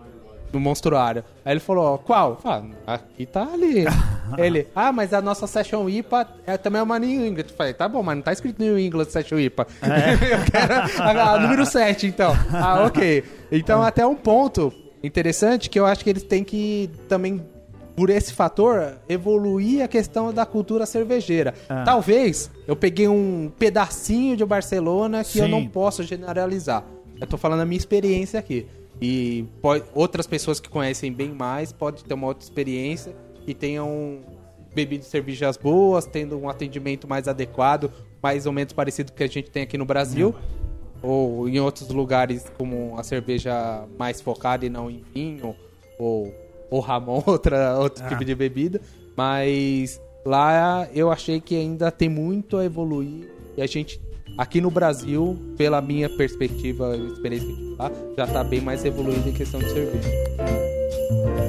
no 0.53 0.61
monstruário. 0.61 1.25
Aí 1.45 1.53
ele 1.53 1.61
falou, 1.61 1.99
qual? 1.99 2.41
Eu 2.45 2.51
ah, 2.51 2.63
aqui 2.87 3.27
tá 3.27 3.49
ali. 3.53 3.85
ele, 4.39 4.67
ah, 4.75 4.93
mas 4.93 5.13
a 5.13 5.21
nossa 5.21 5.47
Session 5.47 5.89
IPA 5.89 6.29
é 6.47 6.57
também 6.57 6.81
uma 6.81 6.99
New 6.99 7.27
England. 7.27 7.45
Eu 7.49 7.57
falei, 7.57 7.75
tá 7.75 7.89
bom, 7.89 8.03
mas 8.03 8.17
não 8.17 8.23
tá 8.23 8.33
escrito 8.33 8.63
New 8.63 8.79
England 8.79 9.07
Session 9.07 9.39
IPA. 9.39 9.67
Eu 9.83 10.51
quero 10.51 10.75
a, 11.19 11.35
a 11.35 11.39
número 11.41 11.65
7, 11.65 12.07
então. 12.07 12.33
Ah, 12.53 12.85
ok. 12.85 13.25
Então, 13.51 13.83
até 13.83 14.07
um 14.07 14.17
ponto 14.17 14.73
interessante 15.03 15.71
que 15.71 15.79
eu 15.79 15.87
acho 15.87 16.03
que 16.03 16.11
eles 16.11 16.25
têm 16.25 16.43
que 16.43 16.91
também 17.09 17.41
por 17.97 18.11
esse 18.11 18.35
fator, 18.35 18.99
evoluir 19.09 19.83
a 19.83 19.89
questão 19.89 20.33
da 20.33 20.45
cultura 20.45 20.85
cervejeira. 20.85 21.55
Ah. 21.67 21.83
Talvez 21.83 22.51
eu 22.69 22.77
peguei 22.77 23.09
um 23.09 23.51
pedacinho 23.59 24.37
de 24.37 24.45
Barcelona 24.45 25.25
que 25.25 25.39
eu 25.39 25.47
Sim. 25.47 25.51
não 25.51 25.67
posso 25.67 26.03
generalizar. 26.03 26.85
Eu 27.19 27.27
tô 27.27 27.39
falando 27.39 27.61
a 27.61 27.65
minha 27.65 27.79
experiência 27.79 28.39
aqui. 28.39 28.67
E 29.01 29.45
pode- 29.61 29.85
outras 29.95 30.27
pessoas 30.27 30.59
que 30.61 30.69
conhecem 30.69 31.13
bem 31.13 31.31
mais 31.31 31.73
podem 31.73 32.03
ter 32.03 32.15
uma 32.15 32.27
outra 32.29 32.43
experiência 32.45 33.15
e 33.47 33.53
tenham 33.55 34.21
bebido 34.75 35.05
cervejas 35.05 35.57
boas, 35.57 36.07
tendo 36.07 36.39
um 36.39 36.49
atendimento 36.49 37.07
mais 37.09 37.29
adequado, 37.29 37.91
mais 38.23 38.47
ou 38.47 38.53
menos 38.53 38.73
parecido 38.73 39.11
com 39.13 39.15
o 39.15 39.19
que 39.19 39.25
a 39.25 39.29
gente 39.29 39.51
tem 39.51 39.63
aqui 39.63 39.77
no 39.79 39.85
Brasil. 39.85 40.35
Ou 41.03 41.49
em 41.49 41.61
outros 41.61 41.89
lugares 41.91 42.47
como 42.57 42.99
a 42.99 43.03
cerveja 43.03 43.87
mais 43.99 44.21
focada 44.21 44.65
e 44.65 44.71
não 44.71 44.91
em 44.91 45.03
vinho, 45.15 45.55
ou, 45.99 46.35
ou 46.71 46.81
Ramon, 46.81 47.23
outra, 47.27 47.79
outro 47.79 48.07
tipo 48.09 48.25
de 48.25 48.35
bebida. 48.35 48.81
Mas 49.17 50.01
lá 50.25 50.89
eu 50.95 51.11
achei 51.11 51.41
que 51.41 51.55
ainda 51.55 51.91
tem 51.91 52.09
muito 52.09 52.57
a 52.57 52.65
evoluir 52.65 53.29
e 53.57 53.63
a 53.63 53.67
gente, 53.67 54.01
aqui 54.37 54.61
no 54.61 54.71
Brasil, 54.71 55.37
pela 55.57 55.81
minha 55.81 56.09
perspectiva 56.09 56.97
e 56.97 57.07
experiência 57.07 57.49
que 57.49 57.77
lá, 57.79 57.91
já 58.17 58.27
tá 58.27 58.45
bem 58.45 58.61
mais 58.61 58.85
evoluído 58.85 59.29
em 59.29 59.33
questão 59.33 59.61
de 59.61 59.71
cerveja. 59.71 61.46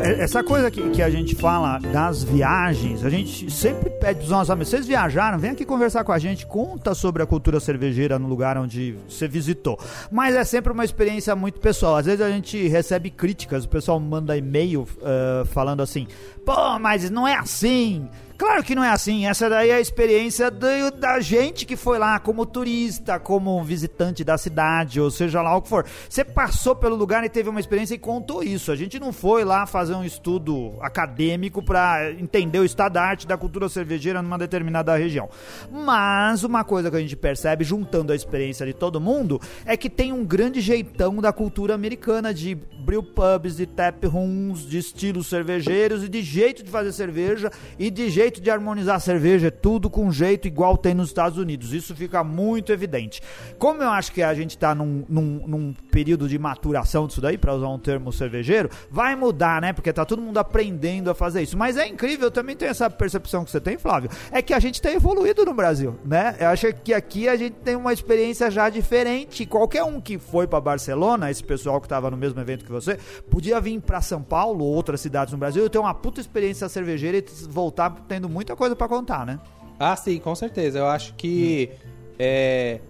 É- 0.00 0.20
essa 0.20 0.42
coisa 0.42 0.70
que, 0.70 0.90
que 0.90 1.02
a 1.02 1.10
gente 1.10 1.34
fala 1.34 1.78
das 1.78 2.22
viagens, 2.22 3.04
a 3.04 3.10
gente 3.10 3.50
sempre 3.50 3.90
pede 3.90 4.20
pros 4.20 4.30
nossos 4.30 4.50
amigos, 4.50 4.68
vocês 4.68 4.86
viajaram, 4.86 5.38
vem 5.38 5.50
aqui 5.50 5.64
conversar 5.64 6.04
com 6.04 6.12
a 6.12 6.18
gente, 6.18 6.46
conta 6.46 6.94
sobre 6.94 7.22
a 7.22 7.26
cultura 7.26 7.58
cervejeira 7.60 8.18
no 8.18 8.28
lugar 8.28 8.56
onde 8.58 8.96
você 9.08 9.26
visitou. 9.28 9.78
Mas 10.10 10.34
é 10.34 10.44
sempre 10.44 10.72
uma 10.72 10.84
experiência 10.84 11.34
muito 11.34 11.60
pessoal. 11.60 11.96
Às 11.96 12.06
vezes 12.06 12.20
a 12.20 12.30
gente 12.30 12.68
recebe 12.68 13.10
críticas, 13.10 13.64
o 13.64 13.68
pessoal 13.68 13.98
manda 14.00 14.36
e-mail 14.36 14.86
eh, 15.02 15.44
falando 15.46 15.82
assim, 15.82 16.06
pô, 16.44 16.78
mas 16.78 17.10
não 17.10 17.26
é 17.26 17.34
assim. 17.34 18.08
Claro 18.38 18.64
que 18.64 18.74
não 18.74 18.82
é 18.82 18.88
assim. 18.88 19.24
Essa 19.26 19.48
daí 19.48 19.70
é 19.70 19.74
a 19.76 19.80
experiência 19.80 20.50
do- 20.50 20.90
da 20.98 21.20
gente 21.20 21.64
que 21.64 21.76
foi 21.76 21.96
lá 21.96 22.18
como 22.18 22.44
turista, 22.44 23.20
como 23.20 23.62
visitante 23.62 24.24
da 24.24 24.36
cidade, 24.36 25.00
ou 25.00 25.12
seja 25.12 25.40
lá 25.40 25.54
o 25.56 25.62
que 25.62 25.68
for. 25.68 25.86
Você 26.08 26.24
passou 26.24 26.74
pelo 26.74 26.96
lugar 26.96 27.22
e 27.22 27.28
teve 27.28 27.48
uma 27.48 27.60
experiência 27.60 27.94
e 27.94 27.98
contou 27.98 28.42
isso. 28.42 28.72
A 28.72 28.74
gente 28.74 28.98
não 28.98 29.12
foi 29.12 29.44
lá 29.44 29.64
fazer 29.64 29.94
um 29.94 30.02
estudo 30.02 30.72
acadêmico 30.80 31.62
para 31.62 32.10
entender 32.18 32.58
o 32.58 32.64
estado 32.64 32.94
da 32.94 33.02
arte 33.04 33.28
da 33.28 33.36
cultura 33.36 33.68
cervejeira 33.68 34.20
numa 34.20 34.38
determinada 34.38 34.96
região. 34.96 35.28
Mas 35.70 36.42
uma 36.42 36.64
coisa 36.64 36.90
que 36.90 36.96
a 36.96 37.00
gente 37.00 37.14
percebe, 37.14 37.62
juntando 37.62 38.12
a 38.12 38.16
experiência 38.16 38.66
de 38.66 38.72
todo 38.72 39.00
mundo, 39.00 39.40
é 39.64 39.76
que 39.76 39.88
tem 39.88 40.12
um 40.12 40.24
grande 40.24 40.60
jeitão 40.60 41.16
da 41.20 41.32
cultura 41.32 41.74
americana 41.76 42.34
de 42.34 42.56
brew 42.56 43.04
pubs, 43.04 43.56
de 43.56 43.66
tap 43.66 44.04
rooms, 44.04 44.68
de 44.68 44.78
estilos 44.78 45.28
cervejeiros 45.28 46.02
e 46.02 46.08
de 46.08 46.22
jeito 46.32 46.62
de 46.62 46.70
fazer 46.70 46.92
cerveja 46.92 47.50
e 47.78 47.90
de 47.90 48.08
jeito 48.08 48.40
de 48.40 48.50
harmonizar 48.50 49.00
cerveja, 49.00 49.48
é 49.48 49.50
tudo 49.50 49.90
com 49.90 50.10
jeito 50.10 50.48
igual 50.48 50.76
tem 50.76 50.94
nos 50.94 51.08
Estados 51.08 51.38
Unidos. 51.38 51.72
Isso 51.72 51.94
fica 51.94 52.24
muito 52.24 52.72
evidente. 52.72 53.20
Como 53.58 53.82
eu 53.82 53.90
acho 53.90 54.12
que 54.12 54.22
a 54.22 54.32
gente 54.34 54.56
tá 54.56 54.74
num, 54.74 55.04
num, 55.08 55.46
num 55.46 55.74
período 55.90 56.28
de 56.28 56.38
maturação 56.38 57.06
disso 57.06 57.20
daí, 57.20 57.36
para 57.36 57.54
usar 57.54 57.68
um 57.68 57.78
termo 57.78 58.12
cervejeiro, 58.12 58.70
vai 58.90 59.14
mudar, 59.14 59.60
né? 59.60 59.72
Porque 59.72 59.92
tá 59.92 60.04
todo 60.04 60.22
mundo 60.22 60.38
aprendendo 60.38 61.10
a 61.10 61.14
fazer 61.14 61.42
isso. 61.42 61.56
Mas 61.56 61.76
é 61.76 61.86
incrível, 61.86 62.28
eu 62.28 62.30
também 62.30 62.56
tenho 62.56 62.70
essa 62.70 62.88
percepção 62.88 63.44
que 63.44 63.50
você 63.50 63.60
tem, 63.60 63.76
Flávio, 63.76 64.10
é 64.30 64.40
que 64.40 64.54
a 64.54 64.58
gente 64.58 64.80
tem 64.80 64.94
evoluído 64.94 65.44
no 65.44 65.52
Brasil, 65.52 65.98
né? 66.04 66.36
Eu 66.40 66.48
acho 66.48 66.72
que 66.72 66.94
aqui 66.94 67.28
a 67.28 67.36
gente 67.36 67.54
tem 67.54 67.76
uma 67.76 67.92
experiência 67.92 68.50
já 68.50 68.70
diferente. 68.70 69.44
Qualquer 69.44 69.84
um 69.84 70.00
que 70.00 70.18
foi 70.18 70.46
para 70.46 70.60
Barcelona, 70.60 71.30
esse 71.30 71.44
pessoal 71.44 71.80
que 71.80 71.88
tava 71.88 72.10
no 72.10 72.16
mesmo 72.16 72.40
evento 72.40 72.64
que 72.64 72.72
você, 72.72 72.98
podia 73.30 73.60
vir 73.60 73.80
para 73.80 74.00
São 74.00 74.22
Paulo 74.22 74.64
ou 74.64 74.72
outras 74.72 75.00
cidades 75.00 75.32
no 75.32 75.38
Brasil 75.38 75.66
e 75.66 75.68
ter 75.68 75.78
uma 75.78 75.94
puta 75.94 76.21
experiência 76.22 76.68
cervejeira 76.68 77.18
e 77.18 77.24
voltar 77.48 77.90
tendo 78.08 78.28
muita 78.28 78.56
coisa 78.56 78.74
para 78.74 78.88
contar, 78.88 79.26
né? 79.26 79.38
Ah, 79.78 79.94
sim, 79.96 80.18
com 80.18 80.34
certeza. 80.34 80.78
Eu 80.78 80.86
acho 80.86 81.14
que 81.14 81.70
é, 82.18 82.80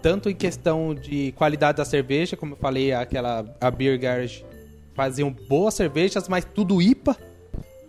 tanto 0.00 0.28
em 0.30 0.34
questão 0.34 0.94
de 0.94 1.32
qualidade 1.32 1.78
da 1.78 1.84
cerveja, 1.84 2.36
como 2.36 2.54
eu 2.54 2.58
falei, 2.58 2.92
aquela 2.92 3.44
a 3.60 3.70
Beer 3.70 3.98
Garage 3.98 4.44
faziam 4.94 5.30
boas 5.30 5.74
cervejas, 5.74 6.28
mas 6.28 6.44
tudo 6.44 6.80
IPA. 6.80 7.16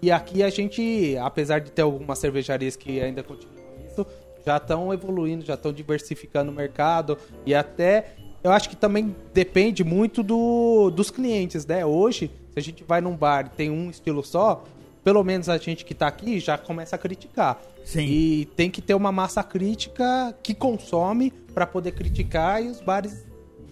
E 0.02 0.12
aqui 0.12 0.42
a 0.42 0.50
gente, 0.50 1.18
apesar 1.18 1.60
de 1.60 1.72
ter 1.72 1.82
algumas 1.82 2.18
cervejarias 2.20 2.76
que 2.76 3.02
ainda 3.02 3.22
continuam 3.22 3.58
isso, 3.86 4.06
já 4.46 4.58
estão 4.58 4.94
evoluindo, 4.94 5.44
já 5.44 5.56
estão 5.56 5.74
diversificando 5.74 6.52
o 6.52 6.56
mercado 6.56 7.18
e 7.46 7.54
até 7.54 8.14
eu 8.44 8.52
acho 8.52 8.70
que 8.70 8.76
também 8.76 9.14
depende 9.34 9.84
muito 9.84 10.24
do, 10.24 10.90
dos 10.92 11.12
clientes, 11.12 11.66
né? 11.66 11.86
Hoje, 11.86 12.32
se 12.52 12.58
a 12.60 12.62
gente 12.62 12.84
vai 12.84 13.02
num 13.02 13.16
bar 13.16 13.46
e 13.48 13.50
tem 13.56 13.70
um 13.70 13.90
estilo 13.90 14.24
só, 14.24 14.64
pelo 15.04 15.24
menos 15.24 15.50
a 15.50 15.58
gente 15.58 15.86
que 15.86 15.94
tá 15.94 16.08
aqui 16.08 16.40
já 16.40 16.58
começa 16.58 16.96
a 16.96 17.00
criticar. 17.00 17.58
Sim. 17.86 18.02
E 18.06 18.46
tem 18.56 18.70
que 18.70 18.82
ter 18.82 18.94
uma 18.94 19.12
massa 19.12 19.42
crítica 19.44 20.36
que 20.44 20.54
consome 20.54 21.32
para 21.54 21.66
poder 21.66 21.92
criticar 21.94 22.62
e 22.64 22.68
os 22.68 22.82
bares, 22.82 23.26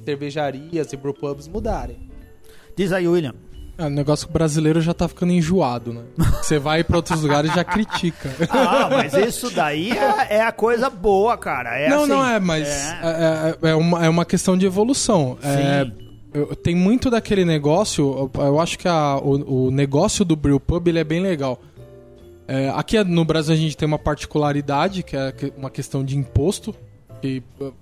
cervejarias 0.03 0.93
e 0.93 0.97
brewpubs 0.97 1.47
mudarem. 1.47 1.97
Diz 2.75 2.91
aí, 2.91 3.07
William. 3.07 3.33
É, 3.77 3.85
o 3.85 3.89
negócio 3.91 4.27
brasileiro 4.29 4.81
já 4.81 4.91
tá 4.91 5.07
ficando 5.07 5.31
enjoado, 5.33 5.93
né? 5.93 6.01
Você 6.41 6.57
vai 6.57 6.83
pra 6.83 6.95
outros 6.97 7.21
lugares 7.21 7.51
e 7.51 7.55
já 7.55 7.63
critica. 7.63 8.29
Ah, 8.49 8.89
mas 8.89 9.13
isso 9.13 9.51
daí 9.51 9.91
é, 9.91 10.37
é 10.37 10.41
a 10.41 10.51
coisa 10.51 10.89
boa, 10.89 11.37
cara. 11.37 11.77
É 11.77 11.87
não, 11.89 11.99
assim, 12.03 12.09
não 12.09 12.25
é, 12.27 12.39
mas 12.39 12.67
é. 12.67 12.99
é, 13.03 13.67
é- 13.67 13.69
é 13.71 13.75
uma, 13.75 14.05
é 14.05 14.09
uma 14.09 14.25
questão 14.25 14.57
de 14.57 14.65
evolução. 14.65 15.37
É, 15.43 15.85
Sim. 15.85 16.06
Eu- 16.37 16.55
tem 16.55 16.75
muito 16.75 17.09
daquele 17.09 17.43
negócio, 17.45 18.29
eu, 18.35 18.59
acho 18.59 18.77
que 18.79 18.87
a- 18.87 19.17
o, 19.17 19.67
o 19.67 19.71
negócio 19.71 20.23
do 20.23 20.35
Brew 20.35 20.59
Pub 20.59 20.87
ele 20.87 20.99
é 20.99 21.03
bem 21.03 21.19
legal. 21.21 21.59
É, 22.47 22.69
aqui 22.75 23.01
no 23.03 23.25
Brasil 23.25 23.53
a 23.53 23.57
gente 23.57 23.75
tem 23.75 23.85
uma 23.85 23.99
particularidade, 23.99 25.03
que 25.03 25.15
é 25.17 25.33
uma 25.57 25.69
questão 25.69 26.03
de 26.03 26.17
imposto. 26.17 26.73
Que, 27.21 27.43
uh, 27.59 27.73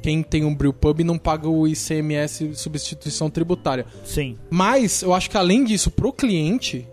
Quem 0.00 0.22
tem 0.22 0.44
um 0.44 0.54
Brew 0.54 0.72
Pub 0.72 1.00
não 1.00 1.18
paga 1.18 1.48
o 1.48 1.66
ICMS 1.66 2.54
substituição 2.54 3.28
tributária. 3.28 3.84
Sim. 4.04 4.36
Mas 4.48 5.02
eu 5.02 5.12
acho 5.12 5.28
que 5.28 5.36
além 5.36 5.64
disso, 5.64 5.90
pro 5.90 6.12
cliente, 6.12 6.86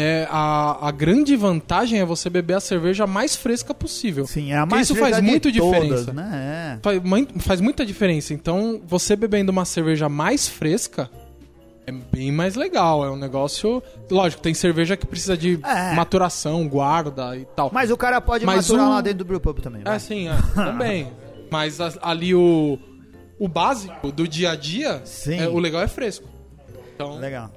é, 0.00 0.26
a, 0.30 0.88
a 0.88 0.90
grande 0.90 1.36
vantagem 1.36 2.00
é 2.00 2.04
você 2.04 2.28
beber 2.30 2.54
a 2.54 2.60
cerveja 2.60 3.06
mais 3.06 3.36
fresca 3.36 3.74
possível. 3.74 4.26
Sim, 4.26 4.52
é 4.52 4.56
a 4.56 4.66
mais 4.66 4.88
isso 4.90 4.98
faz 4.98 5.20
muito 5.20 5.52
todas, 5.52 5.80
diferença. 5.80 6.12
né? 6.12 6.78
É. 6.78 6.82
Faz, 6.82 7.00
faz 7.40 7.60
muita 7.60 7.84
diferença. 7.84 8.32
Então, 8.34 8.80
você 8.86 9.14
bebendo 9.16 9.52
uma 9.52 9.64
cerveja 9.64 10.08
mais 10.08 10.48
fresca 10.48 11.10
é 11.86 11.92
bem 11.92 12.30
mais 12.30 12.54
legal. 12.54 13.04
É 13.04 13.10
um 13.10 13.16
negócio. 13.16 13.82
Lógico, 14.10 14.42
tem 14.42 14.54
cerveja 14.54 14.96
que 14.96 15.06
precisa 15.06 15.36
de 15.36 15.58
É. 15.64 15.94
maturação, 15.94 16.66
guarda 16.68 17.36
e 17.36 17.44
tal. 17.56 17.70
Mas 17.72 17.90
o 17.90 17.96
cara 17.96 18.20
pode 18.20 18.44
Mas 18.46 18.68
maturar 18.68 18.88
lá 18.88 19.00
dentro 19.00 19.18
do 19.18 19.24
brewpub 19.24 19.60
também. 19.60 19.82
vai. 19.82 19.96
É 19.96 19.98
sim, 19.98 20.28
é, 20.28 20.36
também. 20.54 21.08
Mas 21.50 21.78
ali 22.00 22.32
o, 22.34 22.78
o 23.38 23.48
básico 23.48 24.12
do 24.12 24.28
dia 24.28 24.52
a 24.52 24.56
dia, 24.56 25.00
Sim. 25.04 25.40
é, 25.40 25.48
o 25.48 25.58
legal 25.58 25.82
é 25.82 25.88
fresco. 25.88 26.28
Então, 26.94 27.18
Legal. 27.18 27.50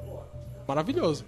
maravilhoso. 0.67 1.25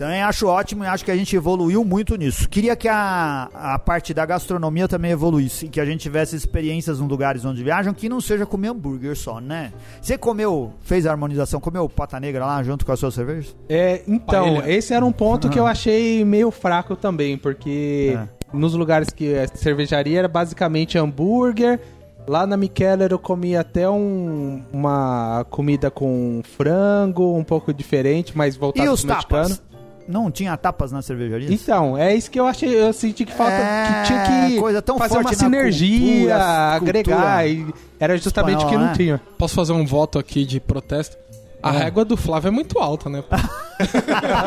Também 0.00 0.22
acho 0.22 0.46
ótimo 0.46 0.82
e 0.82 0.86
acho 0.86 1.04
que 1.04 1.10
a 1.10 1.16
gente 1.16 1.36
evoluiu 1.36 1.84
muito 1.84 2.16
nisso. 2.16 2.48
Queria 2.48 2.74
que 2.74 2.88
a, 2.88 3.50
a 3.52 3.78
parte 3.78 4.14
da 4.14 4.24
gastronomia 4.24 4.88
também 4.88 5.10
evoluísse, 5.10 5.68
que 5.68 5.78
a 5.78 5.84
gente 5.84 6.00
tivesse 6.00 6.34
experiências 6.34 7.00
em 7.00 7.06
lugares 7.06 7.44
onde 7.44 7.62
viajam 7.62 7.92
que 7.92 8.08
não 8.08 8.18
seja 8.18 8.46
comer 8.46 8.68
hambúrguer 8.68 9.14
só, 9.14 9.40
né? 9.42 9.74
Você 10.00 10.16
comeu, 10.16 10.72
fez 10.80 11.04
a 11.04 11.10
harmonização, 11.10 11.60
comeu 11.60 11.86
pata 11.86 12.18
negra 12.18 12.46
lá 12.46 12.62
junto 12.62 12.86
com 12.86 12.92
as 12.92 12.98
suas 12.98 13.12
cervejas? 13.12 13.54
É, 13.68 14.00
então, 14.08 14.54
Paella. 14.54 14.70
esse 14.72 14.94
era 14.94 15.04
um 15.04 15.12
ponto 15.12 15.50
que 15.50 15.58
eu 15.58 15.66
achei 15.66 16.24
meio 16.24 16.50
fraco 16.50 16.96
também, 16.96 17.36
porque 17.36 18.16
É. 18.18 18.26
nos 18.56 18.72
lugares 18.72 19.10
que 19.10 19.36
a 19.36 19.46
cervejaria 19.48 20.20
era 20.20 20.28
basicamente 20.28 20.96
hambúrguer. 20.96 21.78
Lá 22.26 22.46
na 22.46 22.56
Mikeller 22.56 23.10
eu 23.10 23.18
comi 23.18 23.56
até 23.56 23.88
um- 23.90 24.62
uma 24.72 25.44
comida 25.50 25.90
com 25.90 26.40
frango, 26.56 27.36
um 27.36 27.42
pouco 27.44 27.72
diferente, 27.74 28.32
mas 28.36 28.56
voltado 28.56 28.86
E 28.86 28.90
os 28.90 29.02
pro 29.04 29.14
mexicano. 29.14 29.42
tapas? 29.48 29.69
Não 30.10 30.30
tinha 30.30 30.56
tapas 30.56 30.90
na 30.92 31.00
cervejaria? 31.02 31.52
Então, 31.52 31.96
é 31.96 32.14
isso 32.14 32.30
que 32.30 32.38
eu 32.40 32.46
achei, 32.46 32.68
eu 32.74 32.92
senti 32.92 33.24
que 33.24 33.32
falta, 33.32 33.52
É, 33.52 34.02
que 34.02 34.06
tinha 34.08 34.48
que 34.50 34.58
coisa 34.60 34.82
tão 34.82 34.98
fazer 34.98 35.14
forte 35.14 35.26
uma 35.28 35.34
sinergia, 35.34 36.18
cultura- 36.18 36.44
agregar, 36.74 37.14
cultura 37.16 37.46
e 37.46 37.66
era 37.98 38.16
justamente 38.18 38.64
o 38.64 38.68
que 38.68 38.76
não 38.76 38.86
né? 38.86 38.92
tinha. 38.96 39.20
Posso 39.38 39.54
fazer 39.54 39.72
um 39.72 39.86
voto 39.86 40.18
aqui 40.18 40.44
de 40.44 40.60
protesto? 40.60 41.16
A 41.62 41.70
régua 41.70 42.06
do 42.06 42.16
Flávio 42.16 42.48
é 42.48 42.50
muito 42.50 42.78
alta, 42.78 43.10
né? 43.10 43.22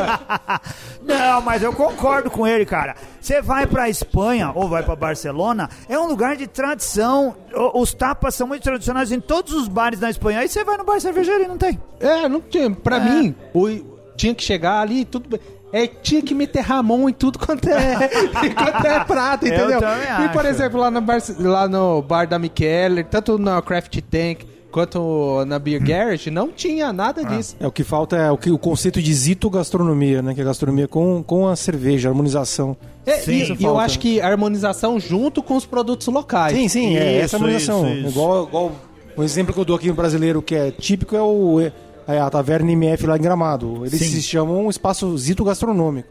Não, 1.04 1.42
mas 1.42 1.62
eu 1.62 1.72
concordo 1.74 2.30
com 2.32 2.46
ele, 2.48 2.66
cara. 2.66 2.96
Você 3.22 3.42
vai 3.42 3.68
pra 3.68 3.88
Espanha 3.90 4.52
ou 4.56 4.68
vai 4.68 4.82
pra 4.84 4.96
Barcelona, 4.96 5.70
é 5.88 5.98
um 5.98 6.08
lugar 6.08 6.36
de 6.36 6.48
tradição. 6.48 7.36
Os 7.76 7.94
tapas 7.94 8.34
são 8.36 8.48
muito 8.48 8.64
tradicionais 8.64 9.12
em 9.12 9.20
todos 9.20 9.54
os 9.54 9.68
bares 9.68 10.00
na 10.00 10.10
Espanha. 10.10 10.40
Aí 10.40 10.48
você 10.48 10.64
vai 10.64 10.76
no 10.78 10.84
bar 10.84 11.00
cervejeiro 11.00 11.44
e 11.44 11.48
não 11.48 11.58
tem. 11.58 11.80
É, 12.00 12.28
não 12.28 12.42
tinha. 12.42 12.72
Pra 12.72 12.98
É. 12.98 13.00
mim, 13.00 13.36
o, 13.54 13.68
tinha 14.16 14.34
que 14.34 14.44
chegar 14.44 14.82
ali, 14.82 15.06
tudo 15.06 15.30
bem. 15.30 15.40
É, 15.72 15.88
tinha 15.88 16.22
que 16.22 16.36
meter 16.36 16.62
Ramon 16.62 17.10
em 17.10 17.14
tudo 17.14 17.40
quanto 17.40 17.68
é, 17.68 18.08
quanto 18.54 18.86
é 18.86 19.04
prato, 19.06 19.48
Eu 19.48 19.72
entendeu? 19.72 19.80
E, 20.24 20.30
por 20.30 20.46
exemplo, 20.46 20.80
lá 20.80 20.92
no, 20.92 21.02
bar, 21.02 21.18
lá 21.40 21.68
no 21.68 22.02
bar 22.04 22.28
da 22.28 22.38
Mikeller, 22.38 23.04
tanto 23.06 23.40
na 23.40 23.60
Craft 23.60 24.00
Tank 24.02 24.46
quanto 24.74 25.46
na 25.46 25.60
Beer 25.60 25.82
Garage, 25.82 26.32
não 26.32 26.52
tinha 26.52 26.92
nada 26.92 27.24
disso. 27.24 27.56
É, 27.60 27.68
o 27.68 27.72
que 27.72 27.84
falta 27.84 28.16
é 28.18 28.32
o, 28.32 28.38
que, 28.38 28.52
o 28.52 28.58
conceito 28.58 29.02
de 29.02 29.14
zitogastronomia, 29.14 30.22
né? 30.22 30.34
Que 30.34 30.42
é 30.42 30.44
a 30.44 30.48
gastronomia 30.48 30.88
com, 30.88 31.24
com 31.24 31.48
a 31.48 31.56
cerveja, 31.56 32.10
a 32.10 32.12
harmonização. 32.12 32.76
É, 33.06 33.18
Sim, 33.18 33.32
e 33.32 33.62
e 33.62 33.64
eu 33.64 33.80
acho 33.80 34.00
que 34.00 34.20
a 34.20 34.28
harmonização 34.28 35.00
junto 35.00 35.44
com 35.44 35.56
os 35.56 35.66
produtos 35.66 36.08
locais. 36.08 36.58
Sim, 36.58 36.68
sim, 36.68 36.98
é 36.98 37.18
Isso, 37.18 37.26
essa 37.26 37.38
harmonização. 37.38 37.88
isso, 37.88 37.98
isso. 38.00 38.10
Igual, 38.10 38.48
igual 38.48 38.72
um 39.16 39.24
exemplo 39.24 39.54
que 39.54 39.60
eu 39.60 39.66
dou 39.66 39.76
aqui 39.76 39.88
no 39.88 39.94
brasileiro 39.94 40.42
que 40.42 40.56
é 40.56 40.72
típico 40.72 41.16
é 41.16 41.22
o 41.22 41.60
é 42.08 42.20
a 42.20 42.30
taverna 42.30 42.72
MF 42.72 43.06
lá 43.08 43.18
em 43.18 43.22
Gramado. 43.22 43.86
Eles 43.86 44.00
Sim. 44.00 44.06
se 44.10 44.22
chamam 44.22 44.66
um 44.66 44.70
espaço 44.70 45.16
zito 45.18 45.44
gastronômico. 45.44 46.10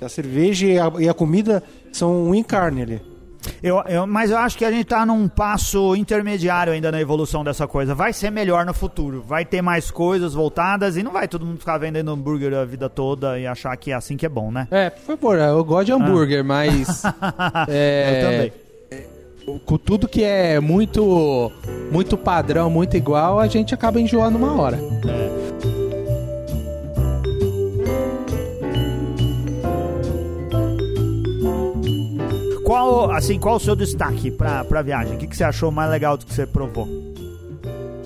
A 0.00 0.08
cerveja 0.08 0.66
e 0.66 0.78
a, 0.78 0.92
e 1.00 1.08
a 1.08 1.14
comida 1.14 1.62
são 1.92 2.24
um 2.28 2.34
em 2.34 2.42
carne 2.42 2.82
ali. 2.82 3.02
Eu, 3.62 3.82
eu- 3.88 4.06
mas 4.06 4.30
eu 4.30 4.36
acho 4.36 4.56
que 4.56 4.64
a 4.66 4.70
gente 4.70 4.84
tá 4.84 5.04
num 5.06 5.26
passo 5.26 5.96
intermediário 5.96 6.72
ainda 6.74 6.92
na 6.92 7.00
evolução 7.00 7.42
dessa 7.42 7.66
coisa. 7.66 7.94
Vai 7.94 8.12
ser 8.12 8.30
melhor 8.30 8.66
no 8.66 8.74
futuro. 8.74 9.22
Vai 9.26 9.44
ter 9.46 9.62
mais 9.62 9.90
coisas 9.90 10.34
voltadas 10.34 10.96
e 10.98 11.02
não 11.02 11.10
vai 11.12 11.26
todo 11.26 11.46
mundo 11.46 11.58
ficar 11.58 11.78
vendendo 11.78 12.10
hambúrguer 12.10 12.52
a 12.54 12.64
vida 12.66 12.88
toda 12.90 13.38
e 13.38 13.46
achar 13.46 13.74
que 13.78 13.92
é 13.92 13.94
assim 13.94 14.16
que 14.16 14.26
é 14.26 14.28
bom, 14.28 14.50
né? 14.50 14.68
É, 14.70 14.90
por 14.90 15.00
favor, 15.16 15.38
eu 15.38 15.64
gosto 15.64 15.86
de 15.86 15.92
hambúrguer, 15.92 16.44
mas. 16.44 17.02
é, 17.68 18.18
Eu 18.22 18.30
também 18.30 18.52
com 19.64 19.78
tudo 19.78 20.08
que 20.08 20.22
é 20.22 20.60
muito, 20.60 21.50
muito 21.90 22.16
padrão, 22.16 22.70
muito 22.70 22.96
igual, 22.96 23.38
a 23.38 23.46
gente 23.46 23.74
acaba 23.74 24.00
enjoando 24.00 24.38
uma 24.38 24.60
hora. 24.60 24.78
Qual, 32.64 33.10
assim, 33.10 33.38
qual 33.38 33.56
o 33.56 33.60
seu 33.60 33.74
destaque 33.74 34.30
para 34.30 34.60
a 34.60 34.82
viagem? 34.82 35.16
O 35.16 35.18
que, 35.18 35.26
que 35.26 35.36
você 35.36 35.42
achou 35.42 35.72
mais 35.72 35.90
legal 35.90 36.16
do 36.16 36.24
que 36.24 36.32
você 36.32 36.46
provou? 36.46 36.86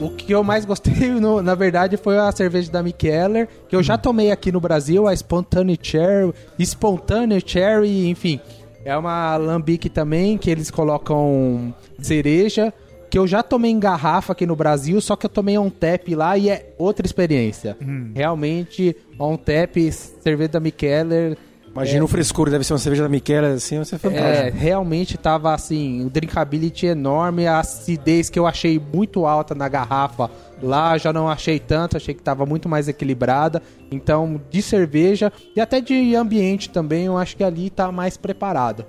O 0.01 0.11
que 0.11 0.33
eu 0.33 0.43
mais 0.43 0.65
gostei, 0.65 1.09
no, 1.21 1.43
na 1.43 1.55
verdade, 1.55 1.97
foi 1.97 2.19
a 2.19 2.33
cerveja 2.33 2.73
da 2.73 2.83
Mikeller, 2.83 3.49
que 3.69 3.77
eu 3.77 3.83
já 3.83 3.99
tomei 3.99 4.31
aqui 4.31 4.51
no 4.51 4.61
Brasil, 4.61 5.07
a 5.07 5.13
Spontaneous 5.13 5.79
Cherry, 5.83 6.33
Spontaneous 6.59 7.43
Cherry, 7.47 8.09
enfim, 8.09 8.41
é 8.85 8.97
uma 8.97 9.37
lambique 9.37 9.89
também, 9.89 10.37
que 10.37 10.51
eles 10.51 10.71
colocam 10.71 11.75
cereja, 11.99 12.73
que 13.11 13.19
eu 13.19 13.27
já 13.27 13.43
tomei 13.43 13.71
em 13.71 13.79
garrafa 13.79 14.33
aqui 14.33 14.45
no 14.45 14.55
Brasil, 14.55 15.01
só 15.01 15.17
que 15.17 15.27
eu 15.27 15.31
tomei 15.31 15.57
on 15.57 15.71
tap 15.71 16.09
lá 16.15 16.37
e 16.37 16.51
é 16.51 16.75
outra 16.77 17.07
experiência. 17.07 17.77
Realmente, 18.15 18.97
on 19.19 19.37
tap, 19.37 19.77
cerveja 20.21 20.53
da 20.53 20.61
Mikkeller, 20.61 21.37
Imagina 21.75 22.05
o 22.05 22.09
frescor, 22.09 22.49
deve 22.51 22.63
ser 22.63 22.73
uma 22.73 22.79
cerveja 22.79 23.03
da 23.03 23.09
Michele, 23.09 23.47
assim, 23.47 23.77
vai 23.77 23.85
ser 23.85 23.97
é, 23.97 23.99
fantástico. 23.99 24.59
realmente 24.59 25.19
tava 25.19 25.53
assim, 25.53 26.07
o 26.07 26.11
drinkability 26.11 26.87
enorme, 26.87 27.49
a 27.49 27.59
acidez 27.59 28.31
que 28.31 28.39
eu 28.39 28.47
achei 28.47 28.81
muito 28.93 29.27
alta 29.27 29.57
na 29.57 29.69
garrafa. 29.69 30.31
Lá 30.65 30.97
já 30.97 31.13
não 31.13 31.29
achei 31.29 31.61
tanto, 31.61 31.97
achei 31.97 32.15
que 32.15 32.23
tava 32.23 32.47
muito 32.47 32.69
mais 32.69 32.89
equilibrada. 32.89 33.63
Então, 33.91 34.41
de 34.51 34.63
cerveja 34.63 35.31
e 35.55 35.61
até 35.61 35.81
de 35.81 36.17
ambiente 36.17 36.71
também, 36.71 37.05
eu 37.05 37.19
acho 37.19 37.37
que 37.37 37.45
ali 37.45 37.69
tá 37.69 37.93
mais 37.93 38.17
preparada. 38.17 38.87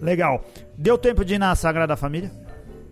Legal. 0.00 0.42
Deu 0.76 0.96
tempo 0.96 1.24
de 1.24 1.34
ir 1.34 1.38
na 1.38 1.54
Sagrada 1.54 1.96
Família? 1.96 2.45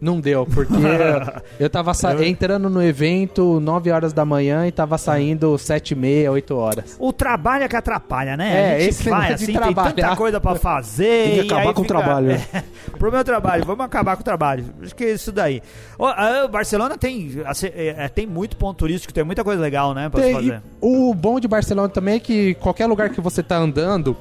Não 0.04 0.20
deu, 0.20 0.44
porque 0.44 0.74
eu 1.58 1.70
tava 1.70 1.94
sa- 1.94 2.22
entrando 2.26 2.68
no 2.68 2.82
evento 2.82 3.58
9 3.58 3.90
horas 3.90 4.12
da 4.12 4.22
manhã 4.24 4.66
e 4.66 4.70
tava 4.72 4.98
saindo 4.98 5.56
7 5.56 5.92
e 5.92 5.94
meia, 5.94 6.30
8 6.30 6.54
horas. 6.54 6.96
O 6.98 7.10
trabalho 7.10 7.64
é 7.64 7.68
que 7.68 7.74
atrapalha, 7.76 8.36
né? 8.36 8.72
É, 8.72 8.76
a 8.76 8.78
gente 8.80 8.88
esse 8.90 9.08
vai 9.08 9.32
assim, 9.32 9.46
tem 9.46 9.74
tanta 9.74 10.14
coisa 10.14 10.38
pra 10.38 10.56
fazer. 10.56 11.24
Tem 11.24 11.32
que 11.32 11.36
e 11.38 11.46
acabar 11.46 11.68
aí 11.68 11.74
com 11.74 11.82
o 11.82 11.86
trabalho. 11.86 12.30
É, 12.54 12.62
pro 12.98 13.10
meu 13.10 13.24
trabalho, 13.24 13.64
vamos 13.64 13.84
acabar 13.84 14.14
com 14.16 14.20
o 14.20 14.24
trabalho. 14.24 14.66
Acho 14.82 14.94
que 14.94 15.04
é 15.04 15.12
isso 15.12 15.32
daí. 15.32 15.62
Ó, 15.98 16.06
a 16.08 16.46
Barcelona 16.48 16.98
tem, 16.98 17.40
assim, 17.46 17.68
é, 17.74 18.06
tem 18.08 18.26
muito 18.26 18.56
ponto 18.56 18.76
turístico, 18.76 19.12
tem 19.12 19.24
muita 19.24 19.42
coisa 19.42 19.60
legal, 19.62 19.94
né, 19.94 20.08
pra 20.10 20.20
Tem- 20.20 20.34
fazer. 20.34 20.54
e 20.56 20.60
o 20.80 21.14
bom 21.14 21.40
de 21.40 21.48
Barcelona 21.48 21.88
também 21.88 22.16
é 22.16 22.20
que 22.20 22.54
qualquer 22.54 22.86
lugar 22.86 23.08
que 23.08 23.20
você 23.20 23.42
tá 23.42 23.56
andando, 23.56 24.14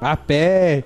a 0.00 0.16
pé 0.16 0.84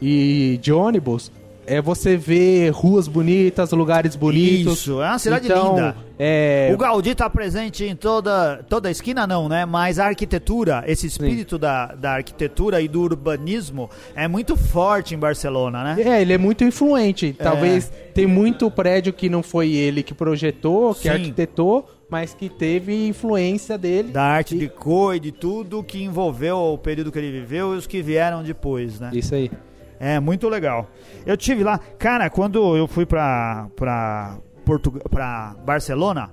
e 0.00 0.58
de 0.62 0.72
ônibus, 0.72 1.32
é 1.66 1.82
você 1.82 2.16
vê 2.16 2.70
ruas 2.70 3.08
bonitas, 3.08 3.72
lugares 3.72 4.14
bonitos. 4.16 4.80
Isso, 4.80 5.02
é 5.02 5.08
uma 5.08 5.18
cidade 5.18 5.46
Então, 5.46 5.70
linda. 5.70 5.96
É, 6.18 6.70
O 6.72 6.78
Gaudí 6.78 7.14
tá 7.14 7.28
presente 7.28 7.84
em 7.84 7.94
toda, 7.94 8.64
toda 8.68 8.88
a 8.88 8.90
esquina, 8.90 9.26
não, 9.26 9.48
né? 9.48 9.66
Mas 9.66 9.98
a 9.98 10.06
arquitetura, 10.06 10.82
esse 10.86 11.06
espírito 11.06 11.58
da, 11.58 11.86
da 11.94 12.12
arquitetura 12.14 12.80
e 12.80 12.88
do 12.88 13.02
urbanismo 13.02 13.90
é 14.14 14.26
muito 14.26 14.56
forte 14.56 15.14
em 15.14 15.18
Barcelona, 15.18 15.84
né? 15.84 16.02
é, 16.02 16.22
ele 16.22 16.32
é 16.32 16.38
muito 16.38 16.64
influente. 16.64 17.34
Talvez 17.38 17.92
tem 18.14 18.26
muito 18.26 18.70
prédio 18.70 19.12
que 19.12 19.28
não 19.28 19.42
foi 19.42 19.72
ele 19.72 20.02
que 20.02 20.14
projetou, 20.14 20.94
que 20.94 21.02
Sim. 21.02 21.08
arquitetou, 21.10 21.86
mas 22.08 22.32
que 22.32 22.48
teve 22.48 23.08
influência 23.08 23.76
dele. 23.76 24.12
Da 24.12 24.22
arte 24.22 24.56
de 24.56 24.68
cor 24.68 25.16
e 25.16 25.20
de 25.20 25.32
tudo 25.32 25.82
que 25.82 26.02
envolveu 26.02 26.56
o 26.56 26.78
período 26.78 27.12
que 27.12 27.18
ele 27.18 27.32
viveu 27.40 27.74
e 27.74 27.78
os 27.78 27.86
que 27.86 28.00
vieram 28.00 28.42
depois, 28.42 29.00
né? 29.00 29.10
Isso 29.12 29.34
aí. 29.34 29.50
É, 29.98 30.20
muito 30.20 30.48
legal. 30.48 30.88
Eu 31.24 31.36
tive 31.36 31.64
lá, 31.64 31.78
cara, 31.98 32.28
quando 32.30 32.76
eu 32.76 32.86
fui 32.86 33.06
pra, 33.06 33.68
pra, 33.76 34.36
Portug... 34.64 35.00
pra 35.10 35.54
Barcelona, 35.64 36.30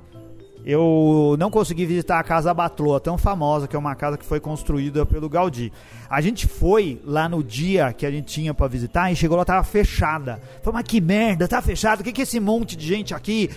eu 0.66 1.36
não 1.38 1.52
consegui 1.52 1.86
visitar 1.86 2.20
a 2.20 2.24
Casa 2.24 2.54
Batloa, 2.54 3.00
tão 3.00 3.18
famosa, 3.18 3.68
que 3.68 3.76
é 3.76 3.80
uma 3.80 3.96
casa 3.96 4.18
que 4.18 4.26
foi 4.26 4.40
construída 4.40 5.06
pelo 5.06 5.28
Gaudí. 5.28 5.74
A 6.10 6.22
gente 6.22 6.48
foi 6.48 7.02
lá 7.04 7.28
no 7.28 7.44
dia 7.44 7.92
que 7.92 8.06
a 8.06 8.12
gente 8.12 8.28
tinha 8.28 8.54
pra 8.54 8.68
visitar 8.68 9.12
e 9.12 9.16
chegou 9.16 9.38
lá, 9.38 9.44
tava 9.44 9.64
fechada. 9.64 10.42
Falei, 10.62 10.80
mas 10.80 10.88
que 10.88 11.02
merda, 11.02 11.48
tá 11.48 11.62
fechado, 11.62 12.00
o 12.00 12.04
que 12.04 12.14
que 12.14 12.22
é 12.22 12.24
esse 12.24 12.40
monte 12.40 12.78
de 12.78 12.88
gente 12.88 13.14
aqui? 13.14 13.50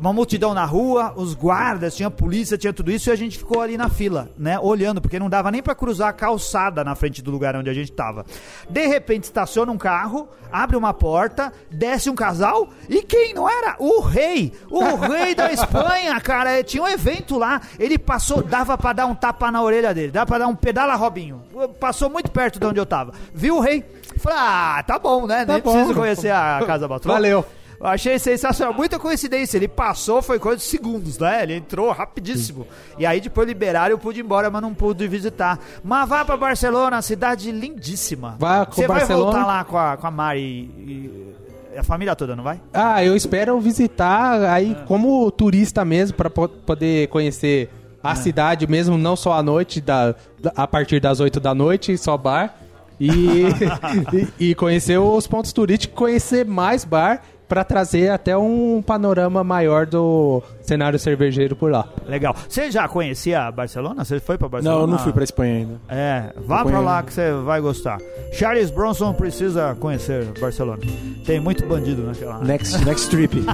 Uma 0.00 0.12
multidão 0.12 0.54
na 0.54 0.64
rua, 0.64 1.12
os 1.14 1.34
guardas, 1.34 1.94
tinha 1.94 2.10
polícia, 2.10 2.56
tinha 2.56 2.72
tudo 2.72 2.90
isso 2.90 3.10
e 3.10 3.12
a 3.12 3.16
gente 3.16 3.36
ficou 3.38 3.60
ali 3.60 3.76
na 3.76 3.88
fila, 3.88 4.30
né, 4.38 4.58
olhando, 4.58 5.00
porque 5.00 5.18
não 5.18 5.28
dava 5.28 5.50
nem 5.50 5.62
pra 5.62 5.74
cruzar 5.74 6.08
a 6.08 6.12
calçada 6.12 6.82
na 6.82 6.94
frente 6.94 7.20
do 7.22 7.30
lugar 7.30 7.54
onde 7.54 7.68
a 7.68 7.74
gente 7.74 7.92
tava. 7.92 8.24
De 8.70 8.86
repente 8.86 9.24
estaciona 9.24 9.70
um 9.70 9.76
carro, 9.76 10.26
abre 10.50 10.76
uma 10.76 10.94
porta, 10.94 11.52
desce 11.70 12.08
um 12.08 12.14
casal 12.14 12.68
e 12.88 13.02
quem 13.02 13.34
não 13.34 13.48
era? 13.48 13.76
O 13.78 14.00
rei, 14.00 14.52
o 14.70 14.96
rei 14.96 15.34
da 15.34 15.50
Espanha, 15.52 16.18
cara, 16.20 16.58
eh, 16.58 16.62
tinha 16.62 16.82
um 16.82 16.88
evento 16.88 17.38
lá, 17.38 17.60
ele 17.78 17.98
passou, 17.98 18.42
dava 18.42 18.78
pra 18.78 18.92
dar 18.94 19.06
um 19.06 19.14
tapa 19.14 19.50
na 19.50 19.62
orelha 19.62 19.92
dele, 19.92 20.10
dava 20.12 20.26
pra 20.26 20.38
dar 20.38 20.46
um 20.48 20.56
pedala 20.56 20.94
Robinho, 20.94 21.42
passou 21.78 22.08
muito 22.08 22.30
perto 22.30 22.58
de 22.58 22.66
onde 22.66 22.80
eu 22.80 22.86
tava. 22.86 23.12
Viu 23.34 23.56
o 23.58 23.60
rei? 23.60 23.84
Falei, 24.18 24.38
ah, 24.40 24.84
tá 24.86 24.98
bom, 24.98 25.26
né, 25.26 25.44
Tá 25.44 25.52
nem 25.54 25.62
bom. 25.62 25.72
preciso 25.72 25.94
conhecer 25.94 26.30
a 26.30 26.62
Casa 26.66 26.88
Batrô. 26.88 27.12
Valeu. 27.12 27.44
Eu 27.82 27.88
achei 27.88 28.16
sensacional, 28.16 28.72
muita 28.72 28.96
coincidência. 28.96 29.56
Ele 29.56 29.66
passou, 29.66 30.22
foi 30.22 30.38
coisa 30.38 30.58
de 30.58 30.62
segundos, 30.62 31.18
né? 31.18 31.42
Ele 31.42 31.56
entrou 31.56 31.90
rapidíssimo. 31.90 32.64
E 32.96 33.04
aí 33.04 33.20
depois 33.20 33.48
liberaram, 33.48 33.90
eu 33.90 33.98
pude 33.98 34.20
ir 34.20 34.22
embora, 34.24 34.48
mas 34.50 34.62
não 34.62 34.72
pude 34.72 35.08
visitar. 35.08 35.58
Mas 35.82 36.08
vá 36.08 36.24
pra 36.24 36.36
Barcelona, 36.36 37.02
cidade 37.02 37.50
lindíssima. 37.50 38.36
Vá 38.38 38.64
com 38.64 38.72
Você 38.76 38.86
vai 38.86 38.98
Barcelona. 38.98 39.24
voltar 39.32 39.46
lá 39.46 39.64
com 39.64 39.76
a, 39.76 39.96
com 39.96 40.06
a 40.06 40.10
Mari 40.12 40.40
e, 40.40 41.34
e 41.74 41.78
a 41.78 41.82
família 41.82 42.14
toda, 42.14 42.36
não 42.36 42.44
vai? 42.44 42.60
Ah, 42.72 43.02
eu 43.04 43.16
espero 43.16 43.58
visitar 43.60 44.40
aí 44.44 44.76
como 44.86 45.28
turista 45.32 45.84
mesmo 45.84 46.16
para 46.16 46.30
poder 46.30 47.08
conhecer 47.08 47.68
a 48.00 48.14
cidade 48.14 48.64
mesmo, 48.68 48.96
não 48.96 49.16
só 49.16 49.32
à 49.32 49.42
noite, 49.42 49.80
da, 49.80 50.14
da- 50.40 50.52
a 50.54 50.68
partir 50.68 51.00
das 51.00 51.18
8 51.18 51.40
da 51.40 51.52
noite, 51.52 51.98
só 51.98 52.16
bar. 52.16 52.54
E, 53.00 53.08
e, 54.38 54.50
e 54.50 54.54
conhecer 54.54 54.98
os 54.98 55.26
pontos 55.26 55.52
turísticos, 55.52 55.96
conhecer 55.98 56.44
mais 56.46 56.84
bar 56.84 57.22
para 57.52 57.64
trazer 57.64 58.08
até 58.08 58.34
um 58.34 58.80
panorama 58.80 59.44
maior 59.44 59.84
do 59.84 60.42
cenário 60.62 60.98
cervejeiro 60.98 61.54
por 61.54 61.70
lá. 61.70 61.86
Legal. 62.08 62.34
Você 62.48 62.70
já 62.70 62.88
conhecia 62.88 63.52
Barcelona? 63.52 64.06
Você 64.06 64.18
foi 64.18 64.38
pra 64.38 64.48
Barcelona? 64.48 64.80
Não, 64.80 64.86
eu 64.86 64.90
não 64.90 64.98
fui 64.98 65.12
pra 65.12 65.22
Espanha 65.22 65.56
ainda. 65.56 65.74
É, 65.86 66.32
vá 66.46 66.62
conheço. 66.62 66.82
lá 66.82 67.02
que 67.02 67.12
você 67.12 67.30
vai 67.44 67.60
gostar. 67.60 67.98
Charles 68.32 68.70
Bronson 68.70 69.12
precisa 69.12 69.76
conhecer 69.78 70.24
Barcelona. 70.40 70.80
Tem 71.26 71.40
muito 71.40 71.66
bandido 71.66 72.00
naquela. 72.04 72.38
Next, 72.38 72.82
next 72.86 73.10
trip. 73.10 73.36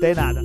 Tem 0.00 0.14
nada. 0.14 0.40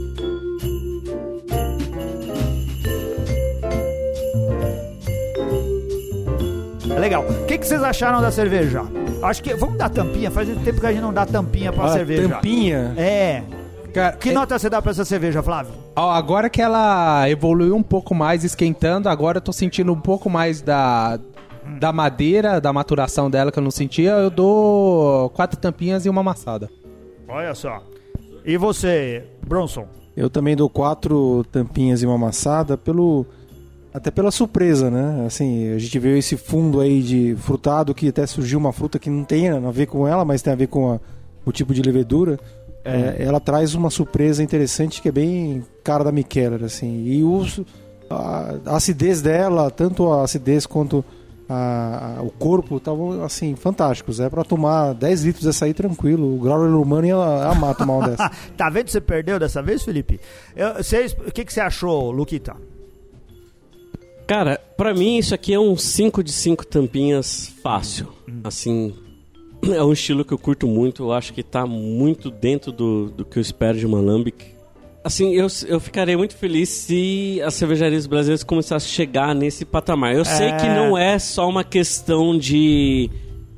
Legal. 7.00 7.24
O 7.28 7.46
que, 7.46 7.58
que 7.58 7.68
vocês 7.68 7.84
acharam 7.84 8.22
da 8.22 8.32
cerveja? 8.32 8.84
Acho 9.22 9.44
que. 9.44 9.54
Vamos 9.56 9.78
dar 9.78 9.90
tampinha? 9.90 10.32
Faz 10.32 10.48
tempo 10.64 10.80
que 10.80 10.86
a 10.88 10.92
gente 10.92 11.02
não 11.02 11.14
dá 11.14 11.26
tampinha 11.26 11.72
pra 11.74 11.86
Ah, 11.86 11.90
cerveja. 11.90 12.30
tampinha. 12.30 12.94
É. 12.98 13.44
Cara, 13.94 14.16
Que 14.18 14.30
é- 14.30 14.34
nota 14.34 14.58
você 14.58 14.70
dá 14.70 14.82
pra 14.82 14.92
essa 14.92 15.06
cerveja, 15.06 15.44
Flávio? 15.44 15.74
Ó, 15.96 16.10
agora 16.12 16.50
que 16.50 16.62
ela 16.62 17.30
evoluiu 17.30 17.76
um 17.76 17.84
pouco 17.84 18.16
mais, 18.16 18.44
esquentando, 18.44 19.08
agora 19.08 19.38
eu 19.38 19.42
tô 19.42 19.54
sentindo 19.54 19.94
um 19.94 20.00
pouco 20.00 20.30
mais 20.30 20.62
da, 20.62 21.20
da 21.80 21.94
madeira, 21.94 22.60
da 22.60 22.74
maturação 22.74 23.30
dela 23.30 23.52
que 23.52 23.60
eu 23.60 23.64
não 23.64 23.70
sentia. 23.72 24.12
Eu 24.12 24.30
dou 24.32 25.30
quatro 25.32 25.60
tampinhas 25.60 26.06
e 26.06 26.10
uma 26.10 26.22
amassada. 26.22 26.70
Olha 27.28 27.54
só. 27.54 27.84
E 28.44 28.58
você, 28.58 29.24
Bronson? 29.46 29.86
Eu 30.18 30.30
também 30.30 30.56
dou 30.56 30.70
quatro 30.70 31.44
tampinhas 31.52 32.02
e 32.02 32.06
uma 32.06 32.16
amassada 32.16 32.76
pelo 32.78 33.26
até 33.94 34.10
pela 34.10 34.32
surpresa, 34.32 34.90
né? 34.90 35.26
Assim, 35.28 35.72
a 35.74 35.78
gente 35.78 36.00
vê 36.00 36.18
esse 36.18 36.36
fundo 36.36 36.80
aí 36.80 37.02
de 37.02 37.36
frutado 37.38 37.94
que 37.94 38.08
até 38.08 38.26
surgiu 38.26 38.58
uma 38.60 38.74
fruta 38.74 38.98
que 38.98 39.10
não 39.10 39.24
tem 39.24 39.50
a 39.50 39.60
ver 39.72 39.86
com 39.86 40.08
ela, 40.08 40.26
mas 40.26 40.42
tem 40.42 40.52
a 40.52 40.56
ver 40.56 40.68
com 40.68 40.94
a- 40.94 41.00
o 41.46 41.52
tipo 41.52 41.74
de 41.74 41.82
levedura. 41.82 42.40
É, 42.86 43.16
ela 43.20 43.40
traz 43.40 43.76
uma 43.76 43.90
surpresa 43.90 44.44
interessante 44.44 45.02
que 45.02 45.08
é 45.08 45.12
bem 45.12 45.64
cara 45.84 46.04
da 46.04 46.12
Mikkeller, 46.12 46.64
assim. 46.64 47.04
E 47.06 47.24
o, 47.24 47.46
a, 48.10 48.56
a 48.66 48.76
acidez 48.78 49.22
dela, 49.22 49.70
tanto 49.72 50.12
a 50.12 50.24
acidez 50.24 50.66
quanto 50.66 51.04
a- 51.48 52.18
o 52.22 52.30
corpo, 52.32 52.78
estavam 52.78 53.24
assim, 53.24 53.56
fantásticos. 53.56 54.20
É 54.20 54.30
pra 54.30 54.44
tomar 54.44 54.94
10 54.94 55.24
litros 55.24 55.46
dessa 55.46 55.66
aí 55.66 55.74
tranquilo. 55.74 56.36
O 56.36 56.40
Grauer 56.40 56.70
humano 56.76 57.06
ia 57.08 57.16
amar 57.16 57.76
tomar 57.76 57.94
uma 57.98 58.08
dessa. 58.10 58.32
tá 58.58 58.70
vendo 58.70 58.86
que 58.86 58.92
você 58.92 59.02
perdeu 59.02 59.40
dessa 59.40 59.62
vez, 59.62 59.84
Felipe? 59.84 60.20
Eu- 60.56 60.76
vocês- 60.76 61.14
O 61.26 61.32
que, 61.32 61.46
que 61.46 61.54
você 61.54 61.62
achou, 61.62 62.12
Luquita? 62.12 62.56
Cara, 64.28 64.58
pra 64.78 64.94
mim 64.94 65.18
isso 65.18 65.34
aqui 65.36 65.54
é 65.54 65.60
um 65.60 65.76
5 65.76 66.24
de 66.24 66.32
5 66.32 66.66
tampinhas 66.66 67.54
fácil. 67.62 68.08
Assim, 68.44 68.94
é 69.74 69.84
um 69.84 69.92
estilo 69.94 70.24
que 70.26 70.34
eu 70.34 70.38
curto 70.38 70.68
muito. 70.68 71.04
Eu 71.04 71.12
acho 71.14 71.34
que 71.34 71.44
tá 71.44 71.66
muito 71.66 72.30
dentro 72.32 72.72
do, 72.72 73.10
do 73.10 73.26
que 73.26 73.38
eu 73.38 73.42
espero 73.42 73.78
de 73.78 73.86
uma 73.86 74.00
Lambic. 74.00 74.54
Assim, 75.04 75.34
eu, 75.34 75.48
eu 75.68 75.80
ficaria 75.82 76.18
muito 76.18 76.34
feliz 76.38 76.70
se 76.70 77.42
as 77.44 77.54
cervejarias 77.56 78.08
brasileiras 78.08 78.42
começassem 78.44 78.88
a 78.90 78.94
chegar 78.96 79.36
nesse 79.36 79.66
patamar. 79.66 80.16
Eu 80.16 80.24
sei 80.24 80.48
É. 80.48 80.56
que 80.58 80.66
não 80.66 80.98
é 80.98 81.20
só 81.20 81.48
uma 81.50 81.64
questão 81.64 82.38
de 82.38 83.10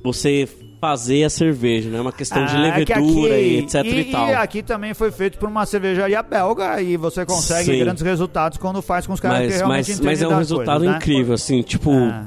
você 0.03 0.47
fazer 0.85 1.23
a 1.23 1.29
cerveja, 1.29 1.89
né? 1.89 1.97
É 1.97 2.01
uma 2.01 2.11
questão 2.11 2.45
de 2.45 2.55
Ah, 2.55 2.67
é 2.79 2.85
que 2.85 2.93
levedura 2.93 3.37
e 3.39 3.57
etc 3.59 3.83
e, 3.85 3.99
e, 4.01 4.03
tal. 4.11 4.27
e 4.29 4.33
aqui 4.35 4.61
também 4.61 4.93
foi 4.93 5.11
feito 5.11 5.37
por 5.39 5.49
uma 5.49 5.65
cervejaria 5.65 6.21
belga 6.21 6.79
e 6.81 6.95
você 6.95 7.25
consegue 7.25 7.71
Sim. 7.71 7.79
grandes 7.79 8.03
resultados 8.03 8.57
quando 8.59 8.81
faz 8.81 9.07
com 9.07 9.13
os 9.13 9.19
caras 9.19 9.39
que 9.39 9.45
Mas, 9.47 9.55
realmente 9.57 9.89
mas, 9.91 9.99
mas 10.01 10.21
é 10.21 10.27
um 10.27 10.37
resultado 10.37 10.77
coisas, 10.79 10.91
né? 10.91 10.97
incrível, 10.97 11.33
assim, 11.33 11.61
tipo, 11.63 11.91
Ah. 11.91 12.25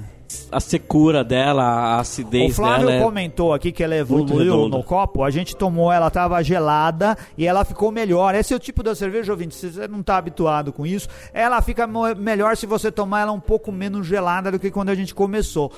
a 0.50 0.59
secura 0.61 1.22
dela, 1.22 1.62
a 1.62 1.96
O 1.98 2.00
acidez 2.00 2.56
Flávio 2.56 2.88
dela. 2.88 2.98
é- 3.00 3.02
comentou 3.04 3.54
aqui 3.54 3.70
que 3.70 3.82
ela 3.82 3.94
evoluiu 3.96 4.68
no 4.68 4.82
copo. 4.82 5.22
A 5.22 5.30
gente 5.30 5.54
tomou, 5.56 5.90
ela 5.92 6.11
tava 6.11 6.42
gelada 6.42 7.16
e 7.36 7.46
ela 7.46 7.64
ficou 7.64 7.92
melhor. 7.92 8.34
Esse 8.34 8.52
é 8.52 8.56
o 8.56 8.59
tipo 8.59 8.82
da 8.82 8.94
cerveja, 8.94 9.30
ouvinte. 9.32 9.54
Se 9.54 9.70
você 9.70 9.86
não 9.88 10.02
tá 10.02 10.16
habituado 10.16 10.72
com 10.72 10.84
isso, 10.84 11.09
ela 11.32 11.62
fica 11.62 11.86
melhor 12.16 12.56
se 12.56 12.66
você 12.66 12.90
tomar 12.90 13.20
ela 13.22 13.32
um 13.32 13.40
pouco 13.40 13.70
menos 13.70 14.06
gelada 14.06 14.50
do 14.50 14.59
que 14.59 14.70
quando 14.70 14.88
a 14.90 14.94
gente 14.94 15.14
começou. 15.14 15.72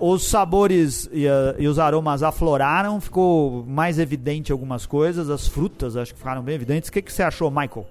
Os 0.00 0.24
sabores 0.24 1.08
e, 1.12 1.26
a- 1.28 1.54
e 1.58 1.66
os 1.68 1.78
aromas 1.78 2.22
afloraram, 2.22 3.00
ficou 3.00 3.64
mais 3.66 3.98
evidente 3.98 4.50
algumas 4.52 4.86
coisas. 4.86 5.30
As 5.30 5.46
frutas 5.48 5.96
acho 5.96 6.12
que 6.12 6.18
ficaram 6.18 6.42
bem 6.42 6.54
evidentes. 6.56 6.88
O 6.88 6.92
que, 6.92 7.00
que 7.02 7.12
você 7.12 7.22
achou, 7.22 7.50
Michael? 7.50 7.86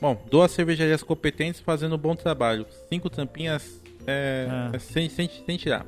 Bom, 0.00 0.20
duas 0.30 0.50
cervejarias 0.50 1.02
competentes 1.02 1.60
fazendo 1.60 1.94
um 1.94 1.98
bom 1.98 2.16
trabalho. 2.16 2.66
Cinco 2.88 3.08
tampinhas 3.08 3.80
é, 4.06 4.48
É. 4.72 4.76
é 4.76 4.78
sem, 4.78 5.08
sem, 5.08 5.28
sem 5.46 5.56
tirar. 5.56 5.86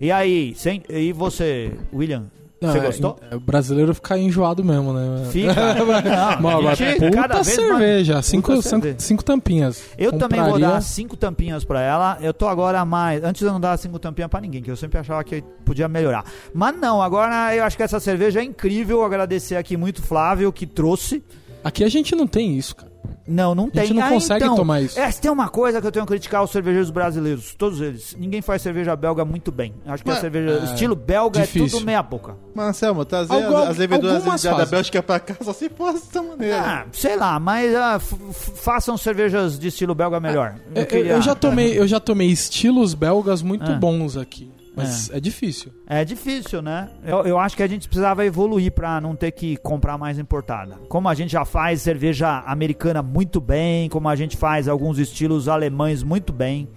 E 0.00 0.10
aí, 0.12 0.54
sem, 0.54 0.82
e 0.88 1.12
você, 1.12 1.72
William? 1.92 2.30
Não, 2.60 2.72
você 2.72 2.78
é- 2.78 2.82
gostou? 2.82 3.16
é, 3.30 3.34
o 3.36 3.40
brasileiro 3.40 3.94
fica 3.94 4.18
enjoado 4.18 4.62
mesmo, 4.62 4.92
né? 4.92 5.24
Fica. 5.30 5.54
Não, 5.74 6.40
Mano, 6.42 6.62
mas 6.62 6.78
puta 6.78 6.98
vez 7.00 7.14
mais- 7.16 7.46
cerveja, 7.46 8.12
puta 8.14 8.22
cinco, 8.22 8.50
cinco, 8.52 8.62
cerveja. 8.62 8.96
cinco 8.98 9.24
tampinhas. 9.24 9.82
Eu 9.96 10.12
também 10.12 10.40
vou 10.40 10.50
Compraria- 10.52 10.74
dar 10.74 10.80
cinco 10.82 11.16
tampinhas 11.16 11.64
pra 11.64 11.80
ela. 11.80 12.18
Eu 12.20 12.34
tô 12.34 12.46
agora 12.46 12.84
mais. 12.84 13.24
Antes 13.24 13.40
eu 13.42 13.50
não 13.52 13.60
dava 13.60 13.76
cinco 13.78 13.98
tampinhas 13.98 14.30
pra 14.30 14.40
ninguém, 14.42 14.62
que 14.62 14.70
eu 14.70 14.76
sempre 14.76 14.98
achava 14.98 15.24
que 15.24 15.42
podia 15.64 15.88
melhorar. 15.88 16.24
Mas 16.52 16.76
não, 16.76 17.00
agora 17.00 17.54
eu 17.56 17.64
acho 17.64 17.76
que 17.78 17.82
essa 17.82 17.98
cerveja 17.98 18.40
é 18.40 18.44
incrível. 18.44 19.02
Agradecer 19.04 19.56
aqui 19.56 19.76
muito 19.76 19.98
o 20.00 20.02
Flávio 20.02 20.52
que 20.52 20.66
trouxe. 20.66 21.22
Aqui 21.64 21.82
a 21.82 21.88
gente 21.88 22.14
não 22.14 22.26
tem 22.26 22.56
isso, 22.58 22.76
cara. 22.76 22.89
Não, 23.26 23.54
não 23.54 23.66
A 23.66 23.70
tem. 23.70 23.86
gente 23.86 23.96
não 23.96 24.06
Ah, 24.06 24.10
consegue 24.10 24.44
então, 24.44 24.56
tomar 24.56 24.80
isso. 24.80 24.98
É, 24.98 25.08
se 25.10 25.20
tem 25.20 25.30
uma 25.30 25.48
coisa 25.48 25.80
que 25.80 25.86
eu 25.86 25.92
tenho 25.92 26.04
que 26.04 26.10
criticar 26.12 26.42
os 26.42 26.50
cervejeiros 26.50 26.90
brasileiros, 26.90 27.54
todos 27.54 27.80
eles. 27.80 28.16
Ninguém 28.18 28.42
faz 28.42 28.60
cerveja 28.60 28.96
belga 28.96 29.24
muito 29.24 29.52
bem. 29.52 29.72
Acho 29.86 30.02
que 30.02 30.10
a 30.10 30.14
Mas- 30.14 30.20
cerveja 30.20 30.50
é, 30.50 30.64
estilo 30.64 30.96
belga 30.96 31.38
é 31.38 31.42
difícil. 31.42 31.78
tudo 31.78 31.86
meia 31.86 32.02
boca. 32.02 32.34
Mas, 32.54 32.66
Anselmo, 32.70 33.04
trazer 33.04 33.32
Algu- 33.32 33.56
as, 33.56 33.68
as 33.70 33.76
leveduras 33.76 34.16
algumas 34.16 34.42
da, 34.42 34.54
da. 34.54 34.66
Bélgica 34.66 35.02
pra 35.02 35.20
cá 35.20 35.36
só 35.40 35.52
se 35.52 35.68
fosse 35.68 36.06
dessa 36.06 36.22
maneira. 36.22 36.60
Ah, 36.60 36.86
sei 36.92 37.16
lá, 37.16 37.38
mas 37.38 37.72
ah, 37.74 38.00
façam 38.00 38.96
cervejas 38.96 39.58
de 39.58 39.68
estilo 39.68 39.94
belga 39.94 40.18
melhor. 40.18 40.56
É, 40.74 40.82
Eu, 40.82 40.86
queria- 40.86 41.12
eu 41.12 41.22
já 41.22 41.34
tomei, 41.34 41.76
eu 41.78 41.86
já 41.86 42.00
tomei 42.00 42.28
estilos 42.28 42.94
belgas 42.94 43.42
muito 43.42 43.70
Ah. 43.70 43.74
bons 43.76 44.16
aqui. 44.16 44.50
Mas 44.84 45.10
é, 45.10 45.20
difícil. 45.20 45.72
É 45.86 46.04
difícil, 46.04 46.60
né? 46.62 46.88
Eu, 47.04 47.18
eu 47.26 47.38
acho 47.38 47.56
que 47.56 47.62
a 47.62 47.66
gente 47.66 47.88
precisava 47.88 48.24
evoluir 48.24 48.72
pra 48.72 49.00
não 49.00 49.14
ter 49.16 49.30
que 49.32 49.56
comprar 49.58 49.96
mais 49.98 50.18
importada. 50.18 50.76
Como 50.88 51.08
a 51.08 51.14
gente 51.14 51.32
já 51.32 51.44
faz 51.44 51.82
cerveja 51.82 52.42
americana 52.46 53.02
muito 53.02 53.40
bem, 53.40 53.88
como 53.88 54.08
a 54.08 54.16
gente 54.16 54.36
faz 54.36 54.68
alguns 54.68 54.98
estilos 54.98 55.48
alemães 55.48 56.02
muito 56.02 56.32
bem. 56.32 56.68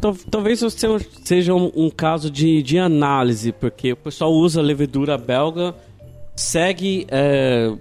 Tal- 0.00 0.14
Talvez 0.30 0.60
seja 1.24 1.54
um, 1.54 1.70
um 1.74 1.90
caso 1.90 2.30
de, 2.30 2.62
de 2.62 2.78
análise, 2.78 3.50
porque 3.52 3.92
o 3.92 3.96
pessoal 3.96 4.30
usa 4.32 4.60
levedura 4.60 5.16
belga, 5.16 5.74
segue 6.34 7.06
é, 7.10 7.72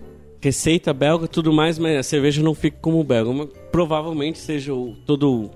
receita 0.42 0.94
belga 0.94 1.26
e 1.26 1.28
tudo 1.28 1.52
mais, 1.52 1.78
mas 1.80 1.98
a 1.98 2.04
cerveja 2.04 2.42
não 2.42 2.54
fica 2.54 2.78
como 2.82 3.04
belga. 3.04 3.32
Mas 3.34 3.50
provavelmente 3.72 4.38
seja 4.40 4.74
o, 4.74 4.96
todo 5.06 5.50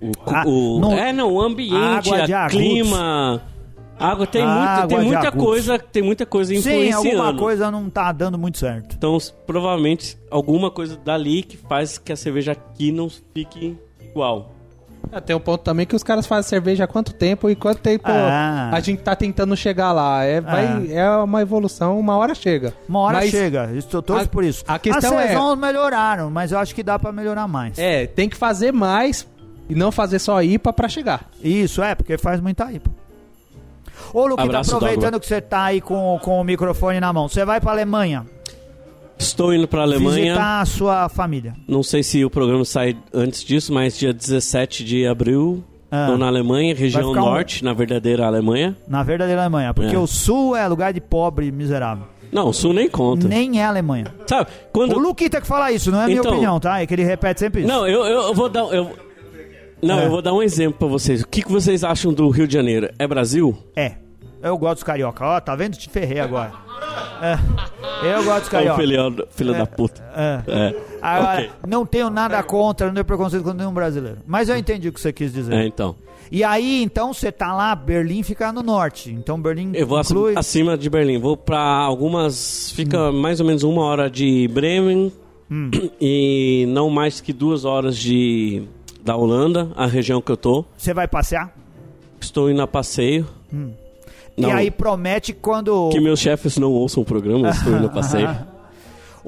o, 0.00 0.12
Ah, 0.26 0.44
o- 0.46 0.78
não- 0.80 0.92
é 0.96 1.12
não 1.12 1.32
o 1.32 1.40
ambiente, 1.40 1.74
a 2.14 2.44
agudos. 2.44 2.56
clima, 2.56 3.42
água 3.98 4.26
tem 4.26 4.42
muita, 4.42 4.60
Água 4.70 4.86
tem 4.88 5.00
muita 5.06 5.32
coisa, 5.32 5.78
tem 5.78 6.02
muita 6.02 6.26
coisa 6.26 6.52
Sim, 6.52 6.58
influenciando. 6.58 7.22
alguma 7.22 7.34
coisa 7.38 7.70
não 7.70 7.88
tá 7.90 8.12
dando 8.12 8.38
muito 8.38 8.58
certo. 8.58 8.94
Então, 8.96 9.16
provavelmente 9.46 10.18
alguma 10.30 10.70
coisa 10.70 10.96
dali 11.02 11.42
que 11.42 11.56
faz 11.56 11.98
que 11.98 12.12
a 12.12 12.16
cerveja 12.16 12.52
aqui 12.52 12.92
não 12.92 13.08
fique 13.34 13.76
igual. 14.02 14.52
É, 15.12 15.20
tem 15.20 15.36
um 15.36 15.40
ponto 15.40 15.62
também 15.62 15.86
que 15.86 15.94
os 15.94 16.02
caras 16.02 16.26
fazem 16.26 16.48
cerveja 16.48 16.82
há 16.82 16.86
quanto 16.88 17.12
tempo 17.14 17.48
e 17.48 17.54
quanto 17.54 17.78
tempo 17.80 18.02
Ah. 18.08 18.70
a 18.72 18.80
gente 18.80 19.02
tá 19.02 19.14
tentando 19.14 19.56
chegar 19.56 19.92
lá. 19.92 20.24
É, 20.24 20.40
vai, 20.40 20.90
é 20.90 21.08
uma 21.18 21.40
evolução, 21.40 21.96
uma 21.98 22.16
hora 22.16 22.34
chega. 22.34 22.74
Uma 22.88 22.98
hora 23.00 23.18
Mas- 23.18 23.30
chega, 23.30 23.70
estou 23.76 24.02
torço 24.02 24.24
a- 24.24 24.28
por 24.28 24.42
isso. 24.42 24.64
a 24.66 24.78
questão 24.80 25.16
As 25.16 25.30
é- 25.30 25.56
melhoraram, 25.56 26.28
mas 26.28 26.50
eu 26.50 26.58
acho 26.58 26.74
que 26.74 26.82
dá 26.82 26.98
pra 26.98 27.12
melhorar 27.12 27.46
mais. 27.46 27.78
É, 27.78 28.06
tem 28.08 28.28
que 28.28 28.36
fazer 28.36 28.72
mais 28.72 29.26
e 29.68 29.76
não 29.76 29.92
fazer 29.92 30.18
só 30.18 30.42
IPA 30.42 30.72
pra 30.72 30.88
chegar. 30.88 31.30
Isso, 31.40 31.80
é, 31.84 31.94
porque 31.94 32.18
faz 32.18 32.40
muita 32.40 32.70
IPA. 32.72 32.90
Ô, 34.12 34.22
Luquita, 34.26 34.42
Abraço, 34.42 34.74
aproveitando 34.76 35.04
Dogma. 35.12 35.20
que 35.20 35.26
você 35.26 35.40
tá 35.40 35.64
aí 35.64 35.80
com, 35.80 36.18
com 36.22 36.40
o 36.40 36.44
microfone 36.44 37.00
na 37.00 37.12
mão, 37.12 37.28
você 37.28 37.44
vai 37.44 37.60
pra 37.60 37.72
Alemanha, 37.72 38.24
Estou 39.18 39.54
indo 39.54 39.66
para 39.66 39.80
a 39.80 39.84
Alemanha. 39.84 40.24
visitar 40.24 40.60
a 40.60 40.66
sua 40.66 41.08
família. 41.08 41.54
Não 41.66 41.82
sei 41.82 42.02
se 42.02 42.22
o 42.24 42.28
programa 42.28 42.64
sai 42.66 42.96
antes 43.14 43.42
disso, 43.42 43.72
mas 43.72 43.96
dia 43.98 44.12
17 44.12 44.84
de 44.84 45.06
abril 45.06 45.64
Ah. 45.90 46.02
estou 46.02 46.18
na 46.18 46.26
Alemanha, 46.26 46.74
região 46.74 47.08
ficar 47.08 47.22
um- 47.22 47.24
norte, 47.24 47.64
na 47.64 47.72
verdadeira 47.72 48.26
Alemanha. 48.26 48.76
Na 48.86 49.02
verdadeira 49.02 49.40
Alemanha, 49.40 49.72
porque 49.72 49.94
É. 49.94 49.98
o 49.98 50.06
sul 50.06 50.54
é 50.54 50.68
lugar 50.68 50.92
de 50.92 51.00
pobre 51.00 51.50
miserável. 51.50 52.04
Não, 52.30 52.48
o 52.48 52.52
sul 52.52 52.74
nem 52.74 52.90
conta. 52.90 53.26
Nem 53.26 53.58
é 53.60 53.64
Alemanha. 53.64 54.06
Sabe, 54.26 54.50
O 54.50 54.72
quando... 54.72 54.98
Luquita 54.98 55.40
que 55.40 55.46
fala 55.46 55.72
isso, 55.72 55.90
não 55.90 56.00
é 56.00 56.04
a 56.04 56.06
minha 56.08 56.18
Então- 56.18 56.32
opinião, 56.32 56.60
tá? 56.60 56.82
É 56.82 56.86
que 56.86 56.92
ele 56.92 57.04
repete 57.04 57.40
sempre 57.40 57.60
isso. 57.62 57.68
Não, 57.72 57.86
eu, 57.88 58.04
eu, 58.04 58.22
eu 58.24 58.34
vou 58.34 58.48
dar... 58.50 58.64
Eu... 58.64 58.90
Não, 59.82 60.00
É. 60.00 60.06
eu 60.06 60.10
vou 60.10 60.22
dar 60.22 60.32
um 60.32 60.42
exemplo 60.42 60.78
pra 60.78 60.88
vocês. 60.88 61.22
O 61.22 61.28
que, 61.28 61.42
que 61.42 61.50
vocês 61.52 61.84
acham 61.84 62.12
do 62.12 62.28
Rio 62.30 62.46
de 62.46 62.54
Janeiro? 62.54 62.90
É 62.98 63.06
Brasil? 63.06 63.56
É. 63.74 63.92
Eu 64.42 64.56
gosto 64.58 64.74
dos 64.76 64.82
carioca. 64.84 65.24
Ó, 65.24 65.40
tá 65.40 65.54
vendo? 65.56 65.76
Te 65.76 65.88
ferrei 65.88 66.20
agora. 66.20 66.52
É. 67.22 67.38
Eu 68.06 68.24
gosto 68.24 68.40
dos 68.40 68.48
É 68.48 68.50
carioca. 68.50 68.80
filho, 68.80 69.26
filho 69.30 69.54
É. 69.54 69.58
da 69.58 69.66
puta. 69.66 70.02
É. 70.14 70.42
É. 70.46 70.74
Agora, 71.02 71.38
Ok. 71.40 71.50
não 71.66 71.84
tenho 71.86 72.10
nada 72.10 72.42
contra, 72.42 72.86
não 72.86 72.94
tenho 72.94 73.04
preconceito 73.04 73.42
contra 73.42 73.58
nenhum 73.58 73.72
brasileiro. 73.72 74.18
Mas 74.26 74.48
eu 74.48 74.56
entendi 74.56 74.88
o 74.88 74.92
que 74.92 75.00
você 75.00 75.12
quis 75.12 75.32
dizer. 75.32 75.54
É, 75.54 75.66
então. 75.66 75.96
E 76.30 76.42
aí, 76.42 76.82
então, 76.82 77.12
você 77.14 77.30
tá 77.30 77.54
lá, 77.54 77.74
Berlim 77.74 78.22
fica 78.22 78.52
no 78.52 78.62
norte. 78.62 79.12
Então, 79.12 79.40
Berlim 79.40 79.70
Eu 79.74 79.86
vou 79.86 80.00
inclui... 80.00 80.34
acima 80.36 80.76
de 80.76 80.90
Berlim. 80.90 81.18
Vou 81.18 81.36
pra 81.36 81.60
algumas. 81.60 82.72
Fica 82.74 83.12
mais 83.12 83.40
ou 83.40 83.46
menos 83.46 83.62
uma 83.62 83.82
hora 83.82 84.10
de 84.10 84.48
Bremen 84.48 85.12
Hum. 85.50 85.70
e 86.00 86.66
não 86.68 86.90
mais 86.90 87.20
que 87.20 87.32
duas 87.32 87.64
horas 87.64 87.96
de 87.96 88.64
da 89.06 89.16
Holanda, 89.16 89.70
a 89.76 89.86
região 89.86 90.20
que 90.20 90.32
eu 90.32 90.36
tô. 90.36 90.64
Você 90.76 90.92
vai 90.92 91.06
passear? 91.06 91.54
Estou 92.20 92.50
indo 92.50 92.60
a 92.60 92.66
passeio. 92.66 93.24
Não, 94.36 94.48
E 94.50 94.52
aí 94.52 94.70
promete 94.70 95.32
quando... 95.32 95.88
que 95.90 96.00
meus 96.00 96.18
chefes 96.18 96.58
não 96.58 96.72
ouçam 96.72 97.04
o 97.04 97.06
programa, 97.06 97.48
estou 97.50 97.76
indo 97.76 97.86
a 97.86 97.88
passeio. 97.88 98.28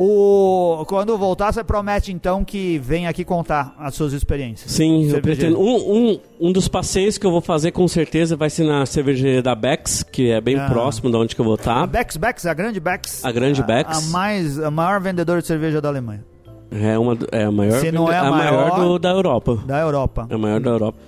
O... 0.01 0.85
Quando 0.87 1.19
voltar, 1.19 1.53
você 1.53 1.65
promete, 1.65 2.13
então, 2.13 2.45
que 2.45 2.79
vem 2.79 3.09
aqui 3.09 3.25
contar 3.25 3.75
as 3.81 3.97
suas 3.97 4.13
experiências. 4.13 4.71
Sim, 4.71 5.11
eu 5.11 5.21
pretendo. 5.21 5.59
Um, 5.59 5.75
um, 6.13 6.21
um 6.41 6.53
dos 6.53 6.69
passeios 6.69 7.19
que 7.19 7.27
eu 7.27 7.33
vou 7.33 7.41
fazer 7.41 7.73
com 7.73 7.89
certeza 7.89 8.37
vai 8.37 8.49
ser 8.49 8.63
na 8.63 8.87
cervejaria 8.87 9.43
da 9.43 9.57
Bex, 9.57 10.05
que 10.05 10.31
é 10.31 10.41
bem 10.41 10.57
Ah. 10.57 10.69
próximo 10.71 11.11
da 11.11 11.19
onde 11.19 11.35
que 11.35 11.41
eu 11.41 11.45
vou 11.45 11.55
A 11.55 11.57
estar. 11.57 11.87
Bex 11.89 12.17
Bex, 12.17 12.47
a 12.47 12.55
grande 12.55 12.79
Bex. 12.79 13.25
A 13.25 13.33
grande 13.33 13.61
A, 13.61 13.65
Bex. 13.65 14.09
mais, 14.11 14.57
a 14.61 14.71
maior 14.71 15.01
vendedora 15.01 15.41
de 15.41 15.49
cerveja 15.49 15.81
da 15.81 15.89
Alemanha. 15.89 16.25
É, 16.71 16.99
uma, 16.99 17.17
é 17.33 17.45
a 17.45 17.51
maior, 17.51 17.81
Se 17.81 17.91
não 17.91 18.11
é 18.13 18.17
a 18.17 18.23
a 18.27 18.31
maior, 18.31 18.71
maior- 18.71 18.79
do- 18.89 18.99
da 18.99 19.11
Europa. 19.11 19.57
Da 19.67 19.81
Europa. 19.81 20.27
É 20.31 20.35
a 20.35 20.39
maior 20.39 20.61
da 20.61 20.71
Europa. 20.71 20.99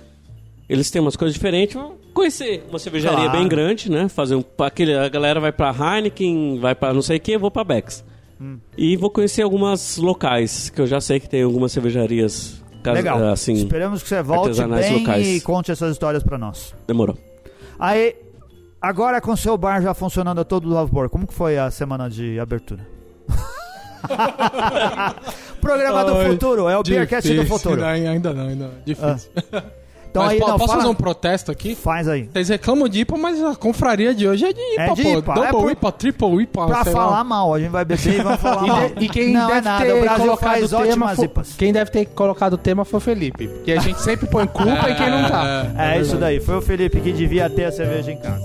Eles 0.67 0.89
têm 0.89 1.01
umas 1.01 1.15
coisas 1.15 1.33
diferentes. 1.33 1.75
Vou 1.75 1.97
conhecer 2.13 2.63
uma 2.69 2.79
cervejaria 2.79 3.17
Claro. 3.25 3.31
bem 3.39 3.47
grande, 3.47 3.89
né? 3.91 4.07
Fazer 4.09 4.35
um, 4.35 4.43
aquele, 4.59 4.95
a 4.97 5.07
galera 5.09 5.39
vai 5.39 5.51
pra 5.51 5.69
Heineken, 5.71 6.59
vai 6.59 6.73
pra 6.73 6.93
não 6.93 7.01
sei 7.01 7.17
o 7.17 7.19
que, 7.19 7.31
eu 7.33 7.39
vou 7.39 7.51
pra 7.51 7.63
Bex. 7.63 8.03
Hum. 8.39 8.57
E 8.77 8.97
vou 8.97 9.09
conhecer 9.11 9.43
algumas 9.43 9.97
locais, 9.97 10.69
que 10.69 10.81
eu 10.81 10.87
já 10.87 10.99
sei 10.99 11.19
que 11.19 11.29
tem 11.29 11.43
algumas 11.43 11.71
cervejarias 11.71 12.59
Legal. 12.83 13.23
assim. 13.29 13.53
Esperamos 13.53 14.01
que 14.01 14.09
você 14.09 14.23
volte 14.23 14.59
bem 14.63 14.97
locais. 14.99 15.27
e 15.27 15.41
conte 15.41 15.71
essas 15.71 15.91
histórias 15.91 16.23
pra 16.23 16.37
nós. 16.39 16.73
Demorou. 16.87 17.15
Aí, 17.77 18.15
agora 18.81 19.21
com 19.21 19.31
o 19.33 19.37
seu 19.37 19.55
bar 19.57 19.79
já 19.83 19.93
funcionando 19.93 20.41
a 20.41 20.43
todo 20.43 20.73
vapor, 20.73 21.07
como 21.09 21.27
que 21.27 21.33
foi 21.35 21.57
a 21.59 21.69
semana 21.69 22.09
de 22.09 22.39
abertura? 22.39 22.87
Programa 25.61 26.03
do 26.03 26.15
futuro, 26.31 26.67
é 26.69 26.77
o 26.77 26.83
Beercast 26.83 27.29
do 27.29 27.35
Difícil, 27.35 27.57
futuro. 27.59 27.85
Ainda, 27.85 28.33
não, 28.33 28.47
ainda 28.47 28.65
não. 28.65 28.71
Difícil. 28.85 29.31
Então 30.11 30.23
Mas 30.23 30.33
aí, 30.33 30.39
po- 30.41 30.47
não, 30.49 30.57
posso 30.57 30.67
fala- 30.67 30.81
fazer 30.81 30.91
um 30.91 30.95
protesto 30.95 31.51
aqui? 31.53 31.73
Faz 31.73 32.05
aí. 32.05 32.23
Vocês 32.33 32.49
reclamam 32.49 32.89
de 32.89 32.99
IPA, 32.99 33.15
mas 33.17 33.41
a 33.41 33.55
confraria 33.55 34.13
de 34.13 34.27
hoje 34.27 34.43
é 34.43 34.51
de 34.51 34.59
IPA, 34.59 34.81
É 34.81 34.93
de 34.93 35.03
pô. 35.03 35.09
IPA, 35.19 35.33
Double 35.35 35.47
é 35.47 35.51
por- 35.53 35.71
IPA, 35.71 35.91
triple 35.93 36.41
IPA, 36.43 36.65
Pra 36.67 36.83
falar 36.83 37.09
lá. 37.11 37.23
mal, 37.23 37.53
a 37.53 37.59
gente 37.61 37.69
vai 37.69 37.85
beber 37.85 38.07
e 38.15 38.21
vamos 38.21 38.41
falar 38.41 38.65
E, 38.65 38.67
mal. 38.67 38.89
de- 38.89 39.05
e 39.05 39.07
quem 39.07 39.31
não 39.31 39.47
deve 39.47 39.59
é 39.59 39.61
nada, 39.61 39.85
ter 39.85 39.93
o 39.93 40.01
Brasil 40.01 40.35
faz 40.35 40.65
o 40.65 40.67
tema 40.75 40.85
ótimas 40.89 41.15
foi, 41.15 41.25
IPAs. 41.27 41.53
quem 41.57 41.71
deve 41.71 41.91
ter 41.91 42.05
colocado 42.07 42.53
o 42.55 42.57
tema 42.57 42.83
foi 42.83 42.97
o 42.97 42.99
Felipe, 42.99 43.47
porque 43.47 43.71
a 43.71 43.79
gente 43.79 44.01
sempre 44.01 44.27
põe 44.27 44.45
culpa 44.47 44.89
em 44.89 44.95
quem 44.95 45.09
não 45.09 45.29
tá. 45.29 45.67
É 45.77 46.01
isso 46.01 46.17
daí, 46.17 46.41
foi 46.41 46.57
o 46.57 46.61
Felipe 46.61 46.99
que 46.99 47.13
devia 47.13 47.49
ter 47.49 47.63
a 47.63 47.71
cerveja 47.71 48.11
em 48.11 48.17
casa. 48.17 48.43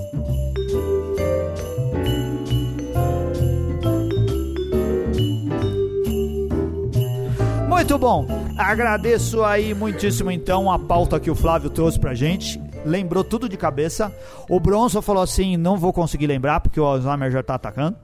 Muito 7.77 7.95
bom, 7.99 8.25
agradeço 8.57 9.43
aí 9.43 9.71
muitíssimo 9.71 10.31
então 10.31 10.71
a 10.71 10.79
pauta 10.79 11.19
que 11.19 11.29
o 11.29 11.35
Flávio 11.35 11.69
trouxe 11.69 11.99
pra 11.99 12.15
gente. 12.15 12.59
Lembrou 12.83 13.23
tudo 13.23 13.47
de 13.47 13.55
cabeça. 13.55 14.11
O 14.49 14.59
Bronson 14.59 14.99
falou 14.99 15.21
assim: 15.21 15.55
não 15.57 15.77
vou 15.77 15.93
conseguir 15.93 16.25
lembrar 16.25 16.59
porque 16.59 16.79
o 16.79 16.83
Alzheimer 16.83 17.29
já 17.31 17.43
tá 17.43 17.53
atacando. 17.55 17.95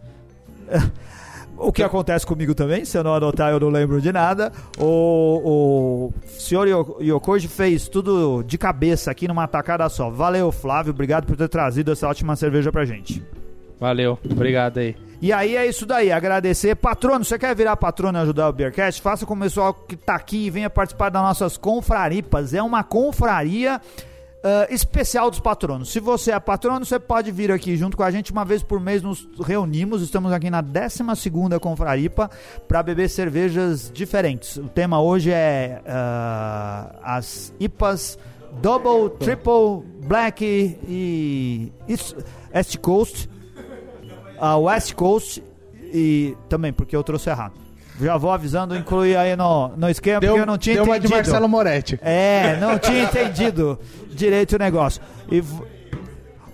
O 1.55 1.71
que 1.71 1.83
acontece 1.83 2.25
comigo 2.25 2.55
também, 2.55 2.83
se 2.83 2.97
eu 2.97 3.03
não 3.03 3.13
anotar 3.13 3.51
eu 3.51 3.59
não 3.59 3.69
lembro 3.69 4.01
de 4.01 4.11
nada. 4.11 4.51
O, 4.77 6.11
o 6.11 6.13
senhor 6.27 6.67
Yo- 6.67 6.97
Yokoji 6.99 7.47
fez 7.47 7.87
tudo 7.87 8.43
de 8.43 8.57
cabeça 8.57 9.11
aqui 9.11 9.27
numa 9.27 9.47
tacada 9.47 9.87
só. 9.87 10.09
Valeu, 10.09 10.51
Flávio, 10.51 10.91
obrigado 10.91 11.27
por 11.27 11.37
ter 11.37 11.47
trazido 11.47 11.91
essa 11.91 12.07
ótima 12.07 12.35
cerveja 12.35 12.71
pra 12.71 12.85
gente. 12.85 13.23
Valeu, 13.79 14.17
obrigado 14.29 14.79
aí. 14.79 14.95
E 15.23 15.31
aí 15.31 15.55
é 15.55 15.65
isso 15.65 15.85
daí, 15.85 16.11
agradecer. 16.11 16.75
Patrono, 16.75 17.23
você 17.23 17.39
quer 17.39 17.55
virar 17.55 17.77
patrono 17.77 18.17
e 18.17 18.21
ajudar 18.23 18.49
o 18.49 18.51
Beercast? 18.51 19.01
Faça 19.01 19.25
como 19.25 19.41
o 19.41 19.45
pessoal 19.45 19.73
que 19.73 19.95
tá 19.95 20.15
aqui 20.15 20.47
e 20.47 20.49
venha 20.49 20.69
participar 20.69 21.07
das 21.07 21.21
nossas 21.21 21.55
confraripas. 21.55 22.53
É 22.53 22.61
uma 22.61 22.83
confraria 22.83 23.79
ah, 24.43 24.67
especial 24.69 25.31
dos 25.31 25.39
patronos. 25.39 25.93
Se 25.93 26.01
você 26.01 26.33
é 26.33 26.39
patrono, 26.41 26.85
você 26.85 26.99
pode 26.99 27.31
vir 27.31 27.53
aqui 27.53 27.77
junto 27.77 27.95
com 27.95 28.03
a 28.03 28.11
gente. 28.11 28.33
Uma 28.33 28.43
vez 28.43 28.63
por 28.63 28.81
mês 28.81 29.01
nos 29.01 29.25
reunimos. 29.39 30.01
Estamos 30.01 30.29
aqui 30.33 30.49
na 30.49 30.59
12 30.59 31.29
confraripa 31.61 32.29
para 32.67 32.83
beber 32.83 33.09
cervejas 33.09 33.89
diferentes. 33.93 34.57
O 34.57 34.67
tema 34.67 35.01
hoje 35.01 35.31
é 35.31 35.81
ah, 35.87 36.95
as 37.01 37.53
IPAs 37.61 38.19
Double, 38.61 39.09
Triple, 39.19 39.85
Black 40.05 40.43
e 40.85 41.71
East 41.87 42.77
Coast 42.79 43.31
a 44.45 44.57
West 44.57 44.93
Coast 44.93 45.41
e 45.81 46.35
também 46.49 46.73
porque 46.73 46.93
eu 46.95 47.03
trouxe 47.03 47.29
errado. 47.29 47.53
Já 48.01 48.17
vou 48.17 48.31
avisando, 48.31 48.75
incluir 48.75 49.15
aí 49.15 49.35
no, 49.35 49.69
no 49.77 49.89
esquema, 49.89 50.19
porque 50.19 50.39
eu 50.39 50.45
não 50.45 50.57
tinha 50.57 50.75
deu 50.75 50.83
uma 50.83 50.97
entendido. 50.97 51.09
de 51.09 51.15
Marcelo 51.15 51.47
Moretti. 51.47 51.99
É, 52.01 52.57
não 52.59 52.77
tinha 52.79 53.03
entendido 53.05 53.79
direito 54.09 54.55
o 54.55 54.59
negócio. 54.59 55.01
E, 55.31 55.41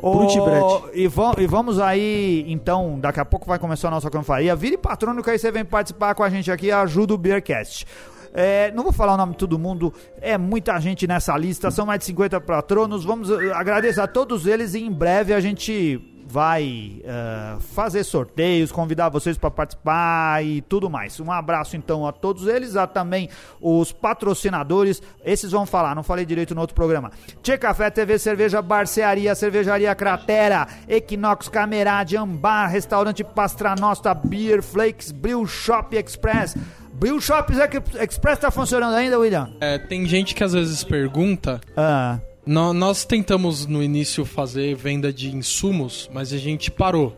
o- 0.01 0.89
e, 0.93 1.07
va- 1.07 1.35
e 1.37 1.47
vamos 1.47 1.79
aí, 1.79 2.45
então, 2.47 2.99
daqui 2.99 3.19
a 3.19 3.25
pouco 3.25 3.45
vai 3.47 3.57
começar 3.57 3.87
a 3.87 3.91
nossa 3.91 4.09
confraria. 4.09 4.55
Vire 4.55 4.77
patrono 4.77 5.23
que 5.23 5.29
aí 5.29 5.39
você 5.39 5.51
vem 5.51 5.65
participar 5.65 6.13
com 6.15 6.23
a 6.23 6.29
gente 6.29 6.51
aqui 6.51 6.67
e 6.67 6.71
ajuda 6.71 7.13
o 7.13 7.17
Beercast. 7.17 7.85
É, 8.33 8.71
não 8.75 8.83
vou 8.83 8.91
falar 8.93 9.15
o 9.15 9.17
nome 9.17 9.31
de 9.31 9.39
todo 9.39 9.57
mundo, 9.57 9.91
é 10.21 10.37
muita 10.37 10.79
gente 10.79 11.07
nessa 11.07 11.35
lista, 11.35 11.71
são 11.71 11.85
mais 11.85 11.99
de 11.99 12.05
50 12.05 12.39
patronos. 12.41 13.03
Vamos 13.03 13.29
eh, 13.31 13.51
agradecer 13.53 14.01
a 14.01 14.07
todos 14.07 14.45
eles 14.45 14.75
e 14.75 14.83
em 14.83 14.91
breve 14.91 15.33
a 15.33 15.39
gente 15.39 15.99
vai 16.29 17.01
eh, 17.03 17.57
fazer 17.73 18.03
sorteios, 18.03 18.71
convidar 18.71 19.09
vocês 19.09 19.35
para 19.35 19.49
participar 19.49 20.45
e 20.45 20.61
tudo 20.61 20.89
mais. 20.89 21.19
Um 21.19 21.31
abraço 21.31 21.75
então 21.75 22.05
a 22.05 22.11
todos 22.11 22.45
eles, 22.47 22.75
a 22.75 22.85
também 22.85 23.29
os 23.59 23.91
patrocinadores. 23.91 25.01
Esses 25.25 25.51
vão 25.51 25.65
falar, 25.65 25.95
não 25.95 26.03
falei 26.03 26.25
direito 26.25 26.53
no 26.53 26.61
outro 26.61 26.75
programa. 26.75 27.11
Tchê 27.41 27.57
Café, 27.57 27.89
TV 27.89 28.19
Cerveja, 28.19 28.61
Barcearia, 28.61 29.33
Cervejaria 29.33 29.93
Cratera, 29.95 30.67
Equinox 30.87 31.49
Camerade, 31.49 32.15
Ambar, 32.15 32.69
Restaurante 32.69 33.23
Pastranosta, 33.23 34.13
Beer 34.13 34.61
Flakes, 34.61 35.11
Brew 35.11 35.47
Shop 35.47 35.97
Express. 35.97 36.55
Brew 36.93 37.19
Shop 37.19 37.51
Express 38.01 38.39
tá 38.39 38.51
funcionando 38.51 38.93
ainda, 38.93 39.17
William? 39.17 39.49
É, 39.61 39.77
tem 39.77 40.05
gente 40.05 40.35
que 40.35 40.43
às 40.43 40.53
vezes 40.53 40.83
pergunta. 40.83 41.61
Ah, 41.75 42.19
nó- 42.45 42.73
nós 42.73 43.05
tentamos 43.05 43.65
no 43.65 43.81
início 43.83 44.25
fazer 44.25 44.75
venda 44.75 45.11
de 45.13 45.35
insumos, 45.35 46.09
mas 46.13 46.33
a 46.33 46.37
gente 46.37 46.69
parou. 46.71 47.15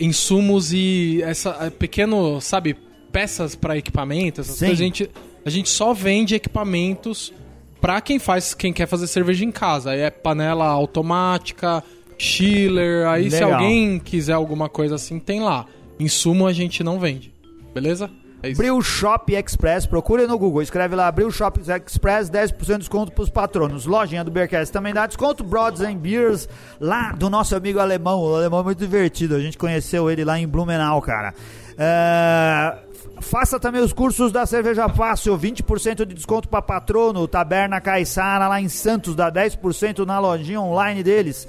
Insumos 0.00 0.72
e 0.72 1.20
essa 1.22 1.56
é, 1.60 1.70
pequeno, 1.70 2.40
sabe, 2.40 2.76
peças 3.12 3.54
para 3.54 3.76
equipamento, 3.76 4.40
essas 4.40 4.56
Sim. 4.56 4.66
coisas, 4.66 4.80
a 4.80 4.84
gente, 4.84 5.10
a 5.44 5.50
gente 5.50 5.68
só 5.68 5.92
vende 5.92 6.34
equipamentos 6.34 7.32
para 7.80 8.00
quem 8.00 8.18
faz, 8.18 8.54
quem 8.54 8.72
quer 8.72 8.86
fazer 8.86 9.06
cerveja 9.06 9.44
em 9.44 9.52
casa. 9.52 9.90
Aí 9.92 10.00
é 10.00 10.10
panela 10.10 10.66
automática, 10.66 11.84
chiller, 12.18 13.06
aí 13.06 13.30
se 13.30 13.36
Legal. 13.36 13.54
alguém 13.54 13.98
quiser 13.98 14.32
alguma 14.32 14.68
coisa 14.68 14.94
assim, 14.96 15.18
tem 15.18 15.40
lá. 15.40 15.66
Insumo 16.00 16.46
a 16.46 16.52
gente 16.52 16.82
não 16.82 16.98
vende. 16.98 17.32
Beleza? 17.74 18.10
É 18.42 18.50
isso. 18.50 18.60
Brew 18.60 18.82
Shop 18.82 19.32
Express, 19.32 19.86
procure 19.86 20.26
no 20.26 20.36
Google, 20.36 20.62
escreve 20.62 20.96
lá 20.96 21.10
Brew 21.12 21.30
Shop 21.30 21.60
Express, 21.60 22.28
10% 22.28 22.72
de 22.72 22.78
desconto 22.78 23.12
pros 23.12 23.30
patronos. 23.30 23.86
Lojinha 23.86 24.24
do 24.24 24.30
Beercast 24.30 24.72
também 24.72 24.92
dá 24.92 25.06
desconto, 25.06 25.44
Broads 25.44 25.80
and 25.80 25.96
Beers, 25.96 26.48
lá 26.80 27.12
do 27.12 27.30
nosso 27.30 27.54
amigo 27.54 27.78
alemão. 27.78 28.20
O 28.20 28.34
alemão 28.34 28.60
é 28.60 28.64
muito 28.64 28.78
divertido, 28.78 29.36
a 29.36 29.40
gente 29.40 29.56
conheceu 29.56 30.10
ele 30.10 30.24
lá 30.24 30.38
em 30.38 30.48
Blumenau, 30.48 31.00
cara. 31.00 31.32
É, 31.78 32.78
Faça 33.22 33.58
também 33.60 33.80
os 33.80 33.92
cursos 33.92 34.32
da 34.32 34.44
Cerveja 34.44 34.88
Fácil, 34.88 35.38
20% 35.38 36.04
de 36.04 36.14
desconto 36.14 36.48
para 36.48 36.60
patrono, 36.60 37.28
Taberna 37.28 37.80
Caiçara 37.80 38.48
lá 38.48 38.60
em 38.60 38.68
Santos, 38.68 39.14
dá 39.14 39.30
10% 39.30 40.04
na 40.04 40.18
lojinha 40.18 40.60
online 40.60 41.02
deles. 41.02 41.46